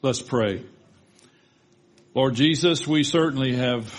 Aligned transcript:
Let's 0.00 0.22
pray. 0.22 0.64
Lord 2.14 2.36
Jesus, 2.36 2.86
we 2.86 3.02
certainly 3.02 3.56
have 3.56 3.92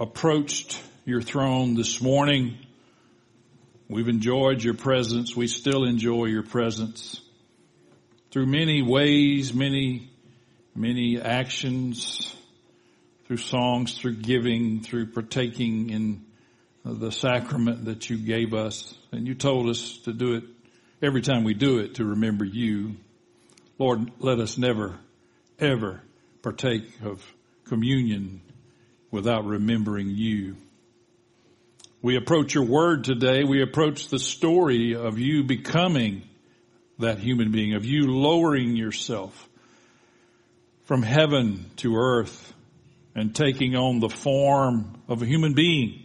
approached 0.00 0.82
your 1.04 1.20
throne 1.20 1.74
this 1.74 2.00
morning. 2.00 2.56
We've 3.90 4.08
enjoyed 4.08 4.64
your 4.64 4.72
presence. 4.72 5.36
We 5.36 5.48
still 5.48 5.84
enjoy 5.84 6.26
your 6.26 6.44
presence 6.44 7.20
through 8.30 8.46
many 8.46 8.80
ways, 8.80 9.52
many, 9.52 10.10
many 10.74 11.20
actions, 11.20 12.34
through 13.26 13.36
songs, 13.36 13.98
through 13.98 14.16
giving, 14.16 14.80
through 14.80 15.08
partaking 15.08 15.90
in 15.90 16.24
the 16.86 17.12
sacrament 17.12 17.84
that 17.84 18.08
you 18.08 18.16
gave 18.16 18.54
us. 18.54 18.94
And 19.12 19.28
you 19.28 19.34
told 19.34 19.68
us 19.68 19.98
to 20.04 20.14
do 20.14 20.36
it 20.36 20.44
every 21.02 21.20
time 21.20 21.44
we 21.44 21.52
do 21.52 21.80
it 21.80 21.96
to 21.96 22.06
remember 22.06 22.46
you. 22.46 22.96
Lord, 23.78 24.10
let 24.20 24.38
us 24.38 24.56
never, 24.56 24.98
ever 25.58 26.00
partake 26.42 26.84
of 27.02 27.22
communion 27.64 28.40
without 29.10 29.44
remembering 29.44 30.10
you. 30.10 30.56
We 32.00 32.16
approach 32.16 32.54
your 32.54 32.64
word 32.64 33.04
today. 33.04 33.44
We 33.44 33.62
approach 33.62 34.08
the 34.08 34.18
story 34.18 34.94
of 34.94 35.18
you 35.18 35.44
becoming 35.44 36.22
that 36.98 37.18
human 37.18 37.52
being, 37.52 37.74
of 37.74 37.84
you 37.84 38.06
lowering 38.06 38.76
yourself 38.76 39.48
from 40.84 41.02
heaven 41.02 41.70
to 41.76 41.96
earth 41.96 42.54
and 43.14 43.34
taking 43.34 43.74
on 43.74 44.00
the 44.00 44.08
form 44.08 45.02
of 45.08 45.20
a 45.20 45.26
human 45.26 45.52
being 45.52 46.02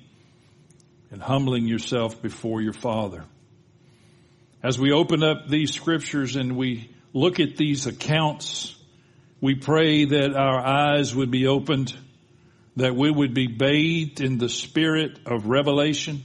and 1.11 1.21
humbling 1.21 1.67
yourself 1.67 2.21
before 2.21 2.61
your 2.61 2.73
Father. 2.73 3.23
As 4.63 4.79
we 4.79 4.91
open 4.91 5.23
up 5.23 5.47
these 5.47 5.71
scriptures 5.71 6.35
and 6.35 6.57
we 6.57 6.89
look 7.13 7.39
at 7.39 7.57
these 7.57 7.87
accounts, 7.87 8.75
we 9.39 9.55
pray 9.55 10.05
that 10.05 10.35
our 10.35 10.59
eyes 10.59 11.15
would 11.15 11.31
be 11.31 11.47
opened, 11.47 11.95
that 12.75 12.95
we 12.95 13.11
would 13.11 13.33
be 13.33 13.47
bathed 13.47 14.21
in 14.21 14.37
the 14.37 14.49
spirit 14.49 15.19
of 15.25 15.47
revelation, 15.47 16.23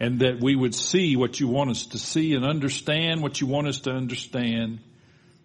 and 0.00 0.20
that 0.20 0.40
we 0.40 0.56
would 0.56 0.74
see 0.74 1.16
what 1.16 1.38
you 1.38 1.46
want 1.46 1.70
us 1.70 1.86
to 1.86 1.98
see 1.98 2.34
and 2.34 2.44
understand 2.44 3.22
what 3.22 3.40
you 3.40 3.46
want 3.46 3.68
us 3.68 3.80
to 3.80 3.90
understand 3.90 4.80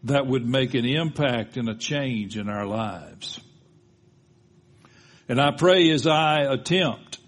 that 0.04 0.26
would 0.26 0.48
make 0.48 0.74
an 0.74 0.86
impact 0.86 1.58
and 1.58 1.70
a 1.70 1.76
change 1.76 2.38
in 2.38 2.50
our 2.50 2.66
lives. 2.66 3.40
And 5.30 5.42
I 5.42 5.52
pray 5.52 5.90
as 5.92 6.08
I 6.08 6.42
attempt 6.42 7.20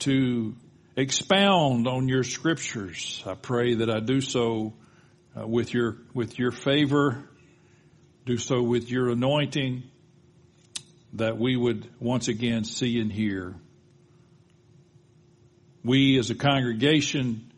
to 0.00 0.54
expound 0.96 1.86
on 1.86 2.08
your 2.08 2.22
scriptures, 2.22 3.22
I 3.26 3.34
pray 3.34 3.74
that 3.76 3.90
I 3.90 4.00
do 4.00 4.20
so 4.20 4.72
uh, 5.38 5.46
with 5.46 5.74
your, 5.74 5.96
with 6.12 6.38
your 6.38 6.50
favor, 6.50 7.28
do 8.24 8.38
so 8.38 8.62
with 8.62 8.90
your 8.90 9.10
anointing, 9.10 9.82
that 11.14 11.38
we 11.38 11.56
would 11.56 11.88
once 12.00 12.28
again 12.28 12.64
see 12.64 13.00
and 13.00 13.12
hear. 13.12 13.54
We 15.84 16.18
as 16.18 16.30
a 16.30 16.34
congregation 16.34 17.52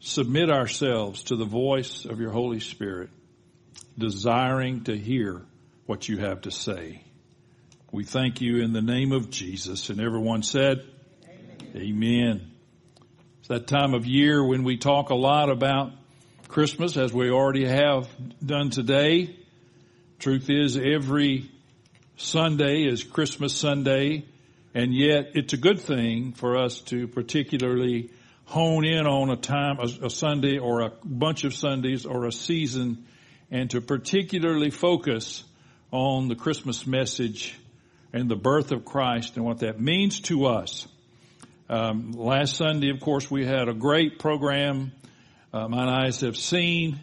submit 0.00 0.50
ourselves 0.50 1.24
to 1.24 1.36
the 1.36 1.44
voice 1.44 2.04
of 2.04 2.20
your 2.20 2.30
Holy 2.30 2.60
Spirit, 2.60 3.10
desiring 3.96 4.84
to 4.84 4.96
hear 4.96 5.42
what 5.86 6.08
you 6.08 6.18
have 6.18 6.42
to 6.42 6.50
say. 6.50 7.02
We 7.92 8.04
thank 8.04 8.40
you 8.40 8.62
in 8.62 8.72
the 8.72 8.82
name 8.82 9.12
of 9.12 9.30
Jesus. 9.30 9.90
And 9.90 10.00
everyone 10.00 10.42
said, 10.42 10.84
Amen. 11.24 11.76
Amen. 11.76 12.50
It's 13.40 13.48
that 13.48 13.66
time 13.66 13.94
of 13.94 14.06
year 14.06 14.44
when 14.44 14.64
we 14.64 14.76
talk 14.76 15.10
a 15.10 15.14
lot 15.14 15.50
about 15.50 15.92
Christmas 16.52 16.98
as 16.98 17.14
we 17.14 17.30
already 17.30 17.66
have 17.66 18.06
done 18.44 18.68
today. 18.68 19.34
Truth 20.18 20.50
is 20.50 20.76
every 20.76 21.50
Sunday 22.18 22.82
is 22.82 23.02
Christmas 23.04 23.56
Sunday 23.56 24.26
and 24.74 24.92
yet 24.92 25.30
it's 25.32 25.54
a 25.54 25.56
good 25.56 25.80
thing 25.80 26.32
for 26.32 26.58
us 26.58 26.82
to 26.82 27.08
particularly 27.08 28.10
hone 28.44 28.84
in 28.84 29.06
on 29.06 29.30
a 29.30 29.36
time, 29.36 29.78
a, 29.80 30.04
a 30.04 30.10
Sunday 30.10 30.58
or 30.58 30.82
a 30.82 30.92
bunch 31.02 31.44
of 31.44 31.54
Sundays 31.54 32.04
or 32.04 32.26
a 32.26 32.32
season 32.32 33.06
and 33.50 33.70
to 33.70 33.80
particularly 33.80 34.68
focus 34.68 35.44
on 35.90 36.28
the 36.28 36.36
Christmas 36.36 36.86
message 36.86 37.58
and 38.12 38.28
the 38.28 38.36
birth 38.36 38.72
of 38.72 38.84
Christ 38.84 39.36
and 39.36 39.46
what 39.46 39.60
that 39.60 39.80
means 39.80 40.20
to 40.20 40.44
us. 40.44 40.86
Um, 41.70 42.12
last 42.12 42.56
Sunday, 42.56 42.90
of 42.90 43.00
course, 43.00 43.30
we 43.30 43.46
had 43.46 43.70
a 43.70 43.74
great 43.74 44.18
program 44.18 44.92
uh, 45.52 45.68
mine 45.68 45.88
eyes 45.88 46.20
have 46.22 46.36
seen. 46.36 46.98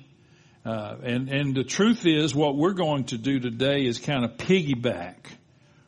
Uh, 0.66 0.96
and, 1.04 1.30
and 1.30 1.56
the 1.56 1.64
truth 1.64 2.06
is 2.06 2.34
what 2.34 2.58
we're 2.58 2.74
going 2.74 3.06
to 3.06 3.18
do 3.18 3.40
today 3.40 3.86
is 3.86 4.00
kind 4.00 4.26
of 4.26 4.38
piggyback 4.38 5.16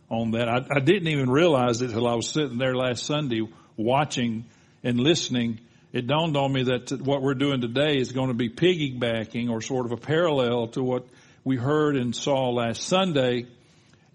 on 0.09 0.31
that. 0.31 0.47
I, 0.47 0.57
I 0.75 0.79
didn't 0.79 1.07
even 1.07 1.29
realize 1.29 1.81
it 1.81 1.89
until 1.89 2.07
I 2.07 2.13
was 2.13 2.29
sitting 2.29 2.57
there 2.57 2.75
last 2.75 3.05
Sunday 3.05 3.41
watching 3.77 4.45
and 4.83 4.99
listening. 4.99 5.59
It 5.91 6.07
dawned 6.07 6.37
on 6.37 6.53
me 6.53 6.63
that 6.63 7.01
what 7.01 7.21
we're 7.21 7.33
doing 7.33 7.61
today 7.61 7.97
is 7.97 8.11
going 8.11 8.27
to 8.27 8.35
be 8.35 8.49
piggybacking 8.49 9.49
or 9.49 9.61
sort 9.61 9.87
of 9.87 9.91
a 9.91 9.97
parallel 9.97 10.67
to 10.69 10.83
what 10.83 11.07
we 11.43 11.57
heard 11.57 11.95
and 11.97 12.15
saw 12.15 12.49
last 12.49 12.83
Sunday. 12.83 13.47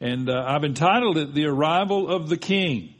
And 0.00 0.30
uh, 0.30 0.44
I've 0.46 0.64
entitled 0.64 1.18
it 1.18 1.34
The 1.34 1.46
Arrival 1.46 2.08
of 2.08 2.28
the 2.28 2.36
King. 2.36 2.94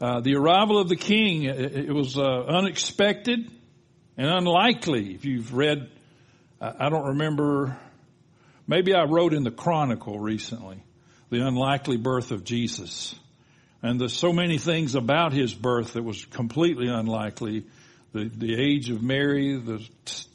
Uh, 0.00 0.20
the 0.20 0.36
arrival 0.36 0.78
of 0.78 0.88
the 0.88 0.96
king, 0.96 1.42
it, 1.42 1.74
it 1.74 1.92
was 1.92 2.16
uh, 2.16 2.22
unexpected 2.22 3.50
and 4.18 4.28
unlikely. 4.28 5.14
If 5.14 5.24
you've 5.24 5.54
read, 5.54 5.88
I 6.60 6.90
don't 6.90 7.06
remember, 7.06 7.78
maybe 8.66 8.92
I 8.92 9.04
wrote 9.04 9.32
in 9.32 9.44
the 9.44 9.52
Chronicle 9.52 10.18
recently, 10.18 10.82
the 11.30 11.46
unlikely 11.46 11.96
birth 11.96 12.32
of 12.32 12.44
Jesus. 12.44 13.14
And 13.80 14.00
there's 14.00 14.12
so 14.12 14.32
many 14.32 14.58
things 14.58 14.96
about 14.96 15.32
his 15.32 15.54
birth 15.54 15.92
that 15.92 16.02
was 16.02 16.24
completely 16.26 16.88
unlikely. 16.88 17.64
The, 18.12 18.28
the 18.28 18.60
age 18.60 18.90
of 18.90 19.02
Mary, 19.02 19.56
the, 19.56 19.88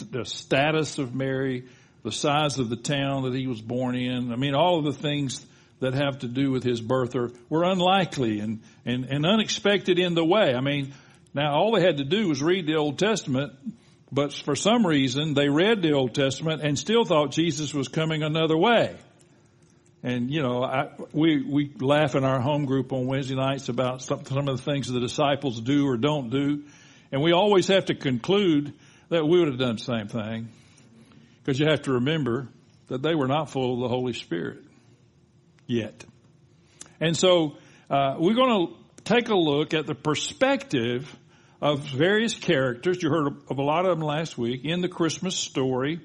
the 0.09 0.25
status 0.25 0.97
of 0.97 1.13
Mary, 1.13 1.65
the 2.03 2.11
size 2.11 2.59
of 2.59 2.69
the 2.69 2.77
town 2.77 3.23
that 3.23 3.33
he 3.33 3.47
was 3.47 3.61
born 3.61 3.95
in. 3.95 4.31
I 4.31 4.37
mean, 4.37 4.55
all 4.55 4.79
of 4.79 4.85
the 4.85 4.93
things 4.93 5.45
that 5.81 5.93
have 5.93 6.19
to 6.19 6.27
do 6.29 6.51
with 6.51 6.63
his 6.63 6.79
birth 6.79 7.15
are, 7.15 7.31
were 7.49 7.63
unlikely 7.63 8.39
and, 8.39 8.61
and, 8.85 9.03
and 9.05 9.25
unexpected 9.25 9.99
in 9.99 10.13
the 10.13 10.23
way. 10.23 10.53
I 10.55 10.61
mean, 10.61 10.93
now 11.33 11.53
all 11.53 11.73
they 11.73 11.81
had 11.81 11.97
to 11.97 12.03
do 12.03 12.27
was 12.27 12.41
read 12.41 12.67
the 12.67 12.75
Old 12.75 12.99
Testament, 12.99 13.53
but 14.11 14.33
for 14.33 14.55
some 14.55 14.85
reason 14.85 15.33
they 15.33 15.49
read 15.49 15.81
the 15.81 15.93
Old 15.93 16.13
Testament 16.13 16.61
and 16.61 16.77
still 16.77 17.03
thought 17.03 17.31
Jesus 17.31 17.73
was 17.73 17.87
coming 17.87 18.23
another 18.23 18.57
way. 18.57 18.95
And 20.03 20.29
you 20.29 20.41
know, 20.41 20.63
I, 20.63 20.89
we 21.13 21.41
we 21.41 21.71
laugh 21.79 22.15
in 22.15 22.23
our 22.23 22.41
home 22.41 22.65
group 22.65 22.91
on 22.91 23.07
Wednesday 23.07 23.35
nights 23.35 23.69
about 23.69 24.01
some, 24.01 24.25
some 24.25 24.47
of 24.49 24.57
the 24.57 24.63
things 24.63 24.87
the 24.87 24.99
disciples 24.99 25.61
do 25.61 25.87
or 25.87 25.97
don't 25.97 26.29
do, 26.29 26.63
and 27.11 27.21
we 27.21 27.31
always 27.31 27.67
have 27.67 27.85
to 27.85 27.95
conclude 27.95 28.73
that 29.09 29.25
we 29.25 29.39
would 29.39 29.47
have 29.47 29.59
done 29.59 29.77
the 29.77 29.81
same 29.81 30.07
thing, 30.07 30.49
because 31.43 31.59
you 31.59 31.67
have 31.67 31.83
to 31.83 31.93
remember 31.93 32.49
that 32.87 33.01
they 33.01 33.15
were 33.15 33.27
not 33.27 33.49
full 33.49 33.75
of 33.75 33.79
the 33.79 33.87
Holy 33.87 34.13
Spirit 34.13 34.59
yet. 35.67 36.03
And 36.99 37.15
so 37.15 37.57
uh, 37.89 38.15
we're 38.19 38.35
going 38.35 38.67
to 38.67 38.73
take 39.03 39.29
a 39.29 39.35
look 39.35 39.73
at 39.73 39.85
the 39.85 39.95
perspective 39.95 41.13
of 41.63 41.79
various 41.79 42.35
characters. 42.35 43.01
You 43.01 43.09
heard 43.09 43.37
of 43.49 43.57
a 43.57 43.61
lot 43.61 43.85
of 43.85 43.97
them 43.97 44.05
last 44.05 44.37
week 44.37 44.65
in 44.65 44.81
the 44.81 44.89
Christmas 44.89 45.37
story. 45.37 46.01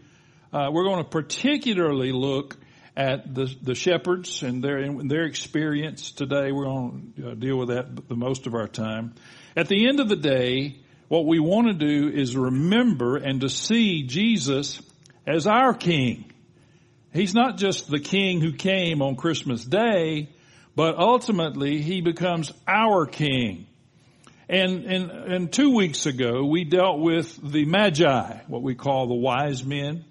Uh, 0.53 0.69
we're 0.71 0.85
going 0.85 1.03
to 1.03 1.11
particularly 1.11 2.13
look 2.13 2.57
at 2.97 3.35
the, 3.35 3.53
the 3.61 3.75
shepherds 3.75 4.45
and 4.45 4.63
their, 4.63 4.79
and 4.79 5.11
their 5.11 5.25
experience 5.25 6.13
today. 6.13 6.53
We're 6.53 6.67
going 6.67 7.13
to 7.17 7.31
uh, 7.33 7.35
deal 7.35 7.57
with 7.57 7.71
that 7.71 8.09
the 8.09 8.15
most 8.15 8.47
of 8.47 8.55
our 8.55 8.69
time. 8.69 9.15
At 9.57 9.67
the 9.67 9.89
end 9.89 9.99
of 9.99 10.09
the 10.09 10.15
day, 10.15 10.77
what 11.09 11.27
we 11.27 11.41
want 11.41 11.67
to 11.67 11.75
do 11.75 12.09
is 12.09 12.37
remember 12.37 13.17
and 13.17 13.41
to 13.41 13.49
see 13.49 14.05
Jesus 14.05 14.81
as 15.27 15.49
our 15.49 15.75
King. 15.75 16.31
He's 17.13 17.34
not 17.34 17.57
just 17.57 17.91
the 17.91 17.99
King 17.99 18.41
who 18.41 18.53
came 18.53 19.03
on 19.03 19.16
Christmas 19.16 19.65
Day, 19.65 20.28
but 20.77 20.97
ultimately 20.99 21.83
he 21.83 22.01
becomes 22.01 22.53
our 22.69 23.07
King. 23.07 23.66
And, 24.48 24.84
and, 24.86 25.10
and 25.10 25.53
two 25.53 25.74
weeks 25.74 26.06
ago, 26.06 26.45
we 26.45 26.65
dealt 26.65 27.00
with 27.00 27.39
the 27.42 27.66
Magi, 27.66 28.39
what 28.47 28.62
we 28.62 28.74
call 28.74 29.06
the 29.06 29.15
wise 29.15 29.62
men. 29.62 30.06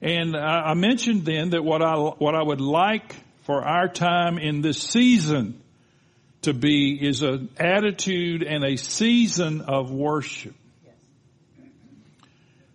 And 0.00 0.36
I, 0.36 0.70
I 0.70 0.74
mentioned 0.74 1.24
then 1.24 1.50
that 1.50 1.62
what 1.62 1.80
I, 1.80 1.94
what 1.94 2.34
I 2.34 2.42
would 2.42 2.60
like 2.60 3.14
for 3.44 3.62
our 3.62 3.86
time 3.86 4.38
in 4.38 4.62
this 4.62 4.82
season 4.82 5.62
to 6.42 6.52
be 6.52 6.98
is 7.00 7.22
an 7.22 7.50
attitude 7.56 8.42
and 8.42 8.64
a 8.64 8.76
season 8.76 9.60
of 9.60 9.92
worship. 9.92 10.54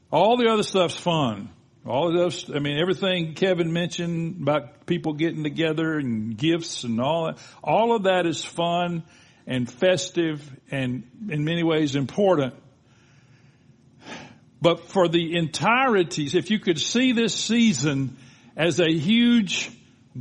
All 0.09 0.37
the 0.37 0.47
other 0.49 0.63
stuff's 0.63 0.95
fun. 0.95 1.49
All 1.85 2.07
of 2.07 2.13
those, 2.13 2.49
I 2.53 2.59
mean, 2.59 2.79
everything 2.79 3.33
Kevin 3.33 3.73
mentioned 3.73 4.41
about 4.41 4.85
people 4.85 5.13
getting 5.13 5.43
together 5.43 5.97
and 5.97 6.37
gifts 6.37 6.85
and 6.85 7.01
all 7.01 7.25
that, 7.25 7.37
all 7.61 7.93
of 7.93 8.03
that 8.03 8.25
is 8.25 8.43
fun 8.43 9.03
and 9.47 9.71
festive 9.71 10.47
and 10.69 11.03
in 11.29 11.45
many 11.45 11.63
ways 11.63 11.95
important. 11.95 12.53
But 14.61 14.89
for 14.89 15.07
the 15.07 15.37
entirety, 15.37 16.25
if 16.33 16.51
you 16.51 16.59
could 16.59 16.79
see 16.79 17.13
this 17.13 17.33
season 17.33 18.17
as 18.55 18.79
a 18.79 18.91
huge 18.91 19.71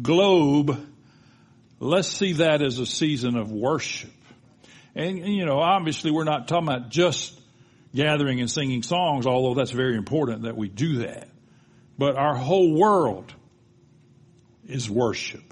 globe, 0.00 0.78
let's 1.80 2.08
see 2.08 2.34
that 2.34 2.62
as 2.62 2.78
a 2.78 2.86
season 2.86 3.36
of 3.36 3.50
worship. 3.50 4.12
And, 4.94 5.18
you 5.18 5.44
know, 5.44 5.58
obviously 5.58 6.10
we're 6.10 6.24
not 6.24 6.48
talking 6.48 6.68
about 6.68 6.90
just 6.90 7.38
gathering 7.94 8.40
and 8.40 8.50
singing 8.50 8.82
songs, 8.82 9.26
although 9.26 9.54
that's 9.58 9.70
very 9.70 9.96
important 9.96 10.42
that 10.42 10.56
we 10.56 10.68
do 10.68 10.98
that. 10.98 11.28
But 11.98 12.16
our 12.16 12.36
whole 12.36 12.78
world 12.78 13.32
is 14.68 14.88
worship. 14.88 15.42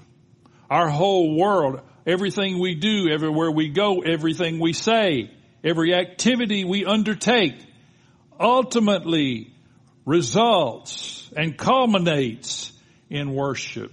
Our 0.69 0.89
whole 0.89 1.37
world, 1.37 1.81
everything 2.05 2.59
we 2.59 2.75
do, 2.75 3.09
everywhere 3.09 3.51
we 3.51 3.69
go, 3.69 4.01
everything 4.01 4.59
we 4.59 4.73
say, 4.73 5.31
every 5.63 5.93
activity 5.93 6.63
we 6.63 6.85
undertake, 6.85 7.55
ultimately 8.39 9.53
results 10.05 11.29
and 11.35 11.57
culminates 11.57 12.71
in 13.09 13.33
worship 13.33 13.91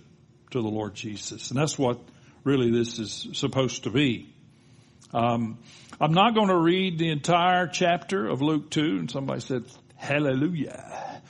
to 0.51 0.61
the 0.61 0.69
Lord 0.69 0.95
Jesus. 0.95 1.51
And 1.51 1.59
that's 1.59 1.79
what 1.79 2.01
really 2.45 2.71
this 2.71 2.99
is 2.99 3.29
supposed 3.33 3.85
to 3.85 3.91
be. 3.91 4.29
Um, 5.15 5.59
I'm 6.01 6.13
not 6.13 6.35
going 6.35 6.49
to 6.49 6.57
read 6.57 6.99
the 6.99 7.11
entire 7.11 7.67
chapter 7.67 8.27
of 8.27 8.43
Luke 8.43 8.71
2, 8.71 8.81
and 8.81 9.11
somebody 9.11 9.41
said, 9.41 9.65
hallelujah. 9.97 11.21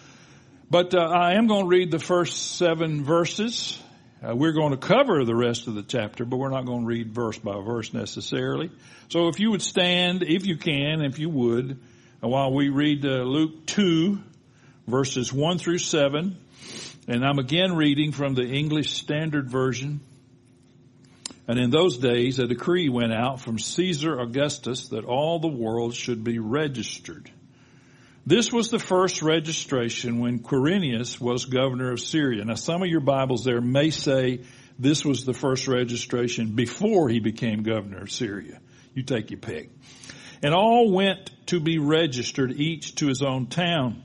But 0.70 0.94
uh, 0.94 1.00
I 1.00 1.34
am 1.34 1.46
going 1.46 1.64
to 1.64 1.68
read 1.68 1.90
the 1.90 1.98
first 1.98 2.56
seven 2.56 3.04
verses. 3.04 3.78
Uh, 4.24 4.36
we're 4.36 4.52
going 4.52 4.70
to 4.70 4.76
cover 4.76 5.24
the 5.24 5.34
rest 5.34 5.66
of 5.66 5.74
the 5.74 5.82
chapter, 5.82 6.24
but 6.24 6.36
we're 6.36 6.50
not 6.50 6.64
going 6.64 6.82
to 6.82 6.86
read 6.86 7.12
verse 7.12 7.38
by 7.38 7.60
verse 7.60 7.92
necessarily. 7.92 8.70
So 9.08 9.26
if 9.28 9.40
you 9.40 9.50
would 9.50 9.62
stand, 9.62 10.22
if 10.22 10.46
you 10.46 10.56
can, 10.56 11.02
if 11.02 11.18
you 11.18 11.28
would, 11.28 11.80
while 12.20 12.52
we 12.52 12.68
read 12.68 13.04
uh, 13.04 13.22
Luke 13.22 13.66
2, 13.66 14.20
verses 14.86 15.32
1 15.32 15.58
through 15.58 15.78
7, 15.78 16.36
and 17.08 17.24
I'm 17.24 17.40
again 17.40 17.74
reading 17.74 18.12
from 18.12 18.34
the 18.34 18.46
English 18.46 18.92
Standard 18.92 19.50
Version. 19.50 20.00
And 21.48 21.58
in 21.58 21.70
those 21.70 21.98
days, 21.98 22.38
a 22.38 22.46
decree 22.46 22.88
went 22.88 23.12
out 23.12 23.40
from 23.40 23.58
Caesar 23.58 24.20
Augustus 24.20 24.88
that 24.88 25.04
all 25.04 25.40
the 25.40 25.48
world 25.48 25.96
should 25.96 26.22
be 26.22 26.38
registered. 26.38 27.28
This 28.24 28.52
was 28.52 28.70
the 28.70 28.78
first 28.78 29.20
registration 29.20 30.20
when 30.20 30.38
Quirinius 30.38 31.20
was 31.20 31.46
governor 31.46 31.90
of 31.90 31.98
Syria. 31.98 32.44
Now 32.44 32.54
some 32.54 32.82
of 32.82 32.88
your 32.88 33.00
Bibles 33.00 33.44
there 33.44 33.60
may 33.60 33.90
say 33.90 34.42
this 34.78 35.04
was 35.04 35.24
the 35.24 35.34
first 35.34 35.66
registration 35.66 36.54
before 36.54 37.08
he 37.08 37.18
became 37.18 37.64
governor 37.64 38.02
of 38.02 38.12
Syria. 38.12 38.60
You 38.94 39.02
take 39.02 39.32
your 39.32 39.40
pick. 39.40 39.70
And 40.40 40.54
all 40.54 40.92
went 40.92 41.30
to 41.46 41.58
be 41.58 41.78
registered, 41.78 42.52
each 42.52 42.94
to 42.96 43.08
his 43.08 43.22
own 43.22 43.46
town. 43.46 44.04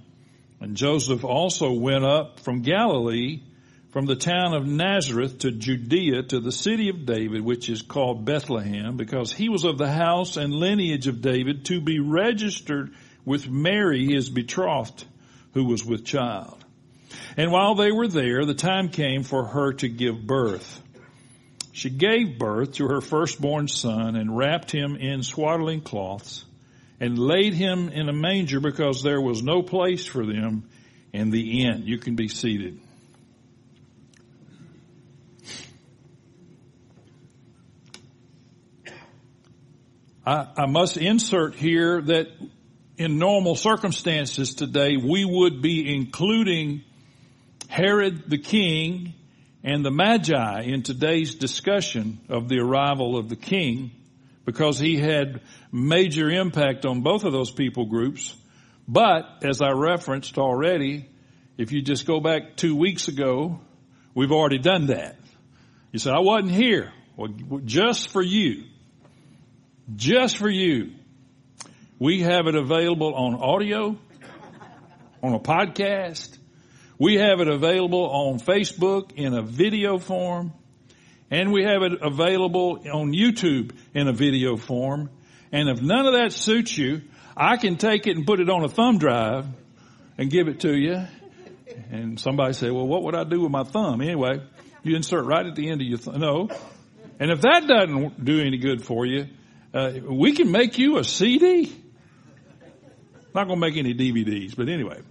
And 0.59 0.75
Joseph 0.75 1.23
also 1.23 1.71
went 1.73 2.03
up 2.03 2.39
from 2.39 2.63
Galilee, 2.63 3.43
from 3.91 4.07
the 4.07 4.15
town 4.15 4.55
of 4.55 4.65
Nazareth 4.65 5.39
to 5.39 5.51
Judea 5.51 6.23
to 6.23 6.39
the 6.39 6.51
city 6.51 6.89
of 6.89 7.05
David, 7.05 7.41
which 7.41 7.69
is 7.69 7.83
called 7.83 8.25
Bethlehem, 8.25 8.97
because 8.97 9.31
he 9.31 9.49
was 9.49 9.63
of 9.63 9.77
the 9.77 9.91
house 9.91 10.37
and 10.37 10.53
lineage 10.53 11.05
of 11.05 11.21
David 11.21 11.65
to 11.65 11.81
be 11.81 11.99
registered 11.99 12.93
with 13.27 13.49
Mary, 13.49 14.05
his 14.05 14.29
betrothed, 14.29 15.03
who 15.53 15.65
was 15.65 15.83
with 15.83 16.05
child. 16.05 16.63
And 17.35 17.51
while 17.51 17.75
they 17.75 17.91
were 17.91 18.07
there, 18.07 18.45
the 18.45 18.53
time 18.53 18.87
came 18.87 19.23
for 19.23 19.43
her 19.43 19.73
to 19.73 19.89
give 19.89 20.25
birth. 20.25 20.81
She 21.73 21.89
gave 21.89 22.39
birth 22.39 22.75
to 22.75 22.87
her 22.87 23.01
firstborn 23.01 23.67
son 23.67 24.15
and 24.15 24.37
wrapped 24.37 24.71
him 24.71 24.95
in 24.95 25.23
swaddling 25.23 25.81
cloths 25.81 26.45
and 27.01 27.19
laid 27.19 27.53
him 27.53 27.89
in 27.89 28.07
a 28.07 28.13
manger 28.13 28.61
because 28.61 29.03
there 29.03 29.19
was 29.19 29.43
no 29.43 29.61
place 29.61 30.05
for 30.05 30.25
them 30.25 30.69
in 31.11 31.29
the 31.29 31.65
inn. 31.65 31.83
You 31.85 31.97
can 31.97 32.15
be 32.15 32.29
seated. 32.29 32.79
I, 40.25 40.47
I 40.55 40.65
must 40.65 40.95
insert 40.95 41.55
here 41.55 42.01
that 42.03 42.29
in 42.97 43.19
normal 43.19 43.55
circumstances 43.55 44.55
today, 44.55 44.97
we 44.97 45.23
would 45.23 45.61
be 45.61 45.93
including 45.93 46.83
Herod 47.67 48.29
the 48.29 48.39
king 48.39 49.13
and 49.63 49.85
the 49.85 49.91
Magi 49.91 50.63
in 50.63 50.81
today's 50.81 51.35
discussion 51.35 52.19
of 52.27 52.49
the 52.49 52.59
arrival 52.59 53.17
of 53.17 53.29
the 53.29 53.35
king 53.35 53.91
because 54.45 54.79
he 54.79 54.97
had 54.97 55.41
major 55.71 56.29
impact 56.29 56.85
on 56.85 57.01
both 57.01 57.23
of 57.23 57.33
those 57.33 57.51
people 57.51 57.85
groups. 57.85 58.35
But 58.87 59.43
as 59.43 59.61
I 59.61 59.71
referenced 59.71 60.37
already, 60.37 61.09
if 61.57 61.71
you 61.71 61.81
just 61.81 62.07
go 62.07 62.19
back 62.19 62.55
two 62.55 62.75
weeks 62.75 63.09
ago, 63.09 63.59
we've 64.15 64.31
already 64.31 64.59
done 64.59 64.87
that. 64.87 65.17
You 65.91 65.99
said, 65.99 66.13
I 66.13 66.19
wasn't 66.19 66.51
here. 66.51 66.93
Well, 67.15 67.29
just 67.65 68.09
for 68.09 68.21
you. 68.21 68.63
Just 69.95 70.37
for 70.37 70.49
you. 70.49 70.93
We 71.99 72.21
have 72.21 72.45
it 72.45 72.53
available 72.53 73.15
on 73.15 73.33
audio, 73.33 73.97
on 75.23 75.33
a 75.33 75.39
podcast. 75.39 76.37
We 76.99 77.15
have 77.15 77.39
it 77.39 77.47
available 77.47 78.05
on 78.05 78.39
Facebook 78.39 79.13
in 79.13 79.33
a 79.33 79.41
video 79.41 79.97
form. 79.97 80.53
And 81.31 81.51
we 81.51 81.63
have 81.63 81.81
it 81.81 81.93
available 81.99 82.83
on 82.93 83.13
YouTube 83.13 83.71
in 83.95 84.07
a 84.07 84.13
video 84.13 84.57
form. 84.57 85.09
And 85.51 85.69
if 85.69 85.81
none 85.81 86.05
of 86.05 86.13
that 86.13 86.33
suits 86.33 86.77
you, 86.77 87.01
I 87.35 87.57
can 87.57 87.77
take 87.77 88.05
it 88.05 88.15
and 88.15 88.27
put 88.27 88.39
it 88.39 88.49
on 88.49 88.63
a 88.63 88.69
thumb 88.69 88.99
drive 88.99 89.47
and 90.19 90.29
give 90.29 90.47
it 90.47 90.59
to 90.59 90.77
you. 90.77 91.03
And 91.89 92.19
somebody 92.19 92.53
say, 92.53 92.69
well, 92.69 92.85
what 92.85 93.01
would 93.05 93.15
I 93.15 93.23
do 93.23 93.41
with 93.41 93.51
my 93.51 93.63
thumb? 93.63 94.01
Anyway, 94.01 94.43
you 94.83 94.95
insert 94.95 95.25
right 95.25 95.47
at 95.47 95.55
the 95.55 95.67
end 95.67 95.81
of 95.81 95.87
your 95.87 95.97
thumb. 95.97 96.19
No. 96.19 96.49
And 97.19 97.31
if 97.31 97.41
that 97.41 97.65
doesn't 97.67 98.23
do 98.23 98.39
any 98.39 98.59
good 98.59 98.83
for 98.83 99.03
you, 99.07 99.25
uh, 99.73 99.93
we 100.07 100.33
can 100.33 100.51
make 100.51 100.77
you 100.77 100.99
a 100.99 101.03
CD. 101.03 101.85
Not 103.33 103.47
going 103.47 103.59
to 103.59 103.67
make 103.67 103.77
any 103.77 103.93
DVDs, 103.93 104.55
but 104.55 104.69
anyway. 104.69 105.01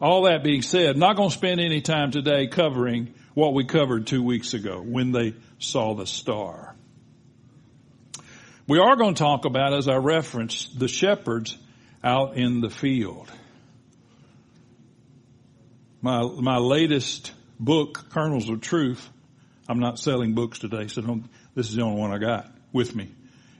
All 0.00 0.22
that 0.22 0.44
being 0.44 0.62
said, 0.62 0.96
not 0.96 1.16
going 1.16 1.30
to 1.30 1.34
spend 1.34 1.60
any 1.60 1.80
time 1.80 2.10
today 2.10 2.48
covering 2.48 3.14
what 3.34 3.54
we 3.54 3.64
covered 3.64 4.06
two 4.06 4.22
weeks 4.22 4.54
ago 4.54 4.80
when 4.80 5.12
they 5.12 5.34
saw 5.58 5.94
the 5.94 6.06
star. 6.06 6.74
We 8.68 8.78
are 8.78 8.96
going 8.96 9.14
to 9.14 9.18
talk 9.18 9.44
about, 9.44 9.72
as 9.72 9.88
I 9.88 9.96
referenced, 9.96 10.78
the 10.78 10.88
shepherds 10.88 11.56
out 12.02 12.36
in 12.36 12.60
the 12.60 12.70
field. 12.70 13.30
My, 16.02 16.22
my 16.22 16.58
latest 16.58 17.32
book, 17.58 18.10
Kernels 18.10 18.48
of 18.48 18.60
Truth, 18.60 19.08
I'm 19.68 19.80
not 19.80 19.98
selling 19.98 20.34
books 20.34 20.58
today, 20.58 20.88
so 20.88 21.00
this 21.54 21.68
is 21.68 21.74
the 21.74 21.82
only 21.82 22.00
one 22.00 22.12
I 22.12 22.18
got 22.18 22.52
with 22.72 22.94
me. 22.94 23.15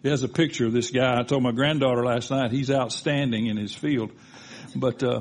Has 0.08 0.22
a 0.22 0.28
picture 0.28 0.66
of 0.66 0.72
this 0.72 0.90
guy. 0.90 1.18
I 1.18 1.24
told 1.24 1.42
my 1.42 1.52
granddaughter 1.52 2.04
last 2.04 2.30
night 2.30 2.52
he's 2.52 2.70
outstanding 2.70 3.46
in 3.46 3.56
his 3.56 3.74
field, 3.74 4.12
but 4.74 5.02
uh, 5.02 5.20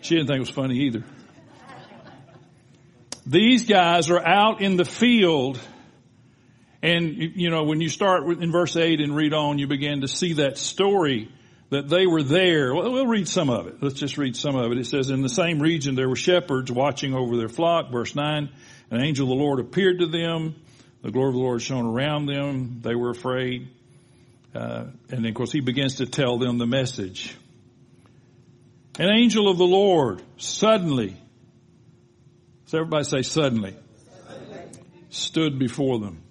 she 0.00 0.14
didn't 0.14 0.28
think 0.28 0.36
it 0.38 0.40
was 0.40 0.50
funny 0.50 0.86
either. 0.86 1.04
These 3.26 3.66
guys 3.66 4.08
are 4.10 4.26
out 4.26 4.62
in 4.62 4.76
the 4.76 4.86
field 4.86 5.60
and, 6.82 7.16
you 7.16 7.50
know, 7.50 7.64
when 7.64 7.80
you 7.80 7.88
start 7.88 8.24
in 8.26 8.52
verse 8.52 8.76
8 8.76 9.00
and 9.00 9.14
read 9.14 9.34
on, 9.34 9.58
you 9.58 9.66
begin 9.66 10.02
to 10.02 10.08
see 10.08 10.34
that 10.34 10.56
story 10.58 11.28
that 11.70 11.88
they 11.88 12.06
were 12.06 12.22
there. 12.22 12.72
Well, 12.74 12.92
we'll 12.92 13.06
read 13.06 13.28
some 13.28 13.50
of 13.50 13.66
it. 13.66 13.82
Let's 13.82 13.98
just 13.98 14.16
read 14.16 14.36
some 14.36 14.54
of 14.56 14.70
it. 14.70 14.78
It 14.78 14.86
says, 14.86 15.10
in 15.10 15.22
the 15.22 15.28
same 15.28 15.60
region 15.60 15.96
there 15.96 16.08
were 16.08 16.16
shepherds 16.16 16.70
watching 16.70 17.14
over 17.14 17.36
their 17.36 17.48
flock. 17.48 17.90
Verse 17.90 18.14
9, 18.14 18.48
an 18.90 19.00
angel 19.00 19.24
of 19.24 19.36
the 19.36 19.44
Lord 19.44 19.58
appeared 19.58 19.98
to 19.98 20.06
them. 20.06 20.54
The 21.02 21.10
glory 21.10 21.28
of 21.28 21.34
the 21.34 21.40
Lord 21.40 21.62
shone 21.62 21.86
around 21.86 22.26
them. 22.26 22.80
They 22.82 22.94
were 22.94 23.10
afraid. 23.10 23.68
Uh, 24.54 24.86
and 25.10 25.24
then, 25.24 25.26
of 25.26 25.34
course, 25.34 25.52
he 25.52 25.60
begins 25.60 25.96
to 25.96 26.06
tell 26.06 26.38
them 26.38 26.58
the 26.58 26.66
message. 26.66 27.36
An 28.98 29.08
angel 29.08 29.48
of 29.48 29.58
the 29.58 29.64
Lord 29.64 30.22
suddenly 30.38 31.16
so 32.68 32.76
everybody 32.76 33.04
say 33.04 33.22
suddenly. 33.22 33.74
Stood 35.08 35.58
before 35.58 36.00
them. 36.00 36.22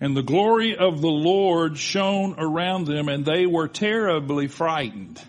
And 0.00 0.16
the 0.16 0.22
glory 0.22 0.74
of 0.74 1.02
the 1.02 1.10
Lord 1.10 1.76
shone 1.76 2.36
around 2.38 2.86
them 2.86 3.10
and 3.10 3.22
they 3.22 3.44
were 3.44 3.68
terribly 3.68 4.46
frightened. 4.46 5.22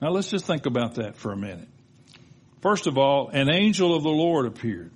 Now 0.00 0.10
let's 0.10 0.30
just 0.30 0.44
think 0.44 0.66
about 0.66 0.94
that 0.94 1.16
for 1.16 1.32
a 1.32 1.36
minute. 1.36 1.66
First 2.62 2.86
of 2.86 2.96
all, 2.96 3.30
an 3.30 3.50
angel 3.50 3.96
of 3.96 4.04
the 4.04 4.08
Lord 4.08 4.46
appeared. 4.46 4.92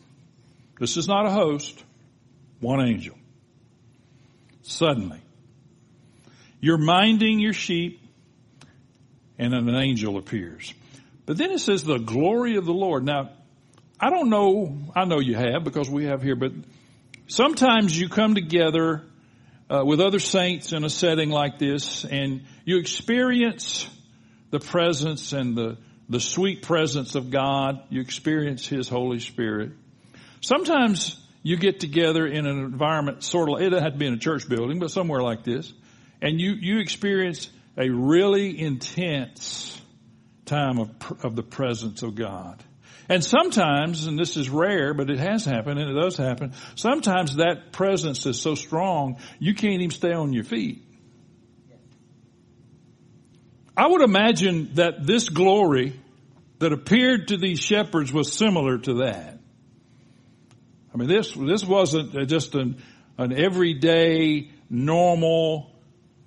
This 0.78 0.96
is 0.96 1.08
not 1.08 1.26
a 1.26 1.30
host, 1.30 1.82
one 2.64 2.80
angel. 2.80 3.16
Suddenly. 4.62 5.20
You're 6.60 6.78
minding 6.78 7.38
your 7.38 7.52
sheep 7.52 8.00
and 9.38 9.52
an 9.52 9.68
angel 9.74 10.16
appears. 10.16 10.72
But 11.26 11.36
then 11.36 11.50
it 11.50 11.60
says 11.60 11.84
the 11.84 11.98
glory 11.98 12.56
of 12.56 12.64
the 12.64 12.72
Lord. 12.72 13.04
Now, 13.04 13.30
I 14.00 14.10
don't 14.10 14.30
know, 14.30 14.76
I 14.96 15.04
know 15.04 15.20
you 15.20 15.34
have 15.34 15.62
because 15.64 15.88
we 15.88 16.06
have 16.06 16.22
here, 16.22 16.36
but 16.36 16.52
sometimes 17.26 17.98
you 17.98 18.08
come 18.08 18.34
together 18.34 19.02
uh, 19.70 19.82
with 19.84 20.00
other 20.00 20.18
saints 20.18 20.72
in 20.72 20.84
a 20.84 20.90
setting 20.90 21.30
like 21.30 21.58
this 21.58 22.04
and 22.04 22.44
you 22.64 22.78
experience 22.78 23.88
the 24.50 24.60
presence 24.60 25.32
and 25.32 25.56
the, 25.56 25.78
the 26.08 26.20
sweet 26.20 26.62
presence 26.62 27.14
of 27.14 27.30
God, 27.30 27.82
you 27.90 28.00
experience 28.00 28.66
His 28.66 28.88
Holy 28.88 29.20
Spirit. 29.20 29.72
Sometimes 30.40 31.18
you 31.44 31.58
get 31.58 31.78
together 31.78 32.26
in 32.26 32.46
an 32.46 32.58
environment 32.58 33.22
sort 33.22 33.50
of, 33.50 33.60
it 33.60 33.72
had 33.72 33.92
to 33.92 33.98
be 33.98 34.06
in 34.06 34.14
a 34.14 34.18
church 34.18 34.48
building, 34.48 34.80
but 34.80 34.90
somewhere 34.90 35.20
like 35.20 35.44
this, 35.44 35.72
and 36.20 36.40
you, 36.40 36.52
you 36.52 36.80
experience 36.80 37.50
a 37.76 37.90
really 37.90 38.58
intense 38.58 39.80
time 40.46 40.78
of, 40.78 40.90
of 41.22 41.36
the 41.36 41.42
presence 41.42 42.02
of 42.02 42.14
God. 42.14 42.64
And 43.10 43.22
sometimes, 43.22 44.06
and 44.06 44.18
this 44.18 44.38
is 44.38 44.48
rare, 44.48 44.94
but 44.94 45.10
it 45.10 45.18
has 45.18 45.44
happened 45.44 45.78
and 45.78 45.90
it 45.90 46.00
does 46.00 46.16
happen, 46.16 46.54
sometimes 46.76 47.36
that 47.36 47.72
presence 47.72 48.24
is 48.24 48.40
so 48.40 48.54
strong 48.54 49.18
you 49.38 49.54
can't 49.54 49.82
even 49.82 49.90
stay 49.90 50.12
on 50.12 50.32
your 50.32 50.44
feet. 50.44 50.82
I 53.76 53.86
would 53.86 54.00
imagine 54.00 54.70
that 54.74 55.06
this 55.06 55.28
glory 55.28 56.00
that 56.60 56.72
appeared 56.72 57.28
to 57.28 57.36
these 57.36 57.60
shepherds 57.60 58.10
was 58.14 58.32
similar 58.32 58.78
to 58.78 58.94
that. 59.02 59.40
I 60.94 60.96
mean, 60.96 61.08
this, 61.08 61.32
this 61.32 61.64
wasn't 61.64 62.28
just 62.28 62.54
an, 62.54 62.80
an 63.18 63.32
everyday, 63.32 64.50
normal 64.70 65.72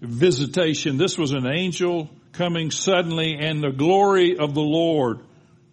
visitation. 0.01 0.97
This 0.97 1.17
was 1.17 1.31
an 1.31 1.47
angel 1.47 2.09
coming 2.33 2.71
suddenly 2.71 3.37
and 3.39 3.63
the 3.63 3.71
glory 3.71 4.37
of 4.37 4.53
the 4.53 4.61
Lord 4.61 5.21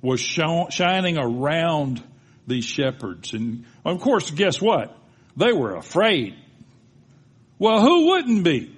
was 0.01 0.21
shining 0.21 1.19
around 1.19 2.03
these 2.47 2.65
shepherds. 2.65 3.33
And 3.33 3.65
of 3.85 4.01
course, 4.01 4.31
guess 4.31 4.61
what? 4.61 4.97
They 5.37 5.53
were 5.53 5.75
afraid. 5.75 6.37
Well, 7.59 7.81
who 7.81 8.09
wouldn't 8.11 8.45
be? 8.45 8.77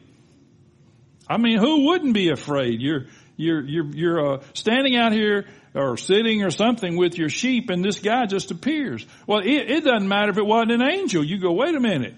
I 1.29 1.37
mean, 1.37 1.59
who 1.59 1.87
wouldn't 1.89 2.15
be 2.15 2.31
afraid? 2.31 2.81
You're, 2.81 3.07
you're, 3.37 3.63
you're, 3.63 3.87
you're 3.95 4.35
uh, 4.35 4.43
standing 4.55 4.97
out 4.97 5.13
here 5.13 5.47
or 5.77 5.97
sitting 5.97 6.43
or 6.43 6.51
something 6.51 6.97
with 6.97 7.19
your 7.19 7.29
sheep 7.29 7.69
and 7.71 7.85
this 7.85 7.99
guy 8.01 8.27
just 8.27 8.51
appears. 8.51 9.07
Well, 9.27 9.41
it, 9.41 9.71
it 9.71 9.85
doesn't 9.85 10.09
matter 10.09 10.31
if 10.31 10.39
it 10.39 10.47
wasn't 10.47 10.73
an 10.73 10.83
angel. 10.83 11.23
You 11.23 11.39
go, 11.39 11.53
wait 11.53 11.75
a 11.75 11.81
minute. 11.81 12.15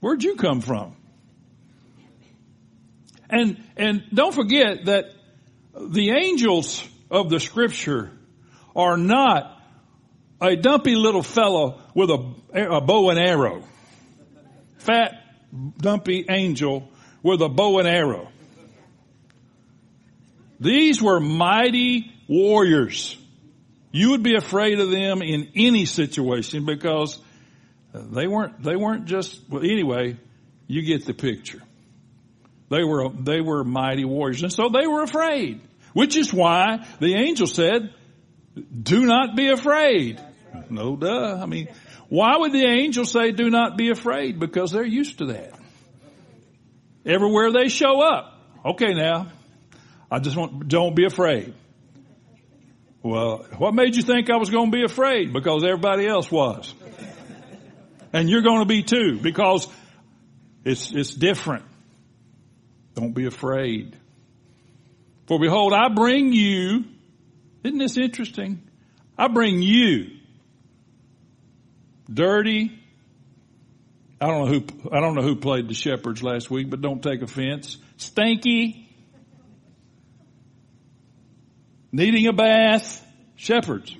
Where'd 0.00 0.22
you 0.22 0.36
come 0.36 0.60
from? 0.60 0.96
And, 3.28 3.62
and 3.76 4.04
don't 4.12 4.34
forget 4.34 4.86
that 4.86 5.12
the 5.74 6.10
angels 6.10 6.86
of 7.10 7.30
the 7.30 7.40
scripture 7.40 8.10
are 8.76 8.96
not 8.96 9.56
a 10.40 10.56
dumpy 10.56 10.94
little 10.94 11.22
fellow 11.22 11.80
with 11.94 12.10
a, 12.10 12.76
a 12.76 12.80
bow 12.80 13.10
and 13.10 13.18
arrow. 13.18 13.62
Fat, 14.78 15.12
dumpy 15.78 16.24
angel 16.28 16.88
with 17.22 17.40
a 17.42 17.48
bow 17.48 17.78
and 17.78 17.88
arrow. 17.88 18.29
These 20.60 21.02
were 21.02 21.20
mighty 21.20 22.12
warriors. 22.28 23.16
You 23.92 24.10
would 24.10 24.22
be 24.22 24.36
afraid 24.36 24.78
of 24.78 24.90
them 24.90 25.22
in 25.22 25.48
any 25.56 25.86
situation 25.86 26.66
because 26.66 27.18
they 27.94 28.26
weren't, 28.26 28.62
they 28.62 28.76
weren't 28.76 29.06
just, 29.06 29.40
well 29.48 29.64
anyway, 29.64 30.16
you 30.66 30.82
get 30.82 31.06
the 31.06 31.14
picture. 31.14 31.62
They 32.68 32.84
were, 32.84 33.08
they 33.08 33.40
were 33.40 33.64
mighty 33.64 34.04
warriors 34.04 34.42
and 34.42 34.52
so 34.52 34.68
they 34.68 34.86
were 34.86 35.02
afraid. 35.02 35.60
Which 35.92 36.16
is 36.16 36.32
why 36.32 36.86
the 37.00 37.14
angel 37.14 37.48
said, 37.48 37.92
do 38.80 39.06
not 39.06 39.34
be 39.34 39.50
afraid. 39.50 40.20
No 40.68 40.94
duh. 40.94 41.40
I 41.42 41.46
mean, 41.46 41.68
why 42.08 42.36
would 42.36 42.52
the 42.52 42.64
angel 42.64 43.04
say 43.04 43.32
do 43.32 43.50
not 43.50 43.76
be 43.76 43.90
afraid? 43.90 44.38
Because 44.38 44.70
they're 44.70 44.84
used 44.84 45.18
to 45.18 45.26
that. 45.26 45.58
Everywhere 47.04 47.50
they 47.50 47.68
show 47.68 48.00
up. 48.00 48.34
Okay 48.64 48.94
now. 48.94 49.28
I 50.10 50.18
just 50.18 50.36
want, 50.36 50.68
don't 50.68 50.94
be 50.94 51.04
afraid. 51.04 51.54
Well, 53.02 53.46
what 53.56 53.74
made 53.74 53.96
you 53.96 54.02
think 54.02 54.28
I 54.28 54.36
was 54.36 54.50
going 54.50 54.70
to 54.70 54.76
be 54.76 54.84
afraid? 54.84 55.32
Because 55.32 55.64
everybody 55.64 56.06
else 56.06 56.30
was. 56.30 56.74
And 58.12 58.28
you're 58.28 58.42
going 58.42 58.58
to 58.60 58.66
be 58.66 58.82
too 58.82 59.18
because 59.22 59.68
it's, 60.64 60.92
it's 60.92 61.14
different. 61.14 61.64
Don't 62.94 63.12
be 63.12 63.26
afraid. 63.26 63.96
For 65.26 65.38
behold, 65.38 65.72
I 65.72 65.88
bring 65.88 66.32
you, 66.32 66.84
isn't 67.62 67.78
this 67.78 67.96
interesting? 67.96 68.68
I 69.16 69.28
bring 69.28 69.62
you 69.62 70.10
dirty. 72.12 72.72
I 74.20 74.26
don't 74.26 74.44
know 74.44 74.46
who, 74.46 74.90
I 74.92 75.00
don't 75.00 75.14
know 75.14 75.22
who 75.22 75.36
played 75.36 75.68
the 75.68 75.74
shepherds 75.74 76.22
last 76.22 76.50
week, 76.50 76.68
but 76.68 76.82
don't 76.82 77.02
take 77.02 77.22
offense. 77.22 77.78
Stanky. 77.96 78.89
Needing 81.92 82.26
a 82.26 82.32
bath. 82.32 83.06
Shepherds. 83.36 83.96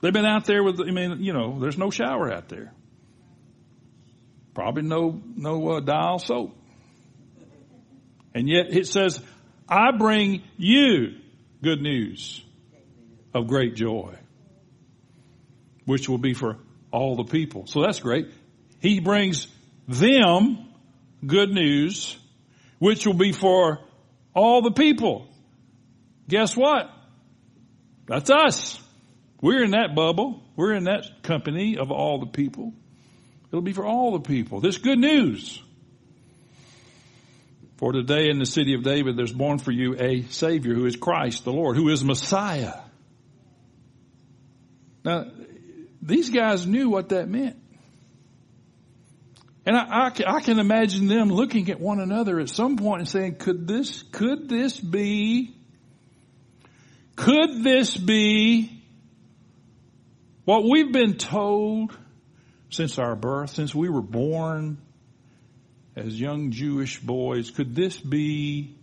They've 0.00 0.12
been 0.12 0.26
out 0.26 0.46
there 0.46 0.62
with, 0.62 0.80
I 0.80 0.90
mean, 0.90 1.22
you 1.22 1.32
know, 1.32 1.58
there's 1.60 1.78
no 1.78 1.90
shower 1.90 2.32
out 2.32 2.48
there. 2.48 2.72
Probably 4.54 4.82
no, 4.82 5.20
no 5.36 5.68
uh, 5.72 5.80
dial 5.80 6.18
soap. 6.18 6.56
And 8.34 8.48
yet 8.48 8.66
it 8.70 8.86
says, 8.86 9.20
I 9.68 9.92
bring 9.96 10.42
you 10.56 11.16
good 11.62 11.80
news 11.80 12.42
of 13.32 13.46
great 13.46 13.74
joy, 13.74 14.14
which 15.84 16.08
will 16.08 16.18
be 16.18 16.34
for 16.34 16.58
all 16.90 17.16
the 17.16 17.24
people. 17.24 17.66
So 17.66 17.82
that's 17.82 18.00
great. 18.00 18.28
He 18.80 19.00
brings 19.00 19.48
them 19.88 20.68
good 21.26 21.50
news, 21.50 22.16
which 22.78 23.06
will 23.06 23.14
be 23.14 23.32
for 23.32 23.80
all 24.34 24.62
the 24.62 24.70
people. 24.70 25.28
Guess 26.28 26.56
what? 26.56 26.90
That's 28.06 28.30
us. 28.30 28.80
We're 29.40 29.64
in 29.64 29.72
that 29.72 29.94
bubble. 29.94 30.42
We're 30.56 30.74
in 30.74 30.84
that 30.84 31.22
company 31.22 31.76
of 31.78 31.90
all 31.90 32.20
the 32.20 32.26
people. 32.26 32.72
It'll 33.48 33.62
be 33.62 33.72
for 33.72 33.86
all 33.86 34.12
the 34.12 34.20
people. 34.20 34.60
This 34.60 34.78
good 34.78 34.98
news. 34.98 35.62
For 37.76 37.92
today 37.92 38.30
in 38.30 38.38
the 38.38 38.46
city 38.46 38.74
of 38.74 38.82
David, 38.82 39.16
there's 39.16 39.32
born 39.32 39.58
for 39.58 39.72
you 39.72 39.96
a 39.98 40.22
Savior 40.22 40.74
who 40.74 40.86
is 40.86 40.96
Christ 40.96 41.44
the 41.44 41.52
Lord, 41.52 41.76
who 41.76 41.88
is 41.88 42.04
Messiah. 42.04 42.74
Now, 45.04 45.26
these 46.00 46.30
guys 46.30 46.66
knew 46.66 46.88
what 46.88 47.10
that 47.10 47.28
meant. 47.28 47.56
And 49.66 49.76
I, 49.76 50.08
I, 50.08 50.36
I, 50.36 50.40
can 50.40 50.58
imagine 50.58 51.06
them 51.08 51.30
looking 51.30 51.70
at 51.70 51.80
one 51.80 52.00
another 52.00 52.38
at 52.38 52.50
some 52.50 52.76
point 52.76 53.00
and 53.00 53.08
saying, 53.08 53.36
could 53.36 53.66
this, 53.66 54.02
could 54.02 54.48
this 54.48 54.78
be, 54.78 55.56
could 57.16 57.62
this 57.62 57.96
be 57.96 58.82
what 60.44 60.64
we've 60.64 60.92
been 60.92 61.16
told 61.16 61.96
since 62.70 62.98
our 62.98 63.14
birth, 63.14 63.50
since 63.50 63.74
we 63.74 63.88
were 63.88 64.02
born, 64.02 64.78
as 65.96 66.20
young 66.20 66.50
Jewish 66.50 67.00
boys, 67.00 67.50
could 67.50 67.74
this 67.74 67.96
be 67.96 68.74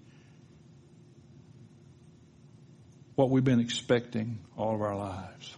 what 3.15 3.29
we've 3.29 3.43
been 3.43 3.59
expecting 3.59 4.39
all 4.57 4.73
of 4.73 4.81
our 4.81 4.95
lives? 4.95 5.55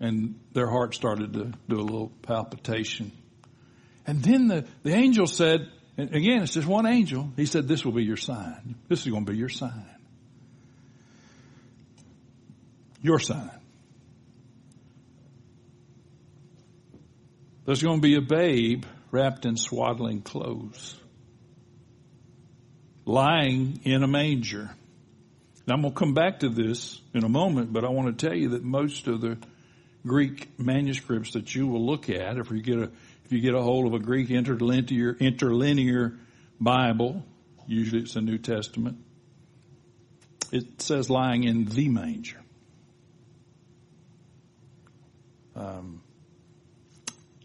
And 0.00 0.38
their 0.52 0.68
heart 0.68 0.94
started 0.94 1.32
to 1.34 1.52
do 1.68 1.80
a 1.80 1.82
little 1.82 2.12
palpitation. 2.22 3.12
And 4.06 4.22
then 4.22 4.48
the, 4.48 4.66
the 4.82 4.92
angel 4.92 5.26
said, 5.26 5.68
and 5.96 6.14
again, 6.14 6.42
it's 6.42 6.54
just 6.54 6.66
one 6.66 6.86
angel. 6.86 7.32
He 7.36 7.46
said, 7.46 7.68
this 7.68 7.84
will 7.84 7.92
be 7.92 8.04
your 8.04 8.16
sign. 8.16 8.74
This 8.88 9.06
is 9.06 9.12
going 9.12 9.24
to 9.24 9.32
be 9.32 9.38
your 9.38 9.48
sign. 9.48 9.86
Your 13.02 13.18
sign. 13.18 13.50
There's 17.64 17.82
going 17.82 17.98
to 17.98 18.02
be 18.02 18.16
a 18.16 18.20
babe 18.20 18.84
wrapped 19.10 19.44
in 19.44 19.56
swaddling 19.56 20.22
clothes, 20.22 20.96
lying 23.04 23.80
in 23.84 24.02
a 24.02 24.08
manger. 24.08 24.70
Now 25.66 25.74
I'm 25.74 25.82
going 25.82 25.92
to 25.94 25.98
come 25.98 26.14
back 26.14 26.40
to 26.40 26.48
this 26.48 27.00
in 27.14 27.24
a 27.24 27.28
moment, 27.28 27.72
but 27.72 27.84
I 27.84 27.88
want 27.88 28.18
to 28.18 28.26
tell 28.26 28.36
you 28.36 28.50
that 28.50 28.64
most 28.64 29.06
of 29.06 29.20
the 29.20 29.38
Greek 30.04 30.58
manuscripts 30.58 31.32
that 31.32 31.54
you 31.54 31.68
will 31.68 31.84
look 31.84 32.10
at, 32.10 32.38
if 32.38 32.50
you 32.50 32.62
get 32.62 32.78
a 32.78 32.90
if 33.24 33.30
you 33.30 33.40
get 33.40 33.54
a 33.54 33.62
hold 33.62 33.86
of 33.86 33.94
a 33.94 34.04
Greek 34.04 34.30
interlinear 34.30 35.16
interlinear 35.20 36.18
Bible, 36.60 37.24
usually 37.66 38.02
it's 38.02 38.16
a 38.16 38.20
New 38.20 38.38
Testament, 38.38 38.98
it 40.50 40.82
says 40.82 41.08
lying 41.08 41.44
in 41.44 41.64
the 41.66 41.88
manger. 41.88 42.40
Um, 45.62 46.02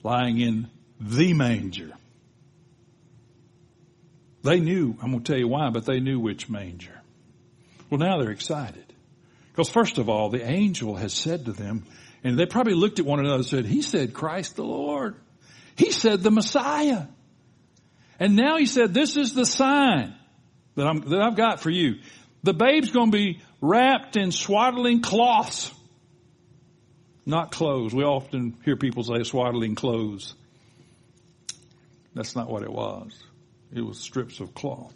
lying 0.01 0.39
in 0.39 0.69
the 1.00 1.33
manger. 1.33 1.91
They 4.41 4.59
knew, 4.59 4.97
I'm 5.01 5.12
going 5.12 5.24
to 5.24 5.31
tell 5.31 5.39
you 5.39 5.47
why, 5.47 5.69
but 5.69 5.86
they 5.86 6.00
knew 6.00 6.19
which 6.19 6.50
manger. 6.50 7.00
Well, 7.89 8.00
now 8.00 8.17
they're 8.17 8.31
excited. 8.31 8.86
Because 9.51 9.69
first 9.69 10.00
of 10.00 10.09
all, 10.09 10.29
the 10.29 10.43
angel 10.43 10.95
has 10.95 11.13
said 11.13 11.45
to 11.45 11.51
them, 11.51 11.86
and 12.24 12.39
they 12.39 12.47
probably 12.47 12.74
looked 12.74 13.00
at 13.00 13.05
one 13.05 13.19
another 13.19 13.36
and 13.36 13.45
said, 13.45 13.65
he 13.65 13.81
said 13.83 14.13
Christ 14.13 14.55
the 14.55 14.63
Lord. 14.63 15.15
He 15.75 15.91
said 15.91 16.24
the 16.24 16.31
Messiah. 16.31 17.03
And 18.19 18.36
now 18.36 18.57
he 18.57 18.65
said, 18.65 18.93
this 18.95 19.15
is 19.15 19.36
the 19.36 19.45
sign 19.45 20.15
that 20.75 20.88
I'm, 20.88 21.01
that 21.01 21.21
I've 21.21 21.36
got 21.36 21.59
for 21.59 21.69
you. 21.69 22.00
The 22.41 22.53
babe's 22.53 22.91
going 22.91 23.12
to 23.12 23.17
be 23.17 23.41
wrapped 23.62 24.15
in 24.17 24.31
swaddling 24.31 25.01
cloths, 25.01 25.71
not 27.27 27.51
clothes. 27.51 27.93
We 27.93 28.03
often 28.03 28.57
hear 28.63 28.77
people 28.77 29.03
say 29.03 29.24
swaddling 29.24 29.75
clothes. 29.75 30.34
That's 32.15 32.36
not 32.36 32.50
what 32.50 32.63
it 32.63 32.72
was. 32.72 33.12
It 33.74 33.81
was 33.81 34.00
strips 34.00 34.39
of 34.39 34.53
cloth. 34.53 34.93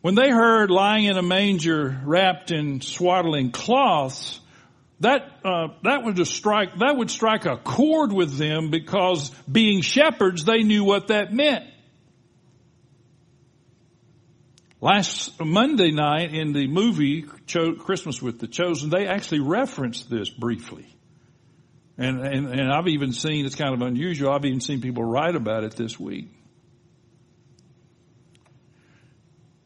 When 0.00 0.14
they 0.14 0.30
heard 0.30 0.70
lying 0.70 1.04
in 1.04 1.16
a 1.16 1.22
manger 1.22 2.00
wrapped 2.04 2.50
in 2.50 2.80
swaddling 2.80 3.52
cloths, 3.52 4.40
that 5.00 5.30
uh, 5.44 5.68
that 5.82 6.02
would 6.04 6.26
strike 6.26 6.78
that 6.78 6.96
would 6.96 7.10
strike 7.10 7.46
a 7.46 7.56
chord 7.56 8.12
with 8.12 8.36
them 8.36 8.70
because 8.70 9.30
being 9.50 9.82
shepherds, 9.82 10.44
they 10.44 10.62
knew 10.62 10.84
what 10.84 11.08
that 11.08 11.32
meant. 11.32 11.64
Last 14.84 15.40
Monday 15.40 15.92
night 15.92 16.34
in 16.34 16.52
the 16.52 16.66
movie 16.66 17.22
Christmas 17.22 18.20
with 18.20 18.38
the 18.38 18.46
Chosen, 18.46 18.90
they 18.90 19.06
actually 19.06 19.40
referenced 19.40 20.10
this 20.10 20.28
briefly. 20.28 20.86
And, 21.96 22.20
and, 22.20 22.48
and 22.48 22.70
I've 22.70 22.88
even 22.88 23.14
seen, 23.14 23.46
it's 23.46 23.54
kind 23.54 23.72
of 23.72 23.80
unusual, 23.80 24.30
I've 24.30 24.44
even 24.44 24.60
seen 24.60 24.82
people 24.82 25.02
write 25.02 25.36
about 25.36 25.64
it 25.64 25.74
this 25.74 25.98
week. 25.98 26.28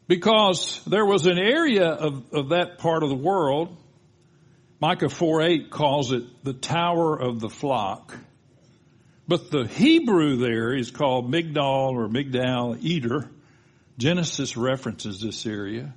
Because 0.07 0.81
there 0.87 1.05
was 1.05 1.25
an 1.25 1.37
area 1.37 1.89
of, 1.89 2.33
of 2.33 2.49
that 2.51 2.77
part 2.77 3.03
of 3.03 3.09
the 3.09 3.17
world, 3.17 3.75
Micah 4.79 5.09
4 5.09 5.41
8 5.41 5.69
calls 5.69 6.13
it 6.13 6.23
the 6.45 6.53
tower 6.53 7.19
of 7.19 7.41
the 7.41 7.49
flock. 7.49 8.15
But 9.27 9.51
the 9.51 9.67
Hebrew 9.67 10.37
there 10.37 10.73
is 10.73 10.91
called 10.91 11.29
Migdal 11.29 11.91
or 11.91 12.07
Migdal 12.07 12.81
Eder 12.81 13.29
Genesis 13.99 14.55
references 14.55 15.19
this 15.19 15.45
area. 15.45 15.93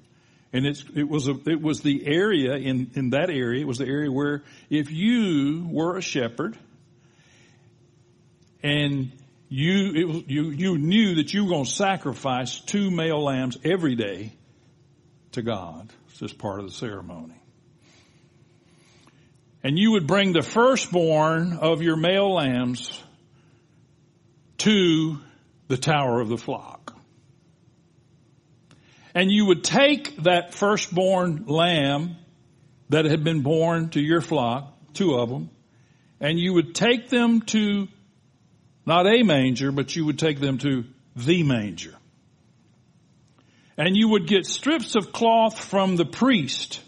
And 0.52 0.66
it's, 0.66 0.85
it 0.94 1.09
was 1.09 1.28
a, 1.28 1.37
it 1.47 1.62
was 1.62 1.80
the 1.80 2.04
area 2.06 2.56
in, 2.56 2.90
in 2.94 3.11
that 3.11 3.30
area, 3.30 3.62
it 3.62 3.66
was 3.66 3.78
the 3.78 3.87
area 3.87 4.11
where 4.11 4.42
if 4.68 4.90
you 4.90 5.66
were 5.71 5.97
a 5.97 6.02
shepherd 6.02 6.59
and 8.62 9.12
you, 9.49 9.92
it 9.94 10.04
was, 10.04 10.23
you, 10.26 10.50
you 10.50 10.78
knew 10.78 11.14
that 11.14 11.32
you 11.32 11.44
were 11.44 11.50
going 11.50 11.64
to 11.64 11.71
sacrifice 11.71 12.61
two 12.61 12.90
male 12.90 13.23
lambs 13.23 13.56
every 13.64 13.94
day 13.94 14.32
to 15.32 15.42
God. 15.42 15.90
It's 16.11 16.18
just 16.18 16.38
part 16.38 16.59
of 16.59 16.66
the 16.66 16.73
ceremony. 16.73 17.40
And 19.62 19.78
you 19.78 19.92
would 19.92 20.09
bring 20.09 20.32
the 20.32 20.42
firstborn 20.42 21.56
of 21.59 21.82
your 21.82 21.97
male 21.97 22.35
lambs 22.35 23.00
to 24.59 25.18
the 25.68 25.76
tower 25.76 26.21
of 26.21 26.28
the 26.28 26.37
flock 26.37 26.91
and 29.14 29.31
you 29.31 29.47
would 29.47 29.64
take 29.64 30.16
that 30.23 30.54
firstborn 30.54 31.45
lamb 31.47 32.16
that 32.88 33.04
had 33.04 33.25
been 33.25 33.42
born 33.42 33.90
to 33.90 34.00
your 34.00 34.21
flock, 34.21 34.73
two 34.95 35.14
of 35.14 35.28
them, 35.28 35.50
and 36.21 36.38
you 36.38 36.54
would 36.54 36.75
take 36.75 37.09
them 37.09 37.40
to 37.42 37.88
not 38.87 39.07
a 39.07 39.23
manger, 39.23 39.73
but 39.73 39.95
you 39.95 40.04
would 40.07 40.19
take 40.19 40.40
them 40.40 40.59
to 40.59 40.85
the 41.16 41.42
manger. 41.42 41.95
And 43.76 43.97
you 43.97 44.09
would 44.11 44.26
get 44.26 44.47
strips 44.47 44.95
of 44.95 45.12
cloth 45.12 45.59
from 45.59 45.97
the 45.97 46.04
priest, 46.04 46.81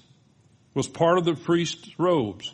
was 0.74 0.88
part 0.88 1.18
of 1.18 1.24
the 1.24 1.34
priest's 1.34 1.88
robes. 1.98 2.52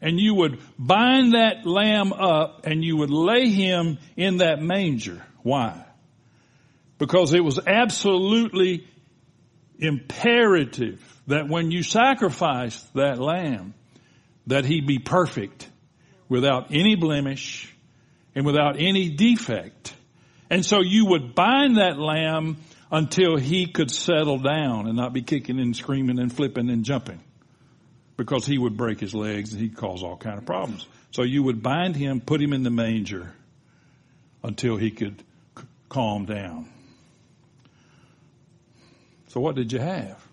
And 0.00 0.20
you 0.20 0.34
would 0.34 0.60
bind 0.78 1.32
that 1.32 1.64
lamb 1.64 2.12
up 2.12 2.66
and 2.66 2.84
you 2.84 2.96
would 2.98 3.10
lay 3.10 3.48
him 3.48 3.98
in 4.16 4.38
that 4.38 4.60
manger. 4.60 5.24
Why? 5.42 5.84
Because 6.98 7.32
it 7.32 7.42
was 7.42 7.58
absolutely 7.66 8.86
imperative 9.78 11.00
that 11.26 11.48
when 11.48 11.70
you 11.70 11.82
sacrifice 11.82 12.80
that 12.94 13.18
lamb, 13.18 13.74
that 14.46 14.64
he 14.64 14.80
be 14.80 14.98
perfect 14.98 15.68
without 16.28 16.66
any 16.70 16.96
blemish 16.96 17.72
and 18.34 18.44
without 18.44 18.76
any 18.78 19.08
defect. 19.10 19.94
And 20.50 20.64
so 20.64 20.80
you 20.80 21.06
would 21.06 21.34
bind 21.34 21.78
that 21.78 21.98
lamb 21.98 22.58
until 22.90 23.36
he 23.36 23.66
could 23.66 23.90
settle 23.90 24.38
down 24.38 24.86
and 24.86 24.96
not 24.96 25.12
be 25.12 25.22
kicking 25.22 25.58
and 25.58 25.74
screaming 25.74 26.18
and 26.18 26.32
flipping 26.32 26.70
and 26.70 26.84
jumping 26.84 27.20
because 28.16 28.46
he 28.46 28.58
would 28.58 28.76
break 28.76 29.00
his 29.00 29.14
legs 29.14 29.52
and 29.52 29.60
he'd 29.60 29.76
cause 29.76 30.02
all 30.02 30.16
kind 30.16 30.38
of 30.38 30.46
problems. 30.46 30.86
So 31.10 31.22
you 31.22 31.42
would 31.42 31.62
bind 31.62 31.96
him, 31.96 32.20
put 32.20 32.40
him 32.40 32.52
in 32.52 32.62
the 32.62 32.70
manger 32.70 33.32
until 34.42 34.76
he 34.76 34.90
could 34.90 35.22
calm 35.88 36.26
down. 36.26 36.68
So 39.34 39.40
what 39.40 39.56
did 39.56 39.72
you 39.72 39.80
have? 39.80 40.24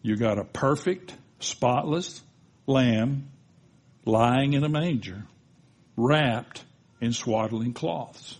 You 0.00 0.16
got 0.16 0.38
a 0.38 0.44
perfect, 0.44 1.14
spotless 1.38 2.22
lamb 2.66 3.28
lying 4.06 4.54
in 4.54 4.64
a 4.64 4.70
manger, 4.70 5.24
wrapped 5.94 6.64
in 7.02 7.12
swaddling 7.12 7.74
cloths. 7.74 8.38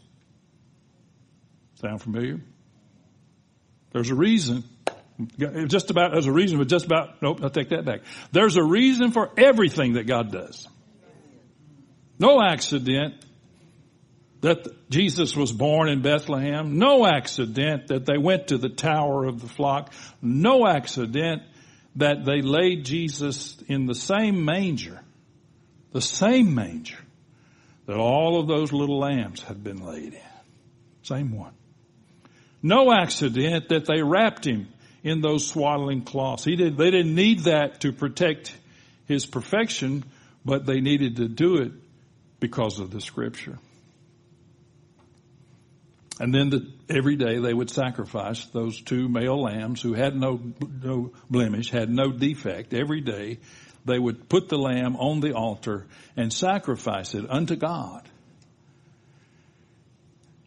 Sound 1.75 2.01
familiar? 2.01 2.41
There's 3.91 4.09
a 4.09 4.14
reason. 4.14 4.64
Just 5.67 5.91
about, 5.91 6.12
there's 6.12 6.25
a 6.25 6.33
reason, 6.33 6.57
but 6.57 6.69
just 6.69 6.87
about, 6.87 7.21
nope, 7.21 7.41
I'll 7.43 7.51
take 7.51 7.69
that 7.69 7.85
back. 7.85 8.01
There's 8.33 8.57
a 8.57 8.64
reason 8.64 9.11
for 9.11 9.31
everything 9.37 9.93
that 9.95 10.07
God 10.07 10.33
does. 10.33 10.67
No 12.19 12.41
accident 12.41 13.23
that 14.40 14.88
Jesus 14.88 15.37
was 15.37 15.53
born 15.53 15.88
in 15.88 16.03
Bethlehem. 16.03 16.79
No 16.79 17.07
accident 17.07 17.88
that 17.88 18.07
they 18.07 18.18
went 18.18 18.48
to 18.48 18.59
the 18.59 18.68
tower 18.68 19.24
of 19.24 19.40
the 19.40 19.48
flock. 19.48 19.92
No 20.22 20.66
accident 20.66 21.42
that 21.96 22.24
they 22.24 22.42
laid 22.42 22.85
Jesus 22.85 23.61
in 23.66 23.87
the 23.87 23.94
same 23.94 24.44
manger, 24.44 25.01
the 25.92 26.01
same 26.01 26.55
manger 26.55 26.98
that 27.87 27.96
all 27.96 28.38
of 28.38 28.46
those 28.46 28.72
little 28.72 28.98
lambs 28.98 29.42
had 29.42 29.64
been 29.64 29.85
laid 29.85 30.14
in. 30.14 30.20
Same 31.03 31.37
one. 31.37 31.53
No 32.62 32.92
accident 32.92 33.70
that 33.70 33.87
they 33.87 34.03
wrapped 34.03 34.46
him 34.46 34.68
in 35.03 35.20
those 35.20 35.46
swaddling 35.46 36.03
cloths. 36.03 36.44
He 36.44 36.57
did, 36.57 36.77
they 36.77 36.90
didn't 36.90 37.14
need 37.14 37.40
that 37.40 37.81
to 37.81 37.92
protect 37.92 38.55
his 39.07 39.27
perfection, 39.27 40.05
but 40.44 40.66
they 40.66 40.81
needed 40.81 41.16
to 41.16 41.29
do 41.29 41.57
it 41.62 41.72
because 42.40 42.79
of 42.79 42.90
the 42.90 43.01
scripture. 43.01 43.59
And 46.21 46.35
then 46.35 46.51
the, 46.51 46.67
every 46.89 47.17
day 47.17 47.39
they 47.39 47.55
would 47.55 47.71
sacrifice 47.71 48.45
those 48.47 48.81
two 48.81 49.09
male 49.09 49.41
lambs 49.41 49.81
who 49.81 49.95
had 49.95 50.17
no, 50.17 50.41
no 50.83 51.13
blemish, 51.31 51.71
had 51.71 51.89
no 51.89 52.11
defect. 52.11 52.75
Every 52.75 53.01
day 53.01 53.39
they 53.85 53.99
would 53.99 54.29
put 54.29 54.49
the 54.49 54.59
lamb 54.59 54.97
on 54.97 55.21
the 55.21 55.35
altar 55.35 55.87
and 56.17 56.33
sacrifice 56.33 57.15
it 57.15 57.25
unto 57.29 57.55
God. 57.55 58.09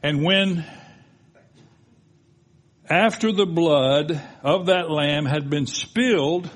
And 0.03 0.23
when 0.23 0.65
after 2.89 3.31
the 3.31 3.45
blood 3.45 4.21
of 4.43 4.65
that 4.65 4.89
lamb 4.89 5.25
had 5.25 5.49
been 5.49 5.67
spilled 5.67 6.49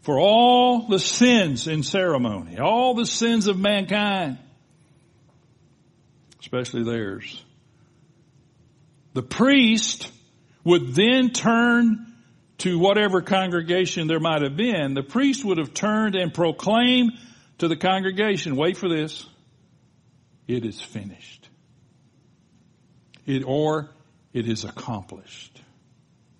for 0.00 0.18
all 0.18 0.86
the 0.88 0.98
sins 0.98 1.66
in 1.66 1.82
ceremony, 1.82 2.58
all 2.58 2.94
the 2.94 3.04
sins 3.04 3.46
of 3.46 3.58
mankind, 3.58 4.38
especially 6.40 6.84
theirs, 6.84 7.42
the 9.16 9.22
priest 9.22 10.12
would 10.62 10.94
then 10.94 11.30
turn 11.30 12.12
to 12.58 12.78
whatever 12.78 13.22
congregation 13.22 14.08
there 14.08 14.20
might 14.20 14.42
have 14.42 14.58
been. 14.58 14.92
The 14.92 15.02
priest 15.02 15.42
would 15.42 15.56
have 15.56 15.72
turned 15.72 16.14
and 16.14 16.34
proclaimed 16.34 17.12
to 17.56 17.68
the 17.68 17.76
congregation, 17.76 18.56
wait 18.56 18.76
for 18.76 18.90
this, 18.90 19.26
it 20.46 20.66
is 20.66 20.82
finished. 20.82 21.48
It, 23.24 23.42
or 23.46 23.88
it 24.34 24.46
is 24.46 24.64
accomplished. 24.64 25.62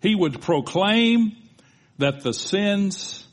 He 0.02 0.14
would 0.14 0.42
proclaim 0.42 1.32
that 1.96 2.20
the 2.20 2.34
sins 2.34 3.26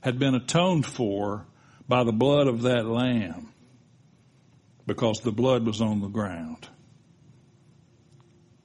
had 0.00 0.18
been 0.18 0.34
atoned 0.34 0.84
for 0.84 1.46
by 1.88 2.04
the 2.04 2.12
blood 2.12 2.46
of 2.46 2.60
that 2.62 2.84
lamb 2.84 3.48
because 4.86 5.20
the 5.20 5.32
blood 5.32 5.64
was 5.64 5.80
on 5.80 6.02
the 6.02 6.08
ground 6.08 6.68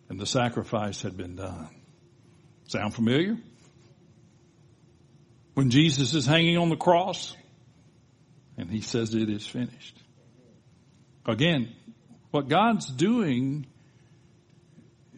and 0.10 0.20
the 0.20 0.26
sacrifice 0.26 1.02
had 1.02 1.18
been 1.18 1.36
done. 1.36 1.70
Sound 2.68 2.94
familiar? 2.94 3.38
When 5.54 5.70
Jesus 5.70 6.14
is 6.14 6.26
hanging 6.26 6.58
on 6.58 6.70
the 6.70 6.76
cross 6.76 7.36
and 8.58 8.70
he 8.70 8.82
says 8.82 9.14
it 9.14 9.30
is 9.30 9.46
finished. 9.46 9.98
Again, 11.26 11.74
what 12.32 12.48
God's 12.48 12.88
doing 12.88 13.66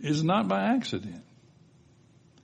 is 0.02 0.24
not 0.24 0.48
by 0.48 0.76
accident. 0.76 1.24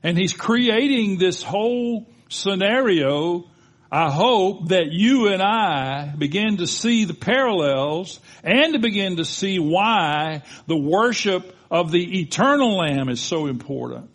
And 0.03 0.17
he's 0.17 0.33
creating 0.33 1.17
this 1.17 1.41
whole 1.41 2.05
scenario 2.29 3.45
I 3.91 4.11
hope 4.11 4.69
that 4.69 4.91
you 4.91 5.27
and 5.27 5.41
I 5.41 6.13
begin 6.17 6.57
to 6.57 6.67
see 6.67 7.05
the 7.05 7.13
parallels 7.13 8.19
and 8.43 8.73
to 8.73 8.79
begin 8.79 9.17
to 9.17 9.25
see 9.25 9.57
why 9.57 10.41
the 10.67 10.75
worship 10.75 11.54
of 11.69 11.91
the 11.91 12.21
eternal 12.21 12.77
Lamb 12.77 13.09
is 13.09 13.19
so 13.19 13.47
important. 13.47 14.09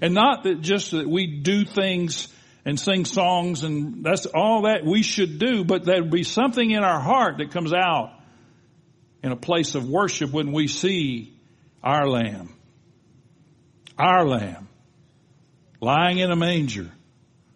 And 0.00 0.14
not 0.14 0.44
that 0.44 0.60
just 0.60 0.90
that 0.92 1.08
we 1.08 1.26
do 1.26 1.64
things 1.64 2.28
and 2.64 2.78
sing 2.78 3.04
songs 3.04 3.62
and 3.62 4.04
that's 4.04 4.26
all 4.26 4.62
that 4.62 4.84
we 4.84 5.02
should 5.02 5.38
do, 5.38 5.64
but 5.64 5.84
there'd 5.84 6.10
be 6.10 6.24
something 6.24 6.70
in 6.70 6.82
our 6.82 7.00
heart 7.00 7.38
that 7.38 7.52
comes 7.52 7.72
out 7.72 8.12
in 9.22 9.32
a 9.32 9.36
place 9.36 9.74
of 9.74 9.88
worship 9.88 10.30
when 10.30 10.52
we 10.52 10.68
see 10.68 11.32
our 11.82 12.08
Lamb. 12.08 12.54
Our 13.98 14.26
Lamb. 14.26 14.68
Lying 15.80 16.18
in 16.18 16.30
a 16.30 16.36
manger 16.36 16.90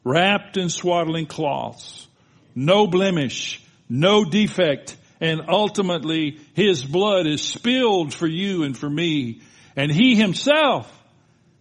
wrapped 0.05 0.57
in 0.57 0.71
swaddling 0.71 1.27
cloths, 1.27 2.07
no 2.55 2.87
blemish, 2.87 3.63
no 3.89 4.25
defect, 4.25 4.97
and 5.20 5.42
ultimately 5.48 6.38
his 6.54 6.85
blood 6.85 7.26
is 7.26 7.42
spilled 7.42 8.14
for 8.14 8.26
you 8.26 8.62
and 8.64 8.76
for 8.76 8.88
me, 8.88 9.42
and 9.76 9.90
he 9.90 10.14
himself 10.14 10.92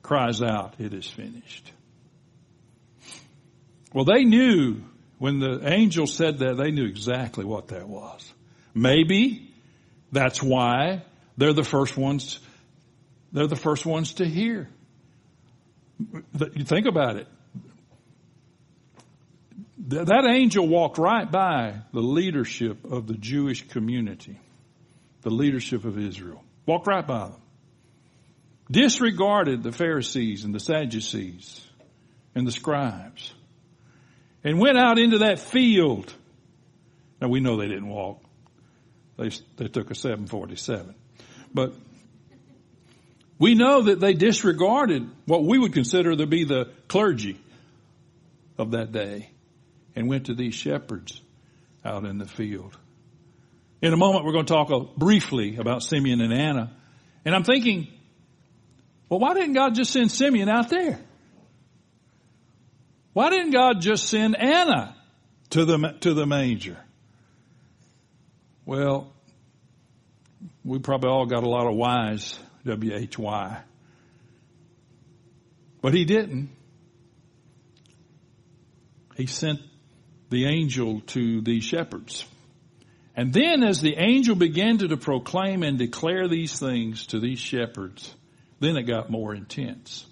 cries 0.02 0.42
out, 0.42 0.76
it 0.80 0.94
is 0.94 1.08
finished. 1.08 1.72
Well, 3.94 4.06
they 4.06 4.24
knew 4.24 4.84
when 5.18 5.40
the 5.40 5.62
angel 5.64 6.08
said 6.08 6.40
that, 6.40 6.58
they 6.58 6.72
knew 6.72 6.86
exactly 6.86 7.46
what 7.46 7.70
that 7.70 7.88
was. 7.88 8.32
Maybe 8.74 9.52
that's 10.12 10.42
why 10.42 11.04
they're 11.38 11.54
the 11.54 11.64
first 11.64 11.98
ones, 11.98 12.40
they're 13.32 13.48
the 13.48 13.56
first 13.56 13.86
ones 13.86 14.14
to 14.16 14.26
hear. 14.26 14.70
You 16.00 16.64
think 16.64 16.86
about 16.86 17.16
it 17.16 17.28
that 19.88 20.26
angel 20.30 20.68
walked 20.68 20.98
right 20.98 21.30
by 21.32 21.76
the 21.94 22.02
leadership 22.02 22.84
of 22.84 23.08
the 23.08 23.14
Jewish 23.14 23.66
community, 23.70 24.38
the 25.22 25.30
leadership 25.30 25.86
of 25.86 25.98
Israel. 25.98 26.44
Walked 26.66 26.88
right 26.88 27.08
by 27.08 27.30
them. 27.30 27.42
Disregarded 28.70 29.64
the 29.64 29.72
Pharisees 29.72 30.44
and 30.44 30.54
the 30.54 30.60
Sadducees 30.60 31.66
and 32.36 32.46
the 32.46 32.52
scribes. 32.52 33.34
And 34.44 34.60
went 34.60 34.78
out 34.78 35.00
into 35.00 35.20
that 35.20 35.40
field. 35.40 36.14
Now 37.22 37.30
we 37.30 37.40
know 37.40 37.56
they 37.56 37.68
didn't 37.68 37.88
walk. 37.88 38.22
They, 39.18 39.30
they 39.56 39.70
took 39.70 39.90
a 39.90 39.96
747. 39.96 40.96
But 41.54 41.74
we 43.40 43.56
know 43.56 43.84
that 43.84 44.02
they 44.02 44.14
disregarded 44.14 45.10
what 45.26 45.46
we 45.46 45.58
would 45.58 45.72
consider 45.72 46.14
to 46.14 46.28
be 46.28 46.44
the 46.44 46.72
clergy 46.90 47.40
of 48.58 48.72
that 48.72 48.92
day 48.92 49.30
and 49.98 50.08
went 50.08 50.28
to 50.28 50.36
these 50.36 50.54
shepherds 50.54 51.20
out 51.84 52.06
in 52.06 52.20
the 52.20 52.28
field. 52.28 52.78
In 53.82 53.94
a 53.94 53.98
moment, 53.98 54.26
we're 54.26 54.32
going 54.32 54.46
to 54.46 54.54
talk 54.54 54.70
uh, 54.70 54.82
briefly 54.96 55.58
about 55.58 55.82
Simeon 55.82 56.22
and 56.22 56.32
Anna. 56.32 56.72
And 57.26 57.34
I'm 57.34 57.44
thinking, 57.44 57.88
well, 59.10 59.20
why 59.20 59.34
didn't 59.34 59.54
God 59.54 59.74
just 59.74 59.92
send 59.92 60.12
Simeon 60.12 60.50
out 60.50 60.70
there? 60.70 61.00
Why 63.14 63.32
didn't 63.32 63.50
God 63.50 63.82
just 63.82 64.08
send 64.08 64.40
Anna 64.40 64.96
to 65.50 65.66
the, 65.66 65.96
to 66.02 66.14
the 66.14 66.28
manger? 66.28 66.78
Well, 68.68 69.12
we 70.64 70.78
probably 70.78 71.10
all 71.10 71.26
got 71.26 71.44
a 71.44 71.50
lot 71.50 71.66
of 71.66 71.76
whys, 71.76 72.38
W-H-Y. 72.66 73.64
But 75.82 75.94
he 75.96 76.06
didn't. 76.06 76.50
He 79.16 79.26
sent 79.26 79.62
the 80.30 80.46
angel 80.46 81.02
to 81.08 81.42
the 81.42 81.60
shepherds. 81.62 82.26
And 83.16 83.34
then 83.34 83.64
as 83.64 83.82
the 83.82 83.96
angel 83.98 84.36
began 84.36 84.78
to, 84.78 84.88
to 84.90 84.98
proclaim 84.98 85.64
and 85.64 85.80
declare 85.80 86.28
these 86.28 86.60
things 86.60 87.08
to 87.08 87.20
these 87.20 87.40
shepherds, 87.40 88.14
then 88.60 88.78
it 88.78 88.84
got 88.84 89.10
more 89.10 89.34
intense. 89.34 90.06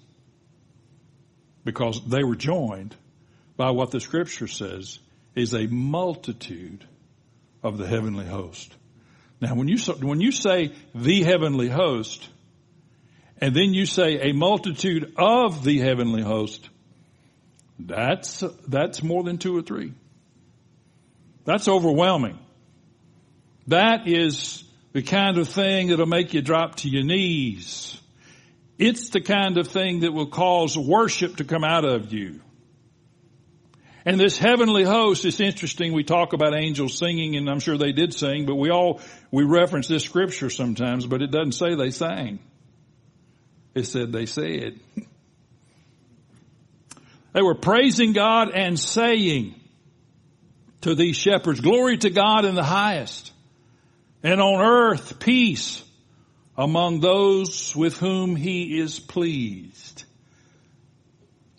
Because 1.64 2.00
they 2.04 2.24
were 2.24 2.36
joined 2.36 2.96
by 3.56 3.70
what 3.70 3.90
the 3.90 4.00
scripture 4.00 4.48
says 4.48 4.98
is 5.36 5.54
a 5.54 5.66
multitude 5.66 6.84
of 7.62 7.78
the 7.78 7.86
heavenly 7.86 8.26
host. 8.26 8.74
Now 9.40 9.54
when 9.54 9.68
you, 9.68 9.78
when 10.00 10.20
you 10.20 10.32
say 10.32 10.72
the 10.94 11.22
heavenly 11.22 11.68
host, 11.68 12.28
and 13.38 13.54
then 13.54 13.74
you 13.74 13.86
say 13.86 14.30
a 14.30 14.32
multitude 14.32 15.12
of 15.16 15.62
the 15.62 15.78
heavenly 15.78 16.22
host, 16.22 16.68
that's, 17.78 18.42
that's 18.66 19.02
more 19.02 19.22
than 19.22 19.38
two 19.38 19.56
or 19.56 19.62
three. 19.62 19.92
That's 21.46 21.68
overwhelming. 21.68 22.38
That 23.68 24.06
is 24.06 24.64
the 24.92 25.02
kind 25.02 25.38
of 25.38 25.48
thing 25.48 25.88
that'll 25.88 26.06
make 26.06 26.34
you 26.34 26.42
drop 26.42 26.76
to 26.76 26.88
your 26.88 27.04
knees. 27.04 27.98
It's 28.78 29.08
the 29.08 29.20
kind 29.20 29.56
of 29.56 29.68
thing 29.68 30.00
that 30.00 30.12
will 30.12 30.26
cause 30.26 30.76
worship 30.76 31.36
to 31.36 31.44
come 31.44 31.64
out 31.64 31.84
of 31.84 32.12
you. 32.12 32.40
And 34.04 34.20
this 34.20 34.38
heavenly 34.38 34.84
host, 34.84 35.24
it's 35.24 35.40
interesting, 35.40 35.92
we 35.92 36.04
talk 36.04 36.32
about 36.32 36.54
angels 36.54 36.98
singing 36.98 37.36
and 37.36 37.48
I'm 37.48 37.58
sure 37.58 37.78
they 37.78 37.92
did 37.92 38.12
sing, 38.12 38.46
but 38.46 38.54
we 38.56 38.70
all, 38.70 39.00
we 39.30 39.44
reference 39.44 39.88
this 39.88 40.04
scripture 40.04 40.50
sometimes, 40.50 41.06
but 41.06 41.22
it 41.22 41.30
doesn't 41.30 41.52
say 41.52 41.74
they 41.74 41.90
sang. 41.90 42.38
It 43.74 43.84
said 43.84 44.12
they 44.12 44.26
said. 44.26 44.80
They 47.32 47.42
were 47.42 47.54
praising 47.54 48.14
God 48.14 48.48
and 48.54 48.80
saying, 48.80 49.60
to 50.82 50.94
these 50.94 51.16
shepherds. 51.16 51.60
Glory 51.60 51.98
to 51.98 52.10
God 52.10 52.44
in 52.44 52.54
the 52.54 52.64
highest. 52.64 53.32
And 54.22 54.40
on 54.40 54.60
earth, 54.60 55.18
peace 55.18 55.82
among 56.56 57.00
those 57.00 57.74
with 57.76 57.98
whom 57.98 58.34
he 58.34 58.78
is 58.80 58.98
pleased. 58.98 60.04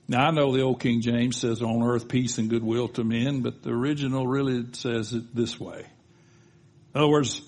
Now 0.07 0.27
I 0.27 0.31
know 0.31 0.55
the 0.55 0.61
old 0.61 0.79
King 0.79 1.01
James 1.01 1.37
says 1.37 1.61
on 1.61 1.83
earth 1.83 2.07
peace 2.07 2.37
and 2.37 2.49
goodwill 2.49 2.87
to 2.89 3.03
men, 3.03 3.41
but 3.41 3.61
the 3.61 3.71
original 3.71 4.25
really 4.25 4.65
says 4.73 5.13
it 5.13 5.35
this 5.35 5.59
way. 5.59 5.85
In 6.95 7.01
other 7.01 7.09
words, 7.09 7.41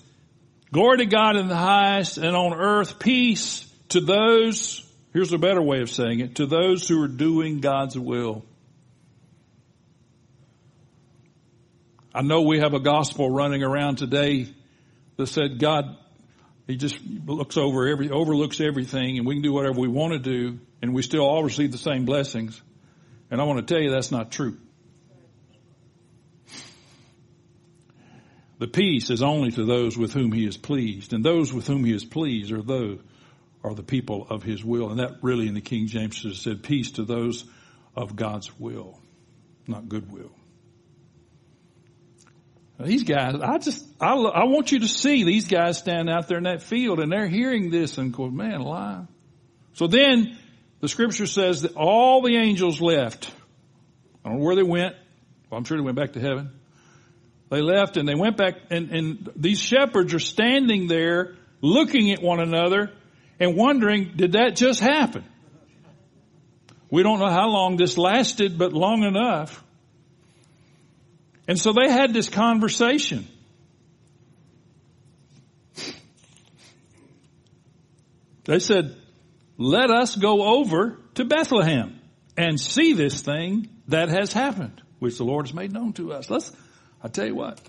glory 0.70 0.98
to 0.98 1.06
God 1.06 1.36
in 1.36 1.48
the 1.48 1.56
highest 1.56 2.18
and 2.18 2.36
on 2.36 2.52
earth 2.52 2.98
peace 2.98 3.66
to 3.88 4.00
those, 4.00 4.86
here's 5.12 5.32
a 5.32 5.38
better 5.38 5.62
way 5.62 5.80
of 5.80 5.90
saying 5.90 6.20
it, 6.20 6.36
to 6.36 6.46
those 6.46 6.86
who 6.86 7.02
are 7.02 7.08
doing 7.08 7.60
God's 7.60 7.98
will. 7.98 8.44
I 12.14 12.22
know 12.22 12.42
we 12.42 12.58
have 12.58 12.74
a 12.74 12.80
gospel 12.80 13.30
running 13.30 13.62
around 13.62 13.96
today 13.96 14.48
that 15.16 15.26
said 15.28 15.58
God, 15.58 15.96
He 16.66 16.76
just 16.76 16.98
looks 17.04 17.56
over 17.56 17.86
every, 17.86 18.10
overlooks 18.10 18.60
everything 18.60 19.18
and 19.18 19.26
we 19.26 19.36
can 19.36 19.42
do 19.42 19.52
whatever 19.52 19.78
we 19.78 19.88
want 19.88 20.12
to 20.12 20.18
do 20.18 20.58
and 20.82 20.92
we 20.92 21.02
still 21.02 21.22
all 21.22 21.44
receive 21.44 21.70
the 21.70 21.78
same 21.78 22.04
blessings. 22.04 22.60
And 23.30 23.40
I 23.40 23.44
want 23.44 23.66
to 23.66 23.74
tell 23.74 23.82
you 23.82 23.90
that's 23.90 24.10
not 24.10 24.32
true. 24.32 24.58
The 28.58 28.68
peace 28.68 29.08
is 29.08 29.22
only 29.22 29.52
to 29.52 29.64
those 29.64 29.96
with 29.96 30.12
whom 30.12 30.32
he 30.32 30.44
is 30.44 30.58
pleased, 30.58 31.14
and 31.14 31.24
those 31.24 31.50
with 31.50 31.66
whom 31.66 31.82
he 31.82 31.94
is 31.94 32.04
pleased 32.04 32.52
are 32.52 32.60
those 32.60 33.00
are 33.64 33.74
the 33.74 33.82
people 33.82 34.26
of 34.28 34.42
his 34.42 34.62
will. 34.62 34.90
And 34.90 35.00
that 35.00 35.22
really 35.22 35.48
in 35.48 35.54
the 35.54 35.62
King 35.62 35.86
James 35.86 36.22
said 36.38 36.62
peace 36.62 36.90
to 36.92 37.04
those 37.04 37.46
of 37.96 38.16
God's 38.16 38.58
will, 38.60 38.98
not 39.66 39.88
goodwill. 39.88 40.32
These 42.82 43.04
guys, 43.04 43.34
I 43.42 43.58
just, 43.58 43.84
I, 44.00 44.14
I 44.14 44.44
want 44.44 44.72
you 44.72 44.80
to 44.80 44.88
see 44.88 45.24
these 45.24 45.46
guys 45.46 45.78
standing 45.78 46.12
out 46.12 46.28
there 46.28 46.38
in 46.38 46.44
that 46.44 46.62
field 46.62 47.00
and 47.00 47.12
they're 47.12 47.28
hearing 47.28 47.70
this 47.70 47.98
and 47.98 48.12
go, 48.12 48.28
man, 48.30 48.60
alive. 48.60 49.06
So 49.74 49.86
then 49.86 50.38
the 50.80 50.88
scripture 50.88 51.26
says 51.26 51.62
that 51.62 51.76
all 51.76 52.22
the 52.22 52.36
angels 52.36 52.80
left. 52.80 53.30
I 54.24 54.30
don't 54.30 54.38
know 54.38 54.44
where 54.44 54.56
they 54.56 54.62
went. 54.62 54.94
Well, 55.50 55.58
I'm 55.58 55.64
sure 55.64 55.76
they 55.76 55.84
went 55.84 55.96
back 55.96 56.14
to 56.14 56.20
heaven. 56.20 56.52
They 57.50 57.60
left 57.60 57.96
and 57.96 58.08
they 58.08 58.14
went 58.14 58.36
back 58.36 58.54
and, 58.70 58.90
and 58.90 59.30
these 59.36 59.60
shepherds 59.60 60.14
are 60.14 60.20
standing 60.20 60.86
there 60.86 61.34
looking 61.60 62.12
at 62.12 62.22
one 62.22 62.40
another 62.40 62.92
and 63.38 63.56
wondering, 63.56 64.12
did 64.16 64.32
that 64.32 64.56
just 64.56 64.80
happen? 64.80 65.24
We 66.90 67.02
don't 67.02 67.18
know 67.18 67.30
how 67.30 67.48
long 67.48 67.76
this 67.76 67.98
lasted, 67.98 68.58
but 68.58 68.72
long 68.72 69.02
enough. 69.02 69.62
And 71.50 71.58
so 71.58 71.72
they 71.72 71.90
had 71.90 72.14
this 72.14 72.28
conversation. 72.28 73.26
They 78.44 78.60
said, 78.60 78.94
let 79.58 79.90
us 79.90 80.14
go 80.14 80.60
over 80.60 81.00
to 81.14 81.24
Bethlehem 81.24 81.98
and 82.36 82.60
see 82.60 82.92
this 82.92 83.22
thing 83.22 83.68
that 83.88 84.10
has 84.10 84.32
happened, 84.32 84.80
which 85.00 85.18
the 85.18 85.24
Lord 85.24 85.48
has 85.48 85.52
made 85.52 85.72
known 85.72 85.92
to 85.94 86.12
us. 86.12 86.30
Let's, 86.30 86.52
I 87.02 87.08
tell 87.08 87.26
you 87.26 87.34
what, 87.34 87.60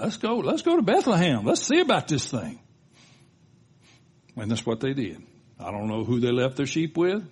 let's 0.00 0.16
go, 0.16 0.38
let's 0.38 0.62
go 0.62 0.74
to 0.74 0.82
Bethlehem. 0.82 1.44
Let's 1.44 1.62
see 1.62 1.78
about 1.78 2.08
this 2.08 2.28
thing. 2.28 2.58
And 4.34 4.50
that's 4.50 4.66
what 4.66 4.80
they 4.80 4.92
did. 4.92 5.22
I 5.60 5.70
don't 5.70 5.86
know 5.86 6.02
who 6.02 6.18
they 6.18 6.32
left 6.32 6.56
their 6.56 6.66
sheep 6.66 6.96
with. 6.96 7.22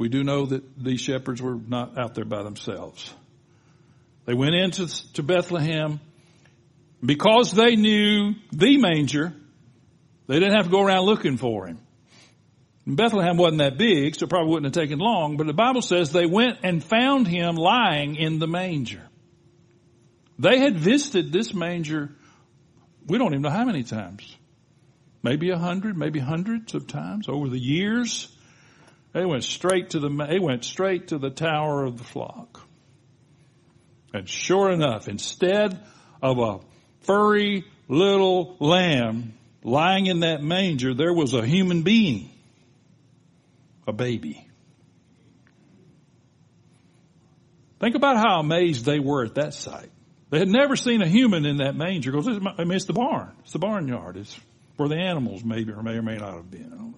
We 0.00 0.08
do 0.08 0.24
know 0.24 0.46
that 0.46 0.82
these 0.82 0.98
shepherds 0.98 1.42
were 1.42 1.56
not 1.56 1.98
out 1.98 2.14
there 2.14 2.24
by 2.24 2.42
themselves. 2.42 3.12
They 4.24 4.32
went 4.32 4.54
into 4.54 4.86
to 5.12 5.22
Bethlehem 5.22 6.00
because 7.04 7.52
they 7.52 7.76
knew 7.76 8.32
the 8.50 8.78
manger. 8.78 9.34
They 10.26 10.40
didn't 10.40 10.54
have 10.54 10.64
to 10.64 10.70
go 10.70 10.80
around 10.80 11.04
looking 11.04 11.36
for 11.36 11.66
him. 11.66 11.80
Bethlehem 12.86 13.36
wasn't 13.36 13.58
that 13.58 13.76
big, 13.76 14.14
so 14.14 14.24
it 14.24 14.30
probably 14.30 14.50
wouldn't 14.50 14.74
have 14.74 14.82
taken 14.82 14.98
long, 14.98 15.36
but 15.36 15.46
the 15.46 15.52
Bible 15.52 15.82
says 15.82 16.12
they 16.12 16.24
went 16.24 16.60
and 16.62 16.82
found 16.82 17.28
him 17.28 17.56
lying 17.56 18.16
in 18.16 18.38
the 18.38 18.48
manger. 18.48 19.02
They 20.38 20.60
had 20.60 20.78
visited 20.78 21.30
this 21.30 21.52
manger, 21.52 22.08
we 23.06 23.18
don't 23.18 23.34
even 23.34 23.42
know 23.42 23.50
how 23.50 23.66
many 23.66 23.82
times. 23.82 24.34
Maybe 25.22 25.50
a 25.50 25.58
hundred, 25.58 25.98
maybe 25.98 26.20
hundreds 26.20 26.74
of 26.74 26.86
times 26.86 27.28
over 27.28 27.50
the 27.50 27.58
years. 27.58 28.34
They 29.12 29.24
went 29.24 29.44
straight 29.44 29.90
to 29.90 30.00
the, 30.00 30.08
they 30.08 30.38
went 30.38 30.64
straight 30.64 31.08
to 31.08 31.18
the 31.18 31.30
tower 31.30 31.84
of 31.84 31.98
the 31.98 32.04
flock. 32.04 32.66
And 34.12 34.28
sure 34.28 34.70
enough, 34.70 35.08
instead 35.08 35.80
of 36.22 36.38
a 36.38 36.60
furry 37.02 37.64
little 37.88 38.56
lamb 38.60 39.34
lying 39.62 40.06
in 40.06 40.20
that 40.20 40.42
manger, 40.42 40.94
there 40.94 41.12
was 41.12 41.34
a 41.34 41.44
human 41.44 41.82
being 41.82 42.30
a 43.86 43.92
baby. 43.92 44.46
Think 47.80 47.94
about 47.94 48.16
how 48.16 48.40
amazed 48.40 48.84
they 48.84 49.00
were 49.00 49.24
at 49.24 49.36
that 49.36 49.54
sight. 49.54 49.90
They 50.28 50.38
had 50.38 50.48
never 50.48 50.76
seen 50.76 51.02
a 51.02 51.08
human 51.08 51.46
in 51.46 51.56
that 51.56 51.74
manger 51.74 52.12
because 52.12 52.28
I 52.28 52.64
mean, 52.64 52.76
it's 52.76 52.84
the 52.84 52.92
barn. 52.92 53.32
It's 53.40 53.52
the 53.52 53.58
barnyard. 53.58 54.16
It's 54.16 54.38
where 54.76 54.88
the 54.88 54.96
animals 54.96 55.42
maybe 55.44 55.72
or 55.72 55.82
may 55.82 55.94
or 55.94 56.02
may 56.02 56.16
not 56.16 56.34
have 56.34 56.50
been. 56.50 56.89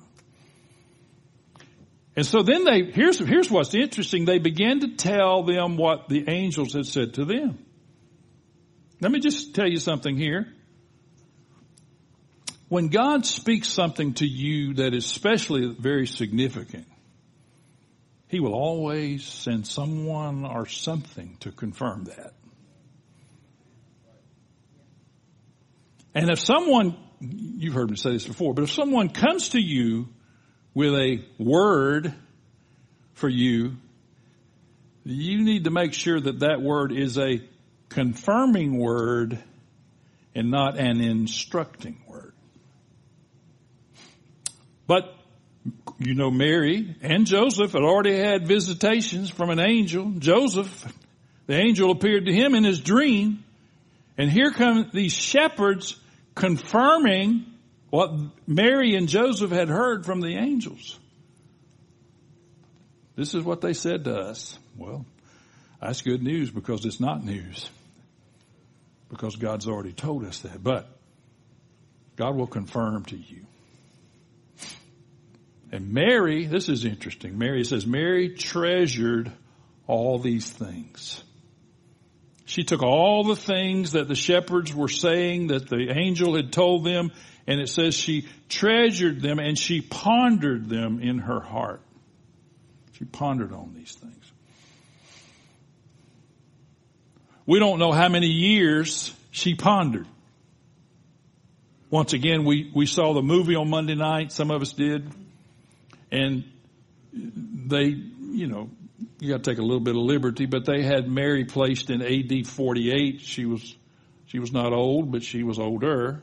And 2.15 2.27
so 2.27 2.43
then 2.43 2.65
they, 2.65 2.85
here's, 2.85 3.19
here's 3.19 3.51
what's 3.51 3.75
interesting. 3.75 4.25
They 4.27 4.39
began 4.39 4.81
to 4.81 4.97
tell 4.97 5.45
them 5.45 5.77
what 5.77 6.09
the 6.09 6.29
angels 6.29 6.75
had 6.75 6.87
said 6.87 7.15
to 7.15 7.25
them. 7.25 7.65
Let 9.01 9.11
me 9.11 9.19
just 9.19 9.55
tell 9.55 9.67
you 9.67 9.79
something 9.79 10.17
here. 10.17 10.47
When 12.69 12.89
God 12.89 13.27
speaks 13.27 13.69
something 13.69 14.15
to 14.15 14.27
you 14.27 14.75
that 14.75 14.95
is 14.95 15.05
especially 15.05 15.75
very 15.79 16.07
significant, 16.07 16.87
He 18.29 18.41
will 18.41 18.55
always 18.55 19.25
send 19.25 19.67
someone 19.67 20.45
or 20.45 20.67
something 20.67 21.37
to 21.41 21.51
confirm 21.51 22.05
that. 22.05 22.35
And 26.15 26.31
if 26.31 26.39
someone, 26.39 26.97
you've 27.21 27.75
heard 27.75 27.91
me 27.91 27.97
say 27.97 28.13
this 28.13 28.27
before, 28.27 28.55
but 28.55 28.65
if 28.65 28.71
someone 28.71 29.09
comes 29.09 29.51
to 29.51 29.61
you 29.61 30.09
with 30.75 30.95
a 30.95 31.25
word 31.39 32.15
for 33.15 33.29
you, 33.29 33.77
you 35.05 35.43
need 35.43 35.65
to 35.65 35.71
make 35.71 35.95
sure 35.95 36.21
that 36.21 36.41
that 36.41 36.63
word 36.63 36.93
is 36.93 37.19
a 37.19 37.43
confirming 37.89 38.79
word 38.79 39.39
and 40.35 40.51
not 40.51 40.79
an 40.79 41.01
instructing 41.01 42.01
word. 42.09 42.33
But 44.87 45.15
you 45.99 46.15
know, 46.15 46.31
Mary 46.31 46.97
and 47.03 47.27
Joseph 47.27 47.73
had 47.73 47.83
already 47.83 48.19
had 48.19 48.47
visitations 48.47 49.31
from 49.31 49.51
an 49.51 49.61
angel. 49.61 50.13
Joseph, 50.19 50.93
the 51.47 51.55
angel 51.55 51.91
appeared 51.91 52.27
to 52.27 52.33
him 52.33 52.55
in 52.55 52.65
his 52.65 52.81
dream. 52.81 53.45
And 54.19 54.31
here 54.31 54.51
come 54.51 54.91
these 54.93 55.13
shepherds 55.13 55.99
confirming 56.35 57.47
what 57.93 58.11
Mary 58.47 58.95
and 58.95 59.07
Joseph 59.07 59.51
had 59.51 59.69
heard 59.69 60.07
from 60.07 60.23
the 60.23 60.37
angels. 60.37 60.99
This 63.17 63.35
is 63.35 63.45
what 63.45 63.61
they 63.61 63.75
said 63.75 64.05
to 64.05 64.17
us. 64.17 64.59
Well, 64.79 65.05
that's 65.79 66.01
good 66.01 66.23
news 66.23 66.51
because 66.51 66.87
it's 66.87 67.01
not 67.01 67.23
news. 67.23 67.69
Because 69.11 69.37
God's 69.37 69.69
already 69.69 69.93
told 69.93 70.25
us 70.25 70.39
that. 70.39 70.65
But 70.65 70.89
God 72.17 72.35
will 72.35 72.47
confirm 72.47 73.05
to 73.05 73.17
you. 73.19 73.45
And 75.71 75.93
Mary, 75.93 76.47
this 76.47 76.71
is 76.71 76.87
interesting. 76.87 77.37
Mary 77.37 77.63
says, 77.63 77.87
Mary 77.87 78.31
treasured 78.31 79.31
all 79.87 80.19
these 80.19 80.49
things. 80.49 81.23
She 82.45 82.65
took 82.65 82.83
all 82.83 83.25
the 83.25 83.37
things 83.37 83.93
that 83.93 84.09
the 84.09 84.15
shepherds 84.15 84.75
were 84.75 84.89
saying 84.89 85.49
that 85.49 85.69
the 85.69 85.93
angel 85.97 86.35
had 86.35 86.53
told 86.53 86.85
them, 86.85 87.13
and 87.47 87.61
it 87.61 87.69
says 87.69 87.95
she 87.95 88.27
treasured 88.49 89.21
them 89.21 89.39
and 89.39 89.59
she 89.59 89.81
pondered 89.81 90.69
them 90.69 91.01
in 91.01 91.19
her 91.19 91.41
heart. 91.41 91.81
She 92.93 93.05
pondered 93.05 93.53
on 93.53 93.75
these 93.75 93.95
things. 93.95 94.33
We 97.47 97.59
don't 97.59 97.79
know 97.79 97.93
how 97.93 98.09
many 98.09 98.29
years 98.29 99.13
she 99.31 99.55
pondered. 99.55 100.07
Once 101.91 102.13
again, 102.13 102.45
we, 102.45 102.71
we 102.75 102.87
saw 102.87 103.13
the 103.13 103.23
movie 103.23 103.57
on 103.57 103.69
Monday 103.69 103.95
night. 103.95 104.33
Some 104.33 104.51
of 104.51 104.63
us 104.63 104.73
did. 104.73 105.11
And 106.11 106.45
they, 107.13 107.85
you 107.85 108.47
know, 108.47 108.71
you 109.21 109.29
got 109.29 109.45
to 109.45 109.51
take 109.51 109.59
a 109.59 109.63
little 109.63 109.81
bit 109.81 109.97
of 109.97 110.03
liberty, 110.03 110.47
but 110.47 110.65
they 110.65 110.83
had 110.83 111.09
Mary 111.09 111.45
placed 111.45 111.91
in 111.91 112.03
AD 112.03 112.47
48. 112.47 113.21
She 113.21 113.47
was, 113.47 113.75
she 114.27 114.39
was 114.39 114.53
not 114.53 114.73
old, 114.73 115.13
but 115.13 115.23
she 115.23 115.43
was 115.43 115.59
older. 115.59 116.23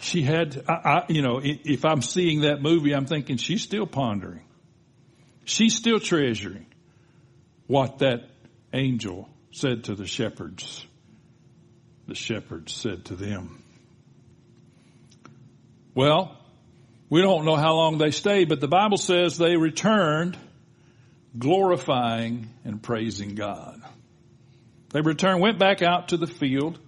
She 0.00 0.22
had, 0.22 0.64
I, 0.68 0.72
I, 0.72 1.04
you 1.08 1.22
know, 1.22 1.40
if 1.42 1.84
I'm 1.84 2.02
seeing 2.02 2.40
that 2.42 2.62
movie, 2.62 2.94
I'm 2.94 3.06
thinking 3.06 3.36
she's 3.36 3.62
still 3.62 3.86
pondering. 3.86 4.44
She's 5.44 5.74
still 5.74 6.00
treasuring 6.00 6.66
what 7.66 7.98
that 7.98 8.24
angel 8.72 9.28
said 9.52 9.84
to 9.84 9.94
the 9.94 10.06
shepherds. 10.06 10.84
The 12.06 12.14
shepherds 12.14 12.72
said 12.72 13.04
to 13.06 13.14
them. 13.14 13.62
Well, 15.94 16.39
we 17.10 17.20
don't 17.20 17.44
know 17.44 17.56
how 17.56 17.74
long 17.74 17.98
they 17.98 18.12
stayed, 18.12 18.48
but 18.48 18.60
the 18.60 18.68
Bible 18.68 18.96
says 18.96 19.36
they 19.36 19.56
returned 19.56 20.38
glorifying 21.36 22.48
and 22.64 22.82
praising 22.82 23.34
God. 23.34 23.82
They 24.90 25.00
returned, 25.00 25.40
went 25.40 25.58
back 25.58 25.82
out 25.82 26.08
to 26.08 26.16
the 26.16 26.26
field, 26.26 26.78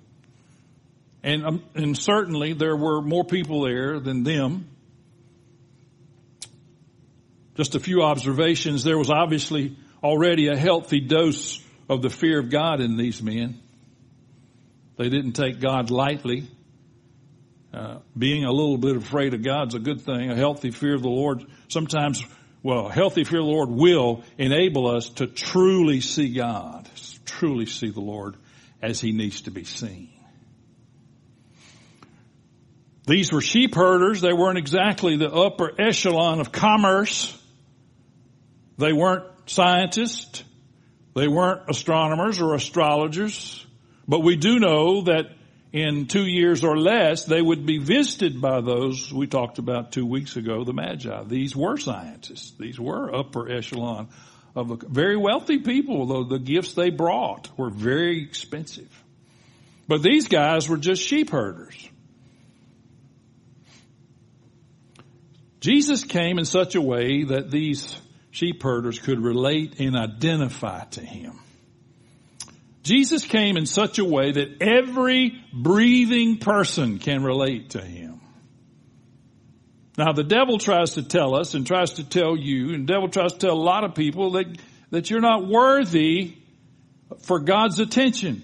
and, 1.23 1.45
um, 1.45 1.65
and 1.75 1.97
certainly 1.97 2.53
there 2.53 2.77
were 2.77 3.03
more 3.03 3.25
people 3.25 3.63
there 3.63 4.01
than 4.01 4.23
them. 4.23 4.69
Just 7.57 7.75
a 7.75 7.81
few 7.81 8.03
observations. 8.03 8.83
There 8.83 8.99
was 8.99 9.11
obviously 9.11 9.77
already 10.03 10.49
a 10.49 10.57
healthy 10.57 11.01
dose 11.01 11.63
of 11.89 12.01
the 12.01 12.11
fear 12.11 12.39
of 12.41 12.51
God 12.51 12.81
in 12.81 12.97
these 12.97 13.23
men. 13.23 13.61
They 14.97 15.09
didn't 15.09 15.33
take 15.33 15.61
God 15.61 15.91
lightly. 15.91 16.49
Uh, 17.73 17.99
being 18.17 18.45
a 18.45 18.53
little 18.53 18.77
bit 18.77 18.97
afraid 18.97 19.33
of 19.33 19.43
God's 19.43 19.75
a 19.75 19.79
good 19.79 20.03
thing. 20.03 20.31
A 20.31 20.37
healthy 20.37 20.71
fear 20.71 20.95
of 20.95 21.01
the 21.01 21.09
Lord 21.09 21.47
sometimes, 21.69 22.23
well, 22.63 22.89
a 22.89 22.93
healthy 22.93 23.25
fear 23.25 23.41
of 23.41 23.47
the 23.47 23.51
Lord 23.51 23.71
will 23.71 24.25
enable 24.37 24.89
us 24.89 25.09
to 25.11 25.27
truly 25.27 26.03
see 26.03 26.35
God, 26.35 26.87
truly 27.25 27.65
see 27.65 27.91
the 27.91 28.01
Lord 28.01 28.37
as 28.83 29.01
He 29.01 29.13
needs 29.13 29.43
to 29.43 29.51
be 29.51 29.65
seen. 29.65 30.11
These 33.07 33.33
were 33.33 33.41
sheep 33.41 33.75
herders. 33.75 34.21
They 34.21 34.35
weren't 34.35 34.59
exactly 34.59 35.17
the 35.17 35.31
upper 35.31 35.73
echelon 35.81 36.41
of 36.41 36.53
commerce. 36.53 37.37
They 38.77 38.93
weren't 38.93 39.25
scientists. 39.47 40.45
They 41.15 41.27
weren't 41.27 41.63
astronomers 41.69 42.41
or 42.41 42.55
astrologers. 42.55 43.67
But 44.07 44.21
we 44.21 44.37
do 44.37 44.59
know 44.59 45.03
that 45.03 45.31
in 45.73 46.07
two 46.07 46.27
years 46.27 46.65
or 46.65 46.77
less, 46.79 47.25
they 47.25 47.41
would 47.41 47.65
be 47.65 47.79
visited 47.79 48.41
by 48.41 48.61
those 48.61 49.13
we 49.13 49.27
talked 49.27 49.59
about 49.59 49.93
two 49.93 50.05
weeks 50.05 50.37
ago, 50.37 50.65
the 50.65 50.75
Magi. 50.75 51.25
These 51.25 51.57
were 51.57 51.79
scientists. 51.79 52.53
These 52.59 52.79
were 52.79 53.15
upper 53.15 53.51
echelon 53.51 54.09
of 54.55 54.83
very 54.83 55.17
wealthy 55.17 55.59
people, 55.61 56.07
though 56.07 56.25
the 56.25 56.39
gifts 56.39 56.75
they 56.75 56.91
brought 56.91 57.49
were 57.59 57.71
very 57.71 58.23
expensive. 58.23 58.91
But 59.89 60.03
these 60.03 60.29
guys 60.29 60.69
were 60.69 60.77
just 60.77 61.03
sheep 61.03 61.31
herders. 61.31 61.89
Jesus 65.61 66.05
came 66.05 66.39
in 66.39 66.45
such 66.45 66.75
a 66.75 66.81
way 66.81 67.25
that 67.25 67.51
these 67.51 67.97
sheep 68.31 68.63
herders 68.63 68.99
could 68.99 69.21
relate 69.21 69.81
and 69.81 69.97
identify 69.97 70.85
to 70.85 71.01
him. 71.01 71.39
Jesus 72.83 73.25
came 73.25 73.57
in 73.57 73.67
such 73.67 73.99
a 73.99 74.05
way 74.05 74.33
that 74.33 74.61
every 74.61 75.41
breathing 75.53 76.39
person 76.39 76.99
can 76.99 77.23
relate 77.23 77.71
to 77.71 77.81
him. 77.81 78.21
Now 79.97 80.13
the 80.13 80.25
devil 80.25 80.59
tries 80.59 80.95
to 80.95 81.03
tell 81.03 81.35
us 81.35 81.55
and 81.55 81.67
tries 81.67 81.95
to 81.95 82.05
tell 82.05 82.37
you, 82.37 82.75
and 82.75 82.89
the 82.89 82.93
devil 82.93 83.09
tries 83.09 83.35
to 83.35 83.39
tell 83.39 83.55
a 83.55 83.63
lot 83.63 83.85
of 83.85 83.95
people 83.95 84.33
that, 84.33 84.47
that 84.91 85.11
you're 85.11 85.21
not 85.21 85.47
worthy 85.47 86.35
for 87.21 87.39
God's 87.39 87.79
attention. 87.79 88.43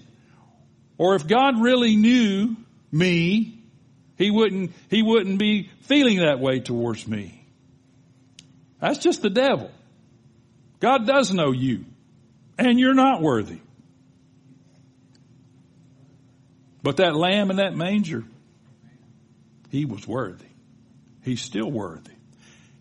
Or 0.97 1.15
if 1.15 1.27
God 1.27 1.61
really 1.61 1.95
knew 1.95 2.55
me, 2.91 3.63
He 4.17 4.31
wouldn't, 4.31 4.71
he 4.89 5.01
wouldn't 5.01 5.39
be 5.39 5.69
feeling 5.81 6.19
that 6.19 6.39
way 6.39 6.59
towards 6.59 7.07
me. 7.07 7.45
That's 8.79 8.99
just 8.99 9.21
the 9.21 9.29
devil. 9.29 9.71
God 10.79 11.05
does 11.05 11.33
know 11.33 11.51
you 11.51 11.85
and 12.57 12.79
you're 12.79 12.93
not 12.93 13.21
worthy. 13.21 13.59
But 16.81 16.97
that 16.97 17.15
lamb 17.15 17.51
in 17.51 17.57
that 17.57 17.75
manger, 17.75 18.23
he 19.69 19.85
was 19.85 20.07
worthy. 20.07 20.45
He's 21.23 21.41
still 21.41 21.69
worthy. 21.69 22.13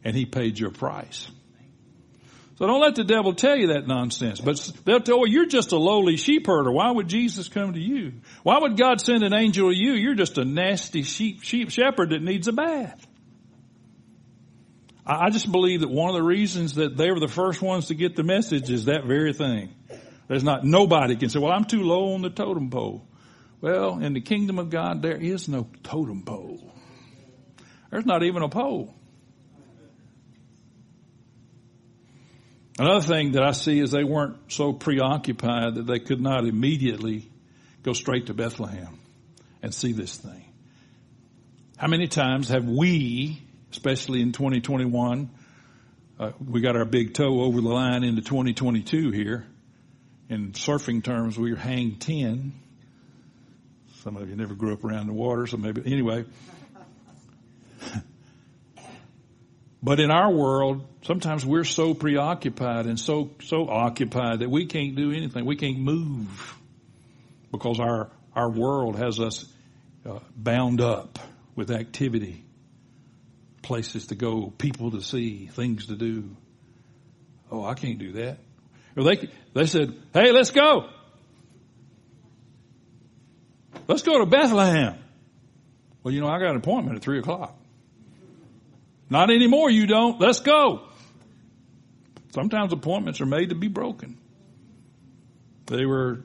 And 0.05 0.15
he 0.15 0.27
paid 0.27 0.59
your 0.59 0.71
price. 0.71 1.29
So 2.59 2.67
don't 2.67 2.81
let 2.81 2.97
the 2.97 3.05
devil 3.05 3.35
tell 3.35 3.57
you 3.57 3.69
that 3.69 3.87
nonsense. 3.87 4.41
But 4.41 4.59
they'll 4.85 5.01
tell 5.01 5.27
you, 5.27 5.33
you're 5.33 5.47
just 5.47 5.71
a 5.71 5.77
lowly 5.77 6.17
sheep 6.17 6.47
herder. 6.47 6.73
Why 6.73 6.91
would 6.91 7.07
Jesus 7.07 7.49
come 7.49 7.75
to 7.75 7.81
you? 7.81 8.15
Why 8.43 8.59
would 8.59 8.77
God 8.77 9.01
send 9.01 9.23
an 9.23 9.33
angel 9.33 9.71
to 9.71 9.77
you? 9.77 9.93
You're 9.93 10.17
just 10.17 10.39
a 10.39 10.45
nasty 10.45 11.05
sheep, 11.05 11.43
sheep 11.43 11.71
shepherd 11.71 12.11
that 12.11 12.23
needs 12.23 12.49
a 12.49 12.53
bath. 12.53 13.07
I 15.07 15.31
just 15.31 15.51
believe 15.51 15.81
that 15.81 15.91
one 15.91 16.11
of 16.11 16.17
the 16.17 16.23
reasons 16.23 16.75
that 16.75 16.97
they 16.97 17.11
were 17.11 17.21
the 17.21 17.29
first 17.29 17.63
ones 17.63 17.87
to 17.87 17.95
get 17.95 18.17
the 18.17 18.25
message 18.25 18.71
is 18.71 18.87
that 18.87 19.05
very 19.05 19.33
thing. 19.33 19.73
There's 20.27 20.45
not, 20.45 20.65
nobody 20.65 21.17
can 21.17 21.31
say, 21.31 21.39
well, 21.39 21.53
I'm 21.53 21.65
too 21.65 21.83
low 21.83 22.15
on 22.15 22.23
the 22.23 22.29
totem 22.29 22.71
pole. 22.71 23.07
Well, 23.61 23.99
in 23.99 24.13
the 24.13 24.21
kingdom 24.21 24.59
of 24.59 24.71
God, 24.71 25.03
there 25.03 25.17
is 25.17 25.49
no 25.49 25.69
totem 25.83 26.23
pole. 26.23 26.73
There's 27.91 28.07
not 28.07 28.23
even 28.23 28.43
a 28.43 28.49
pole. 28.49 28.95
Another 32.79 33.05
thing 33.05 33.33
that 33.33 33.43
I 33.43 33.51
see 33.53 33.81
is 33.81 33.91
they 33.91 34.05
weren't 34.05 34.53
so 34.53 34.73
preoccupied 34.73 35.75
that 35.75 35.87
they 35.87 35.99
could 35.99 36.21
not 36.21 36.47
immediately 36.47 37.29
go 37.83 37.93
straight 37.93 38.27
to 38.27 38.35
Bethlehem 38.35 38.99
and 39.63 39.75
see 39.75 39.91
this 39.91 40.17
thing. 40.17 40.45
How 41.77 41.89
many 41.89 42.07
times 42.07 42.49
have 42.51 42.65
we, 42.65 43.43
especially 43.73 44.23
in 44.23 44.31
2021, 44.31 45.31
uh, 46.21 46.33
we 46.45 46.61
got 46.61 46.77
our 46.77 46.85
big 46.85 47.15
toe 47.15 47.41
over 47.43 47.61
the 47.61 47.69
line 47.69 48.05
into 48.05 48.23
2022 48.23 49.11
here. 49.11 49.47
In 50.29 50.53
surfing 50.53 51.03
terms, 51.03 51.39
we 51.39 51.57
hang 51.57 51.97
10. 51.97 52.53
Some 54.05 54.17
of 54.17 54.29
you 54.29 54.37
never 54.37 54.55
grew 54.55 54.73
up 54.73 54.85
around 54.85 55.07
the 55.09 55.13
water, 55.13 55.47
so 55.47 55.57
maybe, 55.57 55.83
anyway. 55.85 56.25
But 59.83 60.01
in 60.01 60.11
our 60.11 60.31
world, 60.31 60.87
sometimes 61.03 61.47
we're 61.47 61.65
so 61.65 61.95
preoccupied 61.95 62.87
and 62.87 62.99
so, 62.99 63.31
so 63.45 63.69
occupied 63.69 64.41
that 64.41 64.51
we 64.51 64.67
can't 64.67 64.97
do 64.97 65.13
anything. 65.13 65.45
We 65.45 65.57
can't 65.57 65.79
move 65.79 66.57
because 67.53 67.79
our, 67.79 68.11
our 68.35 68.51
world 68.51 68.97
has 68.97 69.21
us 69.21 69.47
uh, 70.05 70.19
bound 70.37 70.81
up 70.81 71.19
with 71.55 71.71
activity, 71.71 72.45
places 73.63 74.09
to 74.09 74.15
go, 74.17 74.53
people 74.59 74.91
to 74.93 75.01
see, 75.01 75.47
things 75.47 75.87
to 75.87 75.95
do. 75.95 76.37
Oh, 77.51 77.65
I 77.65 77.75
can't 77.75 77.99
do 77.99 78.13
that. 78.13 78.39
Or 78.97 79.05
they, 79.05 79.29
they 79.55 79.67
said, 79.67 79.95
hey, 80.13 80.33
let's 80.33 80.51
go. 80.51 80.89
Let's 83.89 84.03
go 84.03 84.19
to 84.19 84.27
Bethlehem. 84.27 84.99
Well, 86.03 86.15
you 86.15 86.21
know, 86.21 86.29
I 86.29 86.39
got 86.39 86.51
an 86.51 86.57
appointment 86.57 86.97
at 86.97 87.03
three 87.03 87.19
o'clock. 87.19 87.59
Not 89.11 89.31
anymore, 89.31 89.71
you 89.71 89.87
don't. 89.87 90.21
Let's 90.21 90.41
go. 90.41 90.83
Sometimes 92.35 92.73
appointments 92.73 93.21
are 93.23 93.27
made 93.27 93.49
to 93.49 93.55
be 93.55 93.69
broken. 93.69 94.19
They 95.67 95.87
were, 95.87 96.21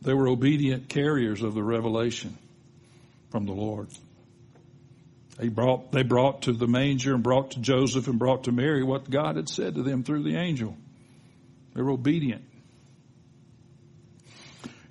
they 0.00 0.14
were 0.14 0.28
obedient 0.28 0.88
carriers 0.88 1.42
of 1.42 1.54
the 1.54 1.62
revelation 1.62 2.36
from 3.30 3.44
the 3.44 3.52
Lord. 3.52 3.88
They 5.38 5.48
brought, 5.48 5.92
they 5.92 6.02
brought 6.02 6.42
to 6.42 6.52
the 6.52 6.66
manger 6.66 7.14
and 7.14 7.22
brought 7.22 7.52
to 7.52 7.60
Joseph 7.60 8.08
and 8.08 8.18
brought 8.18 8.44
to 8.44 8.52
Mary 8.52 8.82
what 8.82 9.08
God 9.08 9.36
had 9.36 9.48
said 9.48 9.74
to 9.74 9.82
them 9.82 10.02
through 10.02 10.22
the 10.22 10.36
angel. 10.36 10.76
They 11.74 11.82
were 11.82 11.90
obedient. 11.90 12.44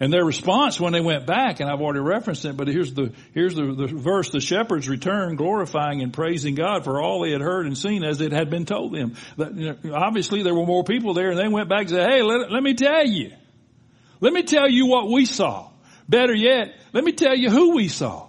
And 0.01 0.11
their 0.11 0.25
response 0.25 0.79
when 0.79 0.93
they 0.93 0.99
went 0.99 1.27
back, 1.27 1.59
and 1.59 1.69
I've 1.69 1.79
already 1.79 1.99
referenced 1.99 2.43
it, 2.45 2.57
but 2.57 2.67
here's 2.67 2.91
the, 2.91 3.13
here's 3.35 3.53
the, 3.53 3.71
the 3.71 3.85
verse, 3.85 4.31
the 4.31 4.39
shepherds 4.39 4.89
returned 4.89 5.37
glorifying 5.37 6.01
and 6.01 6.11
praising 6.11 6.55
God 6.55 6.83
for 6.83 6.99
all 6.99 7.21
they 7.21 7.29
had 7.29 7.41
heard 7.41 7.67
and 7.67 7.77
seen 7.77 8.03
as 8.03 8.19
it 8.19 8.31
had 8.31 8.49
been 8.49 8.65
told 8.65 8.95
them. 8.95 9.13
You 9.37 9.77
know, 9.83 9.93
obviously 9.93 10.41
there 10.41 10.55
were 10.55 10.65
more 10.65 10.83
people 10.83 11.13
there 11.13 11.29
and 11.29 11.37
they 11.37 11.47
went 11.47 11.69
back 11.69 11.81
and 11.81 11.89
said, 11.91 12.09
hey, 12.09 12.23
let, 12.23 12.51
let 12.51 12.63
me 12.63 12.73
tell 12.73 13.05
you. 13.05 13.31
Let 14.21 14.33
me 14.33 14.41
tell 14.41 14.67
you 14.67 14.87
what 14.87 15.07
we 15.07 15.27
saw. 15.27 15.69
Better 16.09 16.33
yet, 16.33 16.73
let 16.93 17.03
me 17.03 17.11
tell 17.11 17.37
you 17.37 17.51
who 17.51 17.75
we 17.75 17.87
saw. 17.87 18.27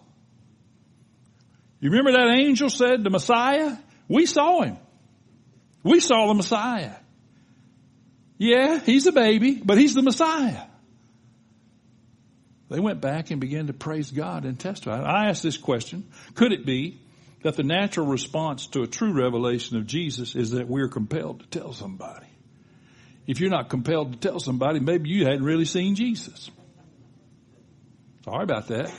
You 1.81 1.89
remember 1.89 2.13
that 2.13 2.37
angel 2.39 2.69
said 2.69 3.03
the 3.03 3.09
Messiah? 3.09 3.79
We 4.09 4.27
saw 4.27 4.61
him. 4.61 4.77
We 5.83 6.01
saw 6.01 6.27
the 6.27 6.35
Messiah. 6.35 6.97
Yeah, 8.37 8.79
he's 8.79 9.07
a 9.07 9.13
baby, 9.13 9.55
but 9.65 9.79
he's 9.79 9.95
the 9.95 10.03
Messiah. 10.03 10.65
They 12.73 12.81
went 12.81 13.03
back 13.03 13.31
and 13.31 13.41
began 13.41 13.67
to 13.67 13.75
praise 13.75 14.11
God 14.11 14.47
and 14.47 14.59
testify. 14.59 15.01
I 15.03 15.29
asked 15.29 15.43
this 15.43 15.59
question, 15.59 16.09
could 16.35 16.53
it 16.53 16.65
be 16.65 17.01
that 17.43 17.57
the 17.57 17.63
natural 17.63 18.07
response 18.07 18.67
to 18.69 18.83
a 18.83 18.87
true 18.87 19.13
revelation 19.13 19.77
of 19.77 19.87
Jesus 19.87 20.35
is 20.35 20.53
that 20.53 20.69
we're 20.69 20.89
compelled 20.89 21.41
to 21.41 21.47
tell 21.47 21.75
somebody? 21.75 22.27
If 23.27 23.41
you're 23.41 23.51
not 23.51 23.69
compelled 23.69 24.15
to 24.15 24.19
tell 24.19 24.41
somebody, 24.41 24.81
maybe 24.81 25.11
you 25.11 25.27
hadn't 25.27 25.45
really 25.45 25.67
seen 25.67 25.95
Jesus. 25.95 26.51
Sorry 28.25 28.43
about 28.43 28.69
that. 28.69 28.91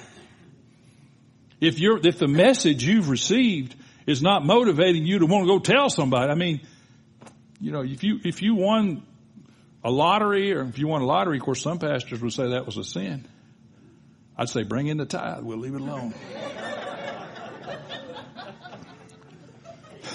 If 1.59 1.79
you're, 1.79 1.99
if 2.05 2.19
the 2.19 2.27
message 2.27 2.83
you've 2.85 3.09
received 3.09 3.75
is 4.05 4.21
not 4.21 4.45
motivating 4.45 5.07
you 5.07 5.19
to 5.19 5.25
want 5.25 5.45
to 5.45 5.47
go 5.47 5.59
tell 5.59 5.89
somebody, 5.89 6.31
I 6.31 6.35
mean, 6.35 6.61
you 7.59 7.71
know, 7.71 7.81
if 7.81 8.03
you, 8.03 8.19
if 8.23 8.43
you 8.43 8.53
won 8.53 9.03
a 9.83 9.89
lottery 9.89 10.53
or 10.53 10.61
if 10.61 10.77
you 10.77 10.87
won 10.87 11.01
a 11.01 11.05
lottery, 11.05 11.37
of 11.37 11.43
course 11.43 11.61
some 11.61 11.79
pastors 11.79 12.21
would 12.21 12.33
say 12.33 12.49
that 12.49 12.67
was 12.67 12.77
a 12.77 12.83
sin. 12.83 13.27
I'd 14.37 14.49
say 14.49 14.63
bring 14.63 14.87
in 14.87 14.97
the 14.97 15.05
tithe. 15.05 15.43
We'll 15.43 15.59
leave 15.59 15.75
it 15.75 15.81
alone. 15.81 16.13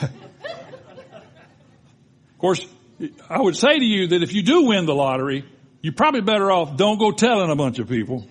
of 0.03 0.11
course, 2.39 2.67
I 3.29 3.41
would 3.41 3.57
say 3.57 3.79
to 3.79 3.85
you 3.85 4.09
that 4.09 4.23
if 4.23 4.33
you 4.33 4.43
do 4.43 4.65
win 4.65 4.87
the 4.87 4.95
lottery, 4.95 5.45
you're 5.83 5.93
probably 5.95 6.23
better 6.23 6.51
off 6.51 6.77
don't 6.77 6.99
go 6.99 7.13
telling 7.13 7.51
a 7.51 7.57
bunch 7.57 7.79
of 7.79 7.89
people. 7.89 8.27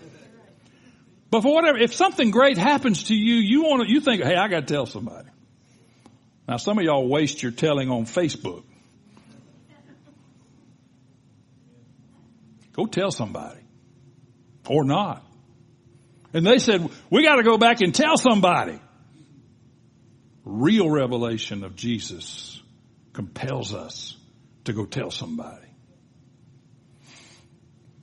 But 1.29 1.41
for 1.41 1.53
whatever, 1.53 1.77
if 1.77 1.93
something 1.93 2.31
great 2.31 2.57
happens 2.57 3.03
to 3.05 3.15
you, 3.15 3.35
you 3.35 3.63
want 3.63 3.83
to, 3.83 3.91
you 3.91 3.99
think, 3.99 4.23
hey, 4.23 4.35
I 4.35 4.47
got 4.47 4.67
to 4.67 4.73
tell 4.73 4.85
somebody. 4.85 5.27
Now 6.47 6.57
some 6.57 6.77
of 6.77 6.85
y'all 6.85 7.07
waste 7.07 7.43
your 7.43 7.51
telling 7.51 7.89
on 7.89 8.05
Facebook. 8.05 8.63
Go 12.73 12.85
tell 12.85 13.11
somebody. 13.11 13.59
Or 14.69 14.83
not. 14.83 15.26
And 16.37 16.45
they 16.45 16.59
said, 16.59 16.87
we 17.09 17.23
got 17.23 17.37
to 17.37 17.43
go 17.43 17.57
back 17.57 17.81
and 17.81 17.95
tell 17.95 18.15
somebody. 18.15 18.79
Real 20.45 20.87
revelation 20.87 21.63
of 21.63 21.75
Jesus 21.75 22.61
compels 23.11 23.73
us 23.73 24.15
to 24.65 24.73
go 24.73 24.85
tell 24.85 25.09
somebody. 25.09 25.65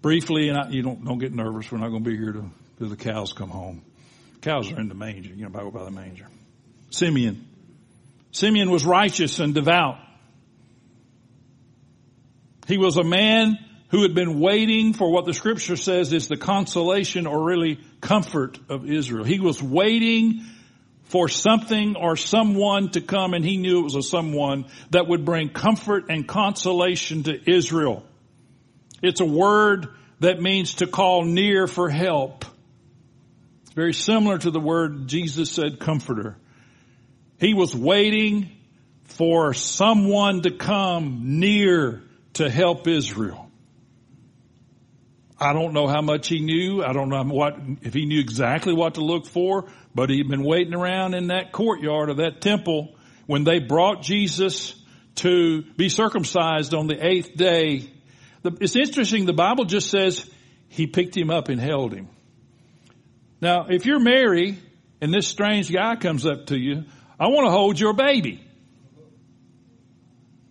Briefly, 0.02 0.48
and 0.48 0.58
I, 0.58 0.68
you 0.70 0.82
don't, 0.82 1.04
don't 1.04 1.18
get 1.18 1.32
nervous. 1.32 1.70
We're 1.70 1.78
not 1.78 1.90
going 1.90 2.02
to 2.02 2.10
be 2.10 2.16
here 2.16 2.32
till 2.32 2.88
the 2.88 2.96
cows 2.96 3.32
come 3.32 3.50
home. 3.50 3.84
Cows 4.40 4.72
are 4.72 4.80
in 4.80 4.88
the 4.88 4.96
manger. 4.96 5.32
You 5.32 5.48
know, 5.48 5.70
by 5.70 5.84
the 5.84 5.92
manger. 5.92 6.26
Simeon. 6.90 7.46
Simeon 8.32 8.68
was 8.68 8.84
righteous 8.84 9.38
and 9.38 9.54
devout. 9.54 9.98
He 12.66 12.78
was 12.78 12.96
a 12.96 13.04
man 13.04 13.58
who 13.94 14.02
had 14.02 14.12
been 14.12 14.40
waiting 14.40 14.92
for 14.92 15.08
what 15.08 15.24
the 15.24 15.32
scripture 15.32 15.76
says 15.76 16.12
is 16.12 16.26
the 16.26 16.36
consolation 16.36 17.28
or 17.28 17.44
really 17.44 17.78
comfort 18.00 18.58
of 18.68 18.90
Israel. 18.90 19.22
He 19.22 19.38
was 19.38 19.62
waiting 19.62 20.44
for 21.04 21.28
something 21.28 21.94
or 21.94 22.16
someone 22.16 22.90
to 22.90 23.00
come 23.00 23.34
and 23.34 23.44
he 23.44 23.56
knew 23.56 23.78
it 23.78 23.82
was 23.84 23.94
a 23.94 24.02
someone 24.02 24.64
that 24.90 25.06
would 25.06 25.24
bring 25.24 25.48
comfort 25.48 26.06
and 26.08 26.26
consolation 26.26 27.22
to 27.22 27.48
Israel. 27.48 28.02
It's 29.00 29.20
a 29.20 29.24
word 29.24 29.86
that 30.18 30.42
means 30.42 30.74
to 30.74 30.88
call 30.88 31.22
near 31.22 31.68
for 31.68 31.88
help. 31.88 32.44
It's 33.62 33.74
very 33.74 33.94
similar 33.94 34.38
to 34.38 34.50
the 34.50 34.58
word 34.58 35.06
Jesus 35.06 35.52
said 35.52 35.78
comforter. 35.78 36.36
He 37.38 37.54
was 37.54 37.76
waiting 37.76 38.50
for 39.04 39.54
someone 39.54 40.42
to 40.42 40.50
come 40.50 41.38
near 41.38 42.02
to 42.32 42.50
help 42.50 42.88
Israel. 42.88 43.43
I 45.38 45.52
don't 45.52 45.72
know 45.72 45.86
how 45.86 46.00
much 46.00 46.28
he 46.28 46.40
knew. 46.40 46.82
I 46.82 46.92
don't 46.92 47.08
know 47.08 47.22
what, 47.24 47.56
if 47.82 47.92
he 47.92 48.06
knew 48.06 48.20
exactly 48.20 48.72
what 48.72 48.94
to 48.94 49.00
look 49.04 49.26
for, 49.26 49.68
but 49.94 50.10
he'd 50.10 50.28
been 50.28 50.44
waiting 50.44 50.74
around 50.74 51.14
in 51.14 51.28
that 51.28 51.52
courtyard 51.52 52.08
of 52.08 52.18
that 52.18 52.40
temple 52.40 52.94
when 53.26 53.44
they 53.44 53.58
brought 53.58 54.02
Jesus 54.02 54.74
to 55.16 55.62
be 55.76 55.88
circumcised 55.88 56.74
on 56.74 56.86
the 56.86 57.04
eighth 57.04 57.36
day. 57.36 57.90
It's 58.44 58.76
interesting. 58.76 59.26
The 59.26 59.32
Bible 59.32 59.64
just 59.64 59.90
says 59.90 60.28
he 60.68 60.86
picked 60.86 61.16
him 61.16 61.30
up 61.30 61.48
and 61.48 61.60
held 61.60 61.92
him. 61.92 62.08
Now, 63.40 63.66
if 63.68 63.86
you're 63.86 64.00
Mary 64.00 64.58
and 65.00 65.12
this 65.12 65.26
strange 65.26 65.72
guy 65.72 65.96
comes 65.96 66.26
up 66.26 66.46
to 66.46 66.58
you, 66.58 66.84
I 67.18 67.28
want 67.28 67.46
to 67.46 67.50
hold 67.50 67.78
your 67.78 67.92
baby. 67.92 68.40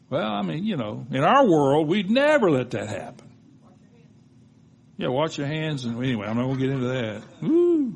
Well, 0.10 0.26
I 0.26 0.42
mean, 0.44 0.64
you 0.64 0.78
know, 0.78 1.06
in 1.10 1.24
our 1.24 1.48
world, 1.48 1.88
we'd 1.88 2.12
never 2.12 2.52
let 2.52 2.72
that 2.72 2.88
happen. 2.88 3.23
Yeah, 4.98 5.08
watch 5.08 5.38
your 5.38 5.48
hands. 5.48 5.86
And 5.86 5.98
anyway, 5.98 6.28
I'm 6.28 6.38
not 6.38 6.44
going 6.44 6.60
to 6.60 6.66
get 6.66 6.74
into 6.74 6.88
that. 6.88 7.24
Woo. 7.42 7.96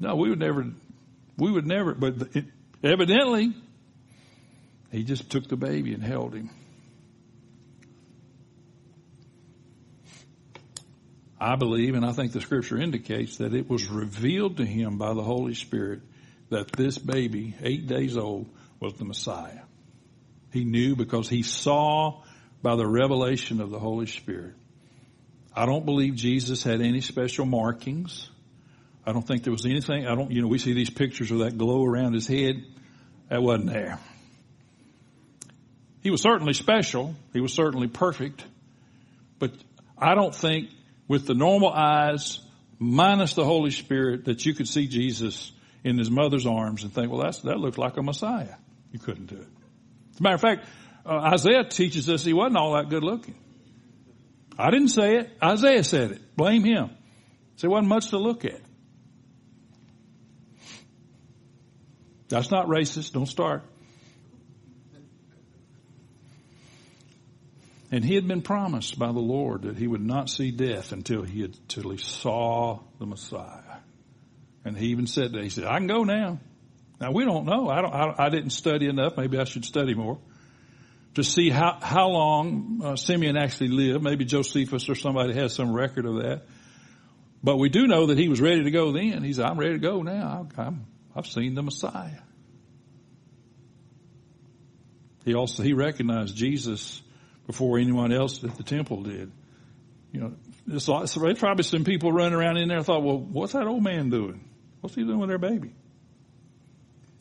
No, 0.00 0.16
we 0.16 0.30
would 0.30 0.38
never, 0.38 0.66
we 1.36 1.50
would 1.50 1.66
never, 1.66 1.94
but 1.94 2.36
it, 2.36 2.44
evidently, 2.82 3.52
he 4.90 5.04
just 5.04 5.30
took 5.30 5.48
the 5.48 5.56
baby 5.56 5.92
and 5.92 6.02
held 6.02 6.34
him. 6.34 6.50
I 11.40 11.54
believe, 11.56 11.94
and 11.94 12.04
I 12.04 12.12
think 12.12 12.32
the 12.32 12.40
scripture 12.40 12.78
indicates 12.80 13.36
that 13.36 13.54
it 13.54 13.70
was 13.70 13.86
revealed 13.88 14.56
to 14.56 14.64
him 14.64 14.98
by 14.98 15.14
the 15.14 15.22
Holy 15.22 15.54
Spirit 15.54 16.00
that 16.50 16.72
this 16.72 16.98
baby, 16.98 17.54
eight 17.62 17.86
days 17.86 18.16
old, 18.16 18.48
was 18.80 18.94
the 18.94 19.04
Messiah. 19.04 19.60
He 20.52 20.64
knew 20.64 20.96
because 20.96 21.28
he 21.28 21.42
saw 21.42 22.22
by 22.62 22.74
the 22.74 22.86
revelation 22.86 23.60
of 23.60 23.70
the 23.70 23.78
Holy 23.78 24.06
Spirit. 24.06 24.54
I 25.58 25.66
don't 25.66 25.84
believe 25.84 26.14
Jesus 26.14 26.62
had 26.62 26.80
any 26.80 27.00
special 27.00 27.44
markings. 27.44 28.30
I 29.04 29.10
don't 29.10 29.26
think 29.26 29.42
there 29.42 29.52
was 29.52 29.66
anything, 29.66 30.06
I 30.06 30.14
don't, 30.14 30.30
you 30.30 30.40
know, 30.40 30.46
we 30.46 30.58
see 30.58 30.72
these 30.72 30.88
pictures 30.88 31.32
of 31.32 31.40
that 31.40 31.58
glow 31.58 31.84
around 31.84 32.12
his 32.12 32.28
head. 32.28 32.62
That 33.28 33.42
wasn't 33.42 33.70
there. 33.70 33.98
He 36.00 36.10
was 36.10 36.22
certainly 36.22 36.52
special. 36.52 37.16
He 37.32 37.40
was 37.40 37.52
certainly 37.52 37.88
perfect. 37.88 38.44
But 39.40 39.50
I 39.98 40.14
don't 40.14 40.32
think 40.32 40.70
with 41.08 41.26
the 41.26 41.34
normal 41.34 41.72
eyes, 41.72 42.38
minus 42.78 43.34
the 43.34 43.44
Holy 43.44 43.72
Spirit, 43.72 44.26
that 44.26 44.46
you 44.46 44.54
could 44.54 44.68
see 44.68 44.86
Jesus 44.86 45.50
in 45.82 45.98
his 45.98 46.08
mother's 46.08 46.46
arms 46.46 46.84
and 46.84 46.92
think, 46.92 47.10
well, 47.10 47.22
that's, 47.22 47.40
that 47.40 47.58
looks 47.58 47.78
like 47.78 47.96
a 47.96 48.02
Messiah. 48.02 48.54
You 48.92 49.00
couldn't 49.00 49.26
do 49.26 49.36
it. 49.36 49.48
As 50.14 50.20
a 50.20 50.22
matter 50.22 50.34
of 50.36 50.40
fact, 50.40 50.66
uh, 51.04 51.18
Isaiah 51.32 51.64
teaches 51.64 52.08
us 52.08 52.22
he 52.22 52.32
wasn't 52.32 52.58
all 52.58 52.74
that 52.74 52.90
good 52.90 53.02
looking. 53.02 53.34
I 54.58 54.70
didn't 54.70 54.88
say 54.88 55.16
it. 55.18 55.30
Isaiah 55.42 55.84
said 55.84 56.10
it. 56.12 56.36
Blame 56.36 56.64
him. 56.64 56.90
So 57.56 57.68
it 57.68 57.70
wasn't 57.70 57.88
much 57.88 58.08
to 58.08 58.18
look 58.18 58.44
at. 58.44 58.60
That's 62.28 62.50
not 62.50 62.66
racist. 62.66 63.12
Don't 63.12 63.26
start. 63.26 63.62
And 67.90 68.04
he 68.04 68.16
had 68.16 68.28
been 68.28 68.42
promised 68.42 68.98
by 68.98 69.12
the 69.12 69.20
Lord 69.20 69.62
that 69.62 69.78
he 69.78 69.86
would 69.86 70.04
not 70.04 70.28
see 70.28 70.50
death 70.50 70.92
until 70.92 71.22
he 71.22 71.40
had, 71.40 71.56
until 71.56 71.90
he 71.90 71.96
saw 71.96 72.80
the 72.98 73.06
Messiah. 73.06 73.78
And 74.64 74.76
he 74.76 74.88
even 74.88 75.06
said 75.06 75.32
that 75.32 75.42
he 75.42 75.48
said, 75.48 75.64
"I 75.64 75.78
can 75.78 75.86
go 75.86 76.04
now." 76.04 76.38
Now 77.00 77.12
we 77.12 77.24
don't 77.24 77.46
know. 77.46 77.70
I 77.70 77.80
don't. 77.80 77.94
I, 77.94 78.26
I 78.26 78.28
didn't 78.28 78.50
study 78.50 78.88
enough. 78.88 79.16
Maybe 79.16 79.38
I 79.38 79.44
should 79.44 79.64
study 79.64 79.94
more 79.94 80.18
to 81.18 81.24
see 81.24 81.50
how 81.50 81.78
how 81.80 82.08
long 82.08 82.80
uh, 82.82 82.96
Simeon 82.96 83.36
actually 83.36 83.68
lived. 83.68 84.02
Maybe 84.02 84.24
Josephus 84.24 84.88
or 84.88 84.94
somebody 84.94 85.34
has 85.34 85.54
some 85.54 85.72
record 85.72 86.06
of 86.06 86.16
that. 86.16 86.42
But 87.42 87.58
we 87.58 87.68
do 87.68 87.86
know 87.86 88.06
that 88.06 88.18
he 88.18 88.28
was 88.28 88.40
ready 88.40 88.64
to 88.64 88.70
go 88.70 88.92
then. 88.92 89.22
He 89.22 89.32
said, 89.32 89.44
"I'm 89.44 89.58
ready 89.58 89.74
to 89.74 89.78
go 89.78 90.02
now. 90.02 90.48
I'm, 90.56 90.86
I've 91.14 91.26
seen 91.26 91.54
the 91.54 91.62
Messiah." 91.62 92.22
He 95.24 95.34
also 95.34 95.62
he 95.62 95.74
recognized 95.74 96.34
Jesus 96.34 97.02
before 97.46 97.78
anyone 97.78 98.12
else 98.12 98.42
at 98.44 98.56
the 98.56 98.62
temple 98.62 99.02
did. 99.02 99.30
You 100.12 100.20
know, 100.20 100.34
there's, 100.66 100.86
there's 100.86 101.38
probably 101.38 101.64
some 101.64 101.84
people 101.84 102.12
running 102.12 102.34
around 102.34 102.56
in 102.56 102.68
there 102.68 102.82
thought, 102.82 103.02
well, 103.02 103.18
what's 103.18 103.52
that 103.52 103.66
old 103.66 103.82
man 103.82 104.10
doing? 104.10 104.48
What's 104.80 104.94
he 104.94 105.02
doing 105.02 105.18
with 105.18 105.28
their 105.28 105.38
baby? 105.38 105.74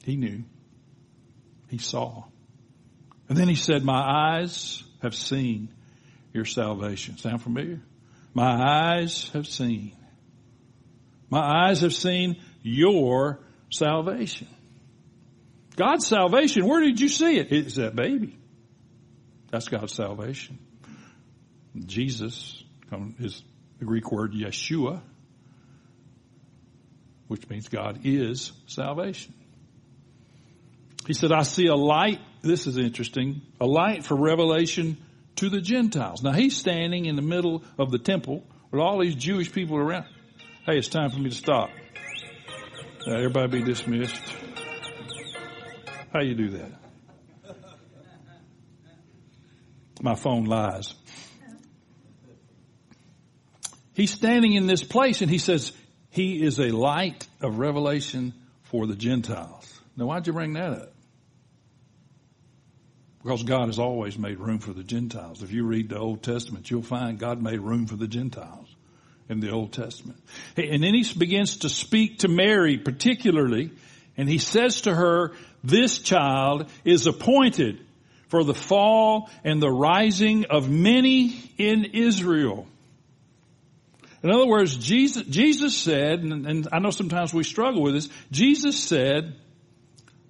He 0.04 0.16
knew. 0.16 0.44
He 1.70 1.80
saw. 1.80 2.24
And 3.30 3.38
then 3.38 3.48
he 3.50 3.56
said, 3.56 3.84
my 3.84 4.40
eyes 4.40 4.84
have 5.02 5.14
seen 5.14 5.70
your 6.34 6.46
salvation. 6.46 7.18
Sound 7.18 7.42
familiar? 7.42 7.82
My 8.34 8.96
eyes 9.00 9.30
have 9.34 9.48
seen. 9.48 9.94
My 11.30 11.68
eyes 11.68 11.82
have 11.82 11.94
seen 11.94 12.38
your 12.64 13.40
salvation. 13.70 14.48
God's 15.76 16.08
salvation, 16.08 16.66
where 16.66 16.82
did 16.82 17.00
you 17.00 17.10
see 17.10 17.38
it? 17.38 17.52
It's 17.52 17.76
that 17.76 17.96
baby. 17.96 18.38
That's 19.52 19.68
God's 19.68 19.94
salvation. 19.94 20.60
Jesus 21.86 22.64
is 23.20 23.44
the 23.80 23.86
Greek 23.86 24.12
word 24.12 24.34
Yeshua, 24.34 25.02
which 27.28 27.48
means 27.50 27.68
God 27.68 28.00
is 28.06 28.54
salvation. 28.68 29.34
He 31.06 31.14
said, 31.14 31.32
I 31.32 31.44
see 31.44 31.68
a 31.68 31.76
light. 31.76 32.20
This 32.48 32.66
is 32.66 32.78
interesting. 32.78 33.42
A 33.60 33.66
light 33.66 34.06
for 34.06 34.16
revelation 34.16 34.98
to 35.36 35.50
the 35.50 35.60
Gentiles. 35.60 36.24
Now 36.24 36.32
he's 36.32 36.56
standing 36.56 37.06
in 37.06 37.18
the 37.18 37.22
middle 37.22 37.62
of 37.78 37.92
the 37.92 38.00
temple 38.00 38.42
with 38.72 38.80
all 38.80 39.00
these 39.00 39.16
Jewish 39.16 39.52
people 39.52 39.76
around. 39.76 40.06
Hey, 40.66 40.78
it's 40.78 40.88
time 40.88 41.12
for 41.12 41.20
me 41.20 41.30
to 41.30 41.36
stop. 41.36 41.70
Uh, 43.06 43.12
everybody 43.12 43.60
be 43.60 43.64
dismissed. 43.64 44.22
How 46.14 46.22
you 46.22 46.36
do 46.36 46.50
that? 46.52 46.72
My 50.02 50.16
phone 50.16 50.46
lies. 50.46 50.94
He's 53.94 54.12
standing 54.12 54.54
in 54.54 54.68
this 54.68 54.84
place 54.84 55.22
and 55.22 55.30
he 55.30 55.40
says, 55.40 55.74
he 56.12 56.42
is 56.42 56.60
a 56.60 56.70
light 56.70 57.28
of 57.42 57.58
revelation 57.58 58.34
for 58.64 58.88
the 58.88 58.96
Gentiles. 58.96 59.82
Now 59.98 60.06
why'd 60.06 60.28
you 60.28 60.34
bring 60.34 60.54
that 60.54 60.72
up? 60.72 60.94
Because 63.28 63.44
God 63.44 63.66
has 63.66 63.78
always 63.78 64.18
made 64.18 64.40
room 64.40 64.60
for 64.60 64.72
the 64.72 64.86
Gentiles. 64.86 65.44
If 65.44 65.52
you 65.52 65.66
read 65.66 65.90
the 65.90 66.00
Old 66.00 66.24
Testament, 66.24 66.72
you'll 66.72 66.82
find 66.82 67.20
God 67.20 67.44
made 67.44 67.60
room 67.60 67.86
for 67.86 67.98
the 67.98 68.08
Gentiles 68.08 68.74
in 69.28 69.42
the 69.42 69.52
Old 69.52 69.74
Testament. 69.74 70.18
And 70.56 70.82
then 70.82 70.94
he 70.94 71.06
begins 71.14 71.58
to 71.58 71.70
speak 71.70 72.20
to 72.20 72.30
Mary 72.30 72.78
particularly, 72.78 73.72
and 74.16 74.30
he 74.30 74.38
says 74.38 74.80
to 74.84 74.96
her, 74.96 75.34
this 75.62 76.00
child 76.00 76.70
is 76.86 77.06
appointed 77.06 77.86
for 78.30 78.46
the 78.46 78.54
fall 78.54 79.30
and 79.44 79.62
the 79.62 79.72
rising 79.72 80.46
of 80.46 80.70
many 80.70 81.52
in 81.58 81.84
Israel. 81.84 82.66
In 84.24 84.32
other 84.32 84.48
words, 84.48 84.78
Jesus, 84.78 85.24
Jesus 85.24 85.78
said, 85.78 86.22
and, 86.22 86.48
and, 86.48 86.68
I 86.72 86.80
know 86.80 86.92
sometimes 86.92 87.34
we 87.34 87.44
struggle 87.44 87.82
with 87.82 87.94
this, 87.94 88.08
Jesus 88.32 88.80
said, 88.82 89.36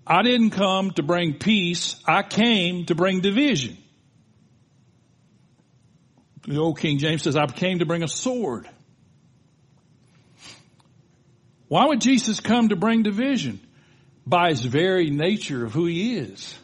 I 0.10 0.24
didn't 0.24 0.52
come 0.52 0.92
to 0.92 1.04
bring 1.04 1.34
peace, 1.34 1.98
I 2.08 2.24
came 2.24 2.86
to 2.86 2.96
bring 2.96 3.20
division. 3.20 3.78
The 6.48 6.58
old 6.58 6.80
King 6.80 6.98
James 6.98 7.24
says, 7.24 7.36
I 7.36 7.46
came 7.48 7.80
to 7.80 7.86
bring 7.86 8.04
a 8.04 8.08
sword. 8.08 8.70
Why 11.68 11.88
would 11.88 12.00
Jesus 12.00 12.40
come 12.40 12.70
to 12.70 12.78
bring 12.78 13.04
division? 13.04 13.60
By 14.26 14.50
his 14.50 14.64
very 14.64 15.10
nature 15.10 15.66
of 15.66 15.74
who 15.74 15.86
he 15.86 16.18
is. 16.18 16.58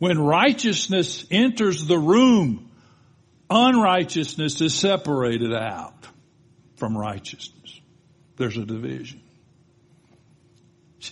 When 0.00 0.18
righteousness 0.18 1.24
enters 1.30 1.86
the 1.86 1.98
room, 1.98 2.70
unrighteousness 3.48 4.60
is 4.60 4.74
separated 4.74 5.54
out 5.54 6.06
from 6.76 6.98
righteousness. 6.98 7.80
There's 8.36 8.56
a 8.56 8.64
division. 8.64 9.22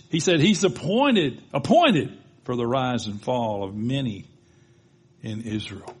He 0.09 0.19
said 0.19 0.39
he's 0.39 0.63
appointed, 0.63 1.41
appointed 1.53 2.17
for 2.43 2.55
the 2.55 2.65
rise 2.65 3.07
and 3.07 3.21
fall 3.21 3.63
of 3.63 3.75
many 3.75 4.27
in 5.21 5.41
Israel. 5.41 5.95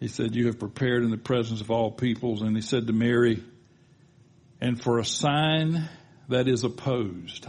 He 0.00 0.08
said, 0.08 0.34
you 0.34 0.46
have 0.46 0.58
prepared 0.58 1.04
in 1.04 1.12
the 1.12 1.16
presence 1.16 1.60
of 1.60 1.70
all 1.70 1.92
peoples. 1.92 2.42
And 2.42 2.56
he 2.56 2.62
said 2.62 2.88
to 2.88 2.92
Mary, 2.92 3.40
and 4.60 4.82
for 4.82 4.98
a 4.98 5.04
sign 5.04 5.88
that 6.28 6.48
is 6.48 6.64
opposed. 6.64 7.46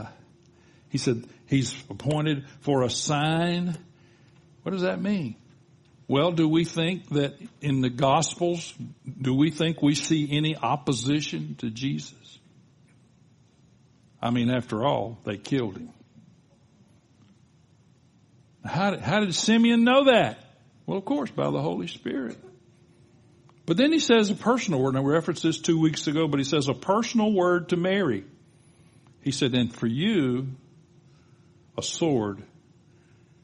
He 0.89 0.99
said, 0.99 1.25
he's 1.47 1.73
appointed 1.89 2.45
for 2.59 2.83
a 2.83 2.91
sign. 2.91 3.75
What 4.61 4.71
does 4.71 4.83
that 4.83 5.01
mean? 5.01 5.35
Well, 6.07 6.31
do 6.31 6.47
we 6.47 6.65
think 6.65 7.09
that 7.09 7.35
in 7.61 7.81
the 7.81 7.89
Gospels, 7.89 8.73
do 9.21 9.33
we 9.33 9.51
think 9.51 9.81
we 9.81 9.95
see 9.95 10.29
any 10.31 10.55
opposition 10.55 11.55
to 11.59 11.69
Jesus? 11.69 12.39
I 14.21 14.29
mean, 14.29 14.49
after 14.49 14.85
all, 14.85 15.17
they 15.25 15.37
killed 15.37 15.77
him. 15.77 15.89
How 18.65 18.91
did, 18.91 19.01
how 19.01 19.19
did 19.19 19.33
Simeon 19.35 19.83
know 19.83 20.05
that? 20.05 20.39
Well, 20.85 20.97
of 20.97 21.05
course, 21.05 21.31
by 21.31 21.49
the 21.51 21.61
Holy 21.61 21.87
Spirit. 21.87 22.37
But 23.65 23.77
then 23.77 23.91
he 23.93 23.99
says 23.99 24.29
a 24.29 24.35
personal 24.35 24.81
word. 24.81 24.93
Now 24.93 25.01
we 25.01 25.13
referenced 25.13 25.43
this 25.43 25.59
two 25.59 25.79
weeks 25.79 26.07
ago, 26.07 26.27
but 26.27 26.39
he 26.39 26.43
says 26.43 26.67
a 26.67 26.73
personal 26.73 27.33
word 27.33 27.69
to 27.69 27.77
Mary. 27.77 28.25
He 29.21 29.31
said, 29.31 29.53
and 29.53 29.73
for 29.73 29.87
you, 29.87 30.47
a 31.77 31.81
sword 31.81 32.43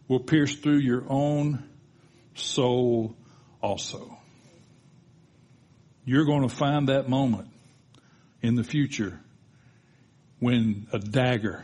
will 0.10 0.20
pierce 0.20 0.55
through 0.55 0.80
your 0.80 1.05
own 1.07 1.64
soul 2.40 3.16
also. 3.62 4.18
You're 6.06 6.26
going 6.26 6.48
to 6.48 6.54
find 6.54 6.90
that 6.90 7.08
moment 7.08 7.50
in 8.42 8.56
the 8.56 8.64
future 8.64 9.20
when 10.40 10.88
a 10.92 11.00
dagger 11.00 11.64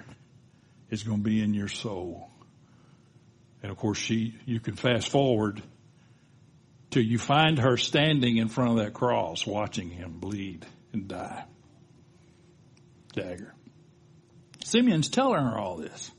is 0.89 1.03
going 1.03 1.19
to 1.19 1.23
be 1.23 1.41
in 1.41 1.53
your 1.53 1.67
soul. 1.67 2.29
And 3.63 3.71
of 3.71 3.77
course, 3.77 3.97
she, 3.97 4.35
you 4.45 4.59
can 4.59 4.75
fast 4.75 5.09
forward 5.09 5.61
till 6.91 7.03
you 7.03 7.17
find 7.17 7.57
her 7.59 7.77
standing 7.77 8.37
in 8.37 8.47
front 8.47 8.71
of 8.71 8.77
that 8.77 8.93
cross 8.93 9.45
watching 9.47 9.89
him 9.89 10.19
bleed 10.19 10.65
and 10.93 11.07
die. 11.07 11.45
Dagger. 13.13 13.53
Simeon's 14.63 15.09
telling 15.09 15.43
her 15.43 15.57
all 15.57 15.77
this 15.77 16.11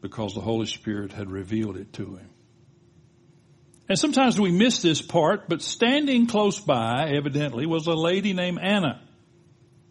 because 0.00 0.34
the 0.34 0.40
Holy 0.40 0.66
Spirit 0.66 1.12
had 1.12 1.30
revealed 1.30 1.76
it 1.76 1.92
to 1.94 2.16
him. 2.16 2.30
And 3.88 3.98
sometimes 3.98 4.40
we 4.40 4.50
miss 4.50 4.82
this 4.82 5.00
part, 5.00 5.48
but 5.48 5.62
standing 5.62 6.26
close 6.26 6.58
by, 6.58 7.10
evidently, 7.16 7.66
was 7.66 7.86
a 7.86 7.94
lady 7.94 8.32
named 8.32 8.58
Anna. 8.60 9.00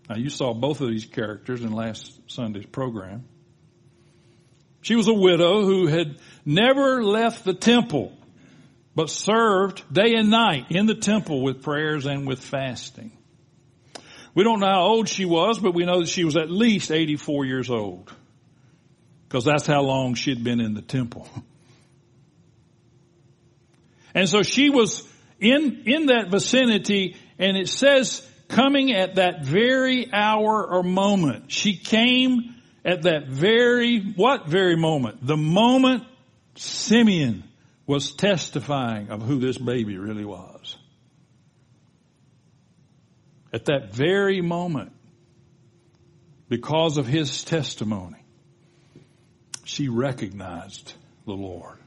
Now 0.09 0.17
you 0.17 0.29
saw 0.29 0.53
both 0.53 0.81
of 0.81 0.89
these 0.89 1.05
characters 1.05 1.61
in 1.61 1.71
last 1.71 2.19
Sunday's 2.29 2.65
program. 2.65 3.25
She 4.81 4.95
was 4.95 5.07
a 5.07 5.13
widow 5.13 5.65
who 5.65 5.87
had 5.87 6.19
never 6.45 7.03
left 7.03 7.43
the 7.43 7.53
temple, 7.53 8.15
but 8.93 9.09
served 9.09 9.81
day 9.91 10.13
and 10.15 10.29
night 10.29 10.67
in 10.69 10.85
the 10.85 10.95
temple 10.95 11.41
with 11.41 11.63
prayers 11.63 12.05
and 12.05 12.27
with 12.27 12.39
fasting. 12.39 13.11
We 14.35 14.43
don't 14.43 14.59
know 14.59 14.67
how 14.67 14.81
old 14.81 15.07
she 15.07 15.25
was, 15.25 15.57
but 15.57 15.73
we 15.73 15.85
know 15.85 16.01
that 16.01 16.09
she 16.09 16.25
was 16.25 16.35
at 16.35 16.51
least 16.51 16.91
84 16.91 17.45
years 17.45 17.69
old. 17.69 18.11
Because 19.27 19.45
that's 19.45 19.65
how 19.65 19.81
long 19.81 20.13
she'd 20.13 20.43
been 20.43 20.59
in 20.59 20.73
the 20.73 20.81
temple. 20.81 21.27
And 24.15 24.29
so 24.29 24.41
she 24.41 24.69
was 24.69 25.07
in, 25.39 25.83
in 25.85 26.05
that 26.07 26.29
vicinity 26.31 27.17
and 27.37 27.57
it 27.57 27.67
says 27.67 28.27
coming 28.47 28.93
at 28.93 29.15
that 29.15 29.43
very 29.43 30.11
hour 30.11 30.65
or 30.65 30.81
moment. 30.81 31.51
She 31.51 31.75
came 31.75 32.55
at 32.85 33.03
that 33.03 33.27
very, 33.27 33.99
what 33.99 34.47
very 34.47 34.77
moment? 34.77 35.25
The 35.25 35.35
moment 35.35 36.03
Simeon 36.55 37.43
was 37.85 38.13
testifying 38.13 39.09
of 39.09 39.21
who 39.21 39.39
this 39.39 39.57
baby 39.57 39.97
really 39.97 40.25
was. 40.25 40.77
At 43.51 43.65
that 43.65 43.93
very 43.93 44.41
moment, 44.41 44.91
because 46.47 46.97
of 46.97 47.07
his 47.07 47.43
testimony, 47.43 48.23
she 49.65 49.89
recognized 49.89 50.93
the 51.25 51.33
Lord. 51.33 51.79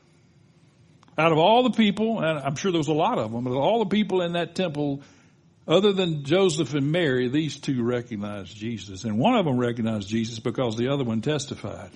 Out 1.19 1.33
of 1.33 1.39
all 1.39 1.65
the 1.65 1.71
people, 1.71 2.21
and 2.21 2.39
I'm 2.39 2.55
sure 2.55 2.71
there 2.71 2.79
was 2.79 2.89
a 2.89 2.93
lot 2.93 3.19
of 3.19 3.33
them, 3.33 3.43
but 3.43 3.53
all 3.53 3.81
the 3.81 3.91
people 3.91 4.23
in 4.23 4.35
that 4.35 4.55
temple, 4.55 5.03
other 5.67 5.93
than 5.93 6.25
Joseph 6.25 6.75
and 6.75 6.93
Mary, 6.93 7.29
these 7.29 7.59
two 7.59 7.83
recognized 7.83 8.57
Jesus. 8.57 9.03
And 9.03 9.19
one 9.19 9.35
of 9.35 9.45
them 9.45 9.59
recognized 9.59 10.09
Jesus 10.09 10.39
because 10.39 10.77
the 10.77 10.89
other 10.89 11.03
one 11.03 11.21
testified. 11.21 11.91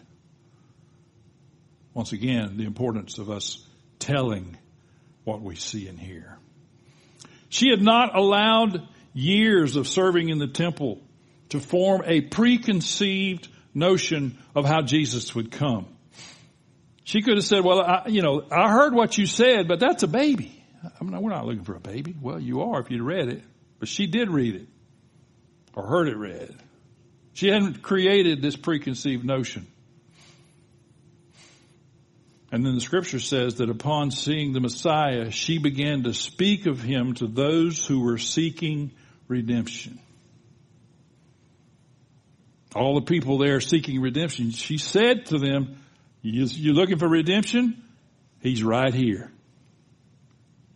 Once 1.95 2.13
again, 2.13 2.57
the 2.57 2.65
importance 2.65 3.19
of 3.19 3.31
us 3.31 3.65
telling 4.01 4.57
what 5.23 5.41
we 5.41 5.55
see 5.55 5.87
and 5.87 5.99
hear. 5.99 6.37
She 7.49 7.69
had 7.69 7.83
not 7.83 8.17
allowed 8.17 8.89
years 9.15 9.77
of 9.77 9.87
serving 9.87 10.31
in 10.31 10.39
the 10.39 10.49
temple 10.49 11.01
to 11.51 11.61
form 11.61 12.03
a 12.07 12.23
preconceived 12.23 13.47
notion 13.75 14.39
of 14.55 14.65
how 14.65 14.83
Jesus 14.83 15.35
would 15.35 15.53
come. 15.53 15.87
She 17.05 17.23
could 17.23 17.37
have 17.37 17.45
said, 17.45 17.65
well, 17.65 17.81
I, 17.81 18.09
you 18.09 18.23
know, 18.23 18.45
I 18.51 18.71
heard 18.71 18.95
what 18.95 19.19
you 19.19 19.27
said, 19.27 19.67
but 19.67 19.81
that's 19.81 20.03
a 20.03 20.09
baby. 20.09 20.63
Mean, 21.01 21.21
we're 21.21 21.31
not 21.31 21.47
looking 21.47 21.65
for 21.65 21.75
a 21.75 21.81
baby. 21.81 22.15
Well, 22.21 22.41
you 22.41 22.63
are 22.63 22.81
if 22.81 22.91
you'd 22.91 23.03
read 23.03 23.29
it, 23.29 23.43
but 23.79 23.89
she 23.89 24.07
did 24.07 24.31
read 24.31 24.55
it 24.55 24.69
or 25.75 25.87
heard 25.87 26.09
it 26.09 26.17
read. 26.17 26.55
She 27.35 27.49
hadn't 27.49 27.83
created 27.83 28.43
this 28.43 28.57
preconceived 28.57 29.25
notion. 29.25 29.67
And 32.53 32.67
then 32.67 32.75
the 32.75 32.83
scripture 32.83 33.21
says 33.21 33.57
that 33.57 33.71
upon 33.71 34.11
seeing 34.11 34.53
the 34.53 34.61
Messiah, 34.61 35.31
she 35.31 35.57
began 35.57 36.03
to 36.03 36.13
speak 36.13 36.67
of 36.67 36.83
him 36.83 37.15
to 37.15 37.27
those 37.27 37.87
who 37.87 38.01
were 38.01 38.19
seeking 38.19 38.91
redemption. 39.27 39.99
All 42.75 42.95
the 42.95 43.07
people 43.07 43.39
there 43.39 43.61
seeking 43.61 44.01
redemption, 44.01 44.51
she 44.51 44.77
said 44.77 45.27
to 45.27 45.39
them, 45.39 45.82
you, 46.23 46.71
are 46.71 46.75
looking 46.75 46.99
for 46.99 47.09
redemption? 47.09 47.83
He's 48.41 48.63
right 48.63 48.95
here. 48.95 49.31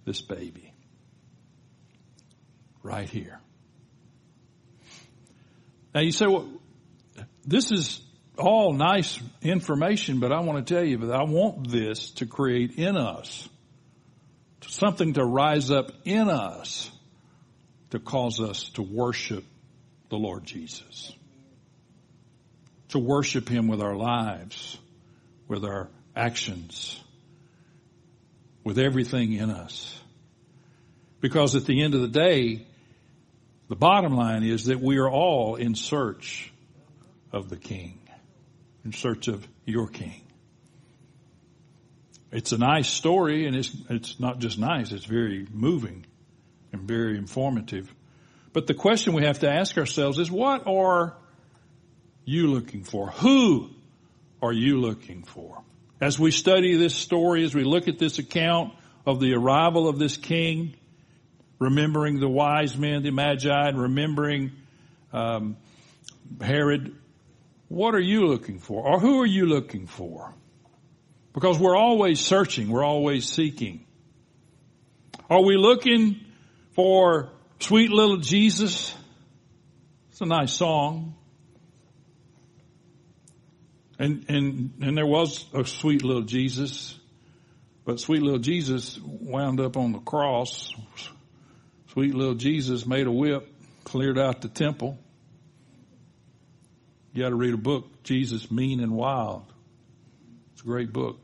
This 0.04 0.20
baby. 0.20 0.72
Right 2.82 3.08
here. 3.08 3.40
Now 5.94 6.02
you 6.02 6.12
say, 6.12 6.26
well, 6.26 6.48
this 7.44 7.72
is 7.72 8.00
all 8.38 8.72
nice 8.72 9.18
information, 9.40 10.20
but 10.20 10.32
I 10.32 10.40
want 10.40 10.66
to 10.66 10.74
tell 10.74 10.84
you 10.84 10.98
that 10.98 11.12
I 11.12 11.24
want 11.24 11.70
this 11.70 12.10
to 12.12 12.26
create 12.26 12.76
in 12.76 12.96
us 12.96 13.48
something 14.68 15.14
to 15.14 15.24
rise 15.24 15.70
up 15.70 15.92
in 16.04 16.28
us 16.28 16.90
to 17.90 17.98
cause 17.98 18.40
us 18.40 18.68
to 18.70 18.82
worship 18.82 19.44
the 20.10 20.16
Lord 20.16 20.44
Jesus. 20.44 21.12
To 22.90 22.98
worship 22.98 23.48
Him 23.48 23.68
with 23.68 23.80
our 23.80 23.96
lives 23.96 24.78
with 25.48 25.64
our 25.64 25.88
actions, 26.14 27.00
with 28.64 28.78
everything 28.78 29.32
in 29.34 29.50
us. 29.50 29.98
Because 31.20 31.54
at 31.54 31.64
the 31.64 31.82
end 31.82 31.94
of 31.94 32.00
the 32.00 32.08
day, 32.08 32.66
the 33.68 33.76
bottom 33.76 34.14
line 34.14 34.44
is 34.44 34.66
that 34.66 34.80
we 34.80 34.98
are 34.98 35.10
all 35.10 35.56
in 35.56 35.74
search 35.74 36.52
of 37.32 37.48
the 37.48 37.56
King, 37.56 38.00
in 38.84 38.92
search 38.92 39.28
of 39.28 39.46
your 39.64 39.88
King. 39.88 40.22
It's 42.30 42.52
a 42.52 42.58
nice 42.58 42.88
story 42.88 43.46
and 43.46 43.56
it's, 43.56 43.74
it's 43.88 44.20
not 44.20 44.38
just 44.38 44.58
nice, 44.58 44.92
it's 44.92 45.04
very 45.04 45.46
moving 45.50 46.06
and 46.72 46.82
very 46.82 47.16
informative. 47.16 47.92
But 48.52 48.66
the 48.66 48.74
question 48.74 49.12
we 49.12 49.24
have 49.24 49.40
to 49.40 49.50
ask 49.50 49.76
ourselves 49.78 50.18
is 50.18 50.30
what 50.30 50.66
are 50.66 51.16
you 52.24 52.48
looking 52.48 52.84
for? 52.84 53.10
Who 53.10 53.70
are 54.42 54.52
you 54.52 54.80
looking 54.80 55.22
for? 55.22 55.62
As 56.00 56.18
we 56.18 56.30
study 56.30 56.76
this 56.76 56.94
story, 56.94 57.44
as 57.44 57.54
we 57.54 57.64
look 57.64 57.88
at 57.88 57.98
this 57.98 58.18
account 58.18 58.74
of 59.06 59.20
the 59.20 59.34
arrival 59.34 59.88
of 59.88 59.98
this 59.98 60.16
king, 60.16 60.74
remembering 61.58 62.20
the 62.20 62.28
wise 62.28 62.76
men, 62.76 63.02
the 63.02 63.10
magi, 63.10 63.68
and 63.68 63.80
remembering 63.80 64.52
um, 65.12 65.56
Herod, 66.40 66.94
what 67.68 67.94
are 67.94 68.00
you 68.00 68.26
looking 68.26 68.58
for? 68.58 68.86
Or 68.86 69.00
who 69.00 69.20
are 69.22 69.26
you 69.26 69.46
looking 69.46 69.86
for? 69.86 70.34
Because 71.32 71.58
we're 71.58 71.76
always 71.76 72.20
searching, 72.20 72.68
we're 72.68 72.84
always 72.84 73.28
seeking. 73.28 73.86
Are 75.28 75.42
we 75.42 75.56
looking 75.56 76.20
for 76.72 77.30
sweet 77.58 77.90
little 77.90 78.18
Jesus? 78.18 78.94
It's 80.10 80.20
a 80.20 80.26
nice 80.26 80.52
song. 80.52 81.14
And, 83.98 84.24
and, 84.28 84.72
and 84.82 84.96
there 84.96 85.06
was 85.06 85.46
a 85.54 85.64
sweet 85.64 86.04
little 86.04 86.22
Jesus, 86.22 86.98
but 87.84 87.98
sweet 87.98 88.22
little 88.22 88.38
Jesus 88.38 88.98
wound 89.02 89.60
up 89.60 89.76
on 89.76 89.92
the 89.92 89.98
cross. 90.00 90.74
Sweet 91.92 92.14
little 92.14 92.34
Jesus 92.34 92.86
made 92.86 93.06
a 93.06 93.12
whip, 93.12 93.50
cleared 93.84 94.18
out 94.18 94.42
the 94.42 94.48
temple. 94.48 94.98
You 97.14 97.22
got 97.22 97.30
to 97.30 97.36
read 97.36 97.54
a 97.54 97.58
book, 97.58 98.02
Jesus 98.02 98.50
Mean 98.50 98.80
and 98.80 98.92
Wild. 98.92 99.44
It's 100.52 100.60
a 100.60 100.66
great 100.66 100.92
book. 100.92 101.18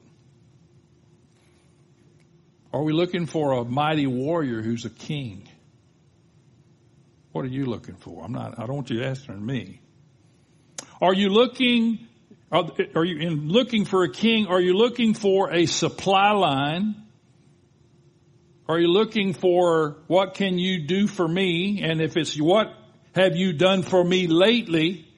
Are 2.73 2.83
we 2.83 2.95
looking 2.95 3.27
for 3.27 3.53
a 3.53 3.65
mighty 3.65 4.07
warrior 4.07 4.63
who's 4.63 4.87
a 4.87 4.91
king? 4.91 5.47
What 7.33 7.45
are 7.45 7.49
you 7.49 7.67
looking 7.67 7.97
for? 7.97 8.25
I'm 8.25 8.33
not, 8.33 8.59
I 8.59 8.67
don't 8.67 8.77
want 8.77 8.91
you 8.91 9.03
answering 9.03 9.45
me. 9.45 9.81
Are 11.03 11.13
you 11.13 11.29
looking 11.29 12.09
are 12.53 13.05
you 13.05 13.17
in 13.19 13.49
looking 13.49 13.87
for 13.87 14.05
a 14.05 14.11
king? 14.11 14.47
Are 14.47 14.61
you 14.61 14.75
looking 14.75 15.15
for 15.15 15.51
a 15.53 15.65
supply 15.65 16.33
line? 16.33 16.97
Are 18.69 18.79
you 18.79 18.89
looking 18.89 19.33
for 19.33 19.97
what 20.07 20.35
can 20.35 20.59
you 20.59 20.87
do 20.87 21.07
for 21.07 21.27
me? 21.27 21.83
And 21.83 22.03
if 22.03 22.17
it's 22.17 22.39
what 22.39 22.75
have 23.15 23.37
you 23.37 23.55
done 23.55 23.83
for 23.83 24.05
me 24.05 24.27
lately, 24.27 25.09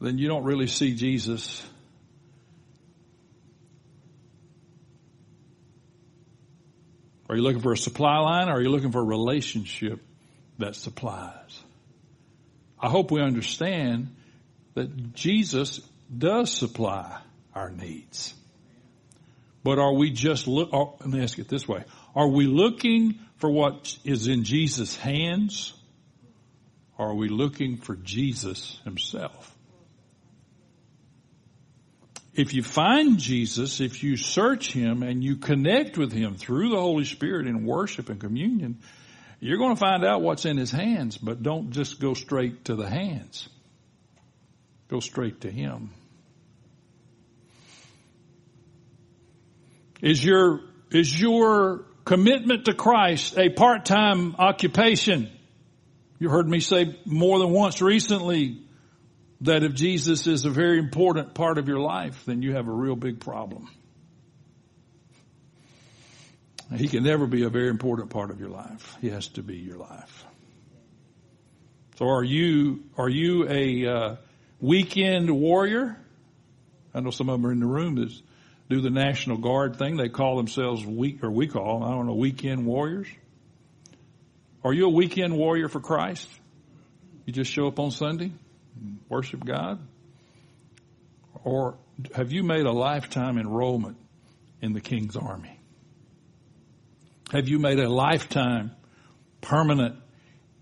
then 0.00 0.18
you 0.18 0.28
don't 0.28 0.44
really 0.44 0.68
see 0.68 0.94
Jesus. 0.94 1.64
Are 7.28 7.36
you 7.36 7.42
looking 7.42 7.60
for 7.60 7.72
a 7.72 7.76
supply 7.76 8.18
line 8.18 8.48
or 8.48 8.52
are 8.52 8.62
you 8.62 8.70
looking 8.70 8.92
for 8.92 9.00
a 9.00 9.04
relationship 9.04 10.00
that 10.58 10.76
supplies? 10.76 11.60
I 12.80 12.88
hope 12.88 13.10
we 13.10 13.20
understand 13.20 14.14
that 14.78 15.12
Jesus 15.12 15.80
does 16.16 16.52
supply 16.52 17.20
our 17.52 17.68
needs. 17.70 18.32
But 19.64 19.80
are 19.80 19.92
we 19.92 20.10
just 20.10 20.46
look, 20.46 20.72
let 20.72 21.06
me 21.06 21.20
ask 21.20 21.38
it 21.38 21.48
this 21.48 21.66
way. 21.66 21.84
Are 22.14 22.28
we 22.28 22.46
looking 22.46 23.18
for 23.38 23.50
what 23.50 23.98
is 24.04 24.28
in 24.28 24.44
Jesus' 24.44 24.96
hands? 24.96 25.74
Or 26.96 27.10
are 27.10 27.14
we 27.14 27.28
looking 27.28 27.76
for 27.76 27.96
Jesus 27.96 28.80
himself? 28.84 29.54
If 32.34 32.54
you 32.54 32.62
find 32.62 33.18
Jesus, 33.18 33.80
if 33.80 34.04
you 34.04 34.16
search 34.16 34.72
him 34.72 35.02
and 35.02 35.24
you 35.24 35.36
connect 35.36 35.98
with 35.98 36.12
him 36.12 36.36
through 36.36 36.70
the 36.70 36.80
Holy 36.80 37.04
Spirit 37.04 37.48
in 37.48 37.64
worship 37.66 38.10
and 38.10 38.20
communion, 38.20 38.78
you're 39.40 39.58
going 39.58 39.74
to 39.74 39.80
find 39.80 40.04
out 40.04 40.22
what's 40.22 40.44
in 40.44 40.56
his 40.56 40.70
hands, 40.70 41.18
but 41.18 41.42
don't 41.42 41.70
just 41.72 42.00
go 42.00 42.14
straight 42.14 42.66
to 42.66 42.76
the 42.76 42.88
hands. 42.88 43.48
Go 44.88 45.00
straight 45.00 45.42
to 45.42 45.50
him. 45.50 45.90
Is 50.00 50.24
your, 50.24 50.60
is 50.90 51.20
your 51.20 51.84
commitment 52.04 52.66
to 52.66 52.74
Christ 52.74 53.36
a 53.36 53.50
part-time 53.50 54.36
occupation? 54.36 55.30
You 56.18 56.30
heard 56.30 56.48
me 56.48 56.60
say 56.60 56.98
more 57.04 57.38
than 57.38 57.50
once 57.50 57.82
recently 57.82 58.62
that 59.42 59.62
if 59.62 59.74
Jesus 59.74 60.26
is 60.26 60.44
a 60.44 60.50
very 60.50 60.78
important 60.78 61.34
part 61.34 61.58
of 61.58 61.68
your 61.68 61.80
life, 61.80 62.24
then 62.26 62.42
you 62.42 62.54
have 62.54 62.66
a 62.66 62.72
real 62.72 62.96
big 62.96 63.20
problem. 63.20 63.68
He 66.74 66.88
can 66.88 67.02
never 67.02 67.26
be 67.26 67.44
a 67.44 67.48
very 67.48 67.68
important 67.68 68.10
part 68.10 68.30
of 68.30 68.40
your 68.40 68.50
life. 68.50 68.96
He 69.00 69.10
has 69.10 69.28
to 69.28 69.42
be 69.42 69.56
your 69.56 69.78
life. 69.78 70.24
So 71.96 72.08
are 72.08 72.24
you, 72.24 72.84
are 72.96 73.08
you 73.08 73.48
a 73.48 73.86
uh, 73.86 74.16
weekend 74.60 75.30
warrior? 75.30 75.96
I 76.94 77.00
know 77.00 77.10
some 77.10 77.28
of 77.28 77.40
them 77.40 77.46
are 77.46 77.52
in 77.52 77.60
the 77.60 77.66
room 77.66 77.96
that 77.96 78.12
do 78.68 78.80
the 78.80 78.90
National 78.90 79.38
Guard 79.38 79.76
thing. 79.76 79.96
They 79.96 80.08
call 80.08 80.36
themselves 80.36 80.84
week, 80.84 81.22
or 81.22 81.30
we 81.30 81.46
call, 81.46 81.82
I 81.84 81.90
don't 81.90 82.06
know, 82.06 82.14
weekend 82.14 82.66
warriors. 82.66 83.08
Are 84.64 84.72
you 84.72 84.86
a 84.86 84.90
weekend 84.90 85.36
warrior 85.36 85.68
for 85.68 85.80
Christ? 85.80 86.28
You 87.24 87.32
just 87.32 87.52
show 87.52 87.66
up 87.66 87.78
on 87.78 87.90
Sunday, 87.90 88.32
worship 89.08 89.44
God? 89.44 89.80
Or 91.44 91.76
have 92.14 92.32
you 92.32 92.42
made 92.42 92.66
a 92.66 92.72
lifetime 92.72 93.38
enrollment 93.38 93.96
in 94.60 94.72
the 94.72 94.80
King's 94.80 95.16
Army? 95.16 95.58
Have 97.30 97.48
you 97.48 97.58
made 97.58 97.78
a 97.78 97.88
lifetime, 97.88 98.72
permanent, 99.42 99.96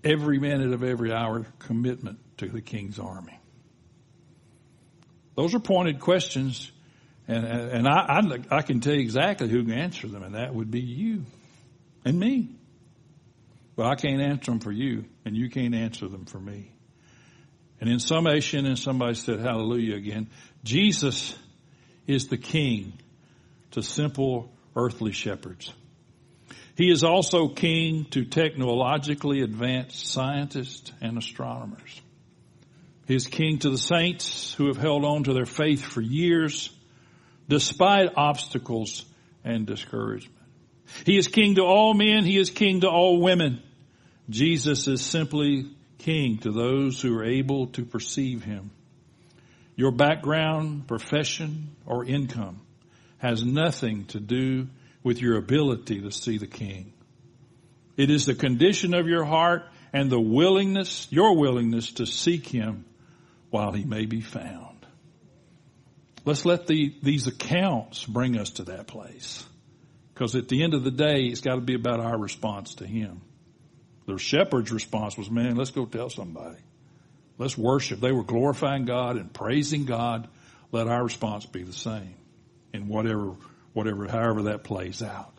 every 0.03 0.39
minute 0.39 0.73
of 0.73 0.83
every 0.83 1.13
hour 1.13 1.47
commitment 1.61 2.19
to 2.39 2.49
the 2.49 2.61
King's 2.61 2.99
army? 2.99 3.39
Those 5.37 5.55
are 5.55 5.61
pointed 5.61 6.01
questions, 6.01 6.72
and, 7.28 7.45
and 7.45 7.87
I, 7.87 8.20
I, 8.51 8.57
I 8.59 8.62
can 8.62 8.80
tell 8.80 8.95
you 8.95 9.01
exactly 9.01 9.49
who 9.49 9.62
can 9.64 9.74
answer 9.74 10.09
them, 10.09 10.22
and 10.22 10.34
that 10.34 10.55
would 10.55 10.70
be 10.70 10.80
you 10.80 11.24
and 12.05 12.18
me. 12.18 12.57
But 13.76 13.87
I 13.87 13.95
can't 13.95 14.22
answer 14.22 14.51
them 14.51 14.61
for 14.61 14.72
you, 14.72 15.05
and 15.26 15.37
you 15.37 15.51
can't 15.51 15.74
answer 15.74 16.09
them 16.09 16.24
for 16.24 16.41
me. 16.41 16.72
And 17.80 17.91
in 17.91 18.01
summation, 18.01 18.64
and 18.64 18.78
somebody 18.78 19.14
said 19.14 19.41
hallelujah 19.41 19.97
again, 19.97 20.30
Jesus 20.64 21.37
is 22.07 22.28
the 22.28 22.39
king 22.39 22.95
to 23.72 23.82
simple 23.82 24.51
earthly 24.74 25.12
shepherds. 25.12 25.70
He 26.76 26.91
is 26.91 27.05
also 27.05 27.49
king 27.49 28.07
to 28.12 28.24
technologically 28.24 29.43
advanced 29.43 30.07
scientists 30.07 30.93
and 31.03 31.18
astronomers. 31.18 32.01
He 33.07 33.15
is 33.15 33.27
king 33.27 33.59
to 33.61 33.71
the 33.71 33.79
saints 33.79 34.55
who 34.55 34.67
have 34.67 34.77
held 34.77 35.05
on 35.05 35.25
to 35.25 35.33
their 35.33 35.47
faith 35.47 35.83
for 35.83 36.01
years 36.01 36.71
despite 37.49 38.13
obstacles 38.17 39.05
and 39.45 39.67
discouragement. 39.67 40.33
He 41.05 41.17
is 41.17 41.29
king 41.29 41.57
to 41.57 41.63
all 41.63 41.95
men. 41.95 42.25
He 42.25 42.39
is 42.39 42.51
king 42.51 42.81
to 42.81 42.89
all 42.89 43.21
women. 43.21 43.63
Jesus 44.29 44.89
is 44.89 45.05
simply 45.05 45.71
king 45.99 46.39
to 46.39 46.51
those 46.51 47.01
who 47.01 47.17
are 47.19 47.25
able 47.25 47.69
to 47.69 47.85
perceive 47.85 48.43
him. 48.43 48.71
Your 49.77 49.93
background, 49.93 50.89
profession, 50.89 51.77
or 51.85 52.05
income 52.05 52.61
has 53.19 53.45
nothing 53.45 54.07
to 54.07 54.21
do 54.21 54.69
with 55.03 55.21
your 55.21 55.37
ability 55.37 56.01
to 56.01 56.11
see 56.11 56.39
the 56.39 56.47
King. 56.47 56.93
It 57.97 58.11
is 58.11 58.27
the 58.27 58.35
condition 58.35 58.95
of 58.95 59.07
your 59.07 59.25
heart 59.25 59.65
and 59.93 60.11
the 60.11 60.21
willingness, 60.21 61.07
your 61.11 61.37
willingness 61.37 61.93
to 61.93 62.07
seek 62.07 62.47
Him 62.47 62.85
while 63.51 63.73
He 63.73 63.85
may 63.85 64.07
be 64.07 64.21
found. 64.21 64.87
Let's 66.25 66.45
let 66.45 66.67
the, 66.67 66.95
these 67.03 67.27
accounts 67.27 68.05
bring 68.05 68.37
us 68.37 68.51
to 68.51 68.65
that 68.65 68.87
place. 68.87 69.45
Because 70.13 70.35
at 70.35 70.49
the 70.49 70.63
end 70.63 70.75
of 70.75 70.83
the 70.83 70.91
day, 70.91 71.27
it's 71.27 71.41
got 71.41 71.57
to 71.57 71.61
be 71.61 71.75
about 71.75 72.01
our 72.01 72.19
response 72.19 72.77
to 72.77 72.87
Him. 72.87 73.21
The 74.07 74.19
shepherd's 74.19 74.73
response 74.73 75.17
was, 75.17 75.31
man, 75.31 75.57
let's 75.57 75.71
go 75.71 75.85
tell 75.85 76.11
somebody. 76.11 76.59
Let's 77.39 77.57
worship. 77.57 78.01
They 78.01 78.13
were 78.13 78.25
glorifying 78.25 78.87
God 78.87 79.17
and 79.17 79.33
praising 79.33 79.85
God. 79.85 80.29
Let 80.73 80.89
our 80.89 81.05
response 81.05 81.45
be 81.47 81.63
the 81.63 81.73
same 81.73 82.15
in 82.73 82.89
whatever 82.89 83.35
whatever, 83.77 84.09
however 84.09 84.45
that 84.45 84.65
plays 84.65 85.03
out. 85.03 85.35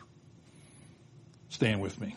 Stand 1.48 1.80
with 1.80 2.00
me. 2.00 2.14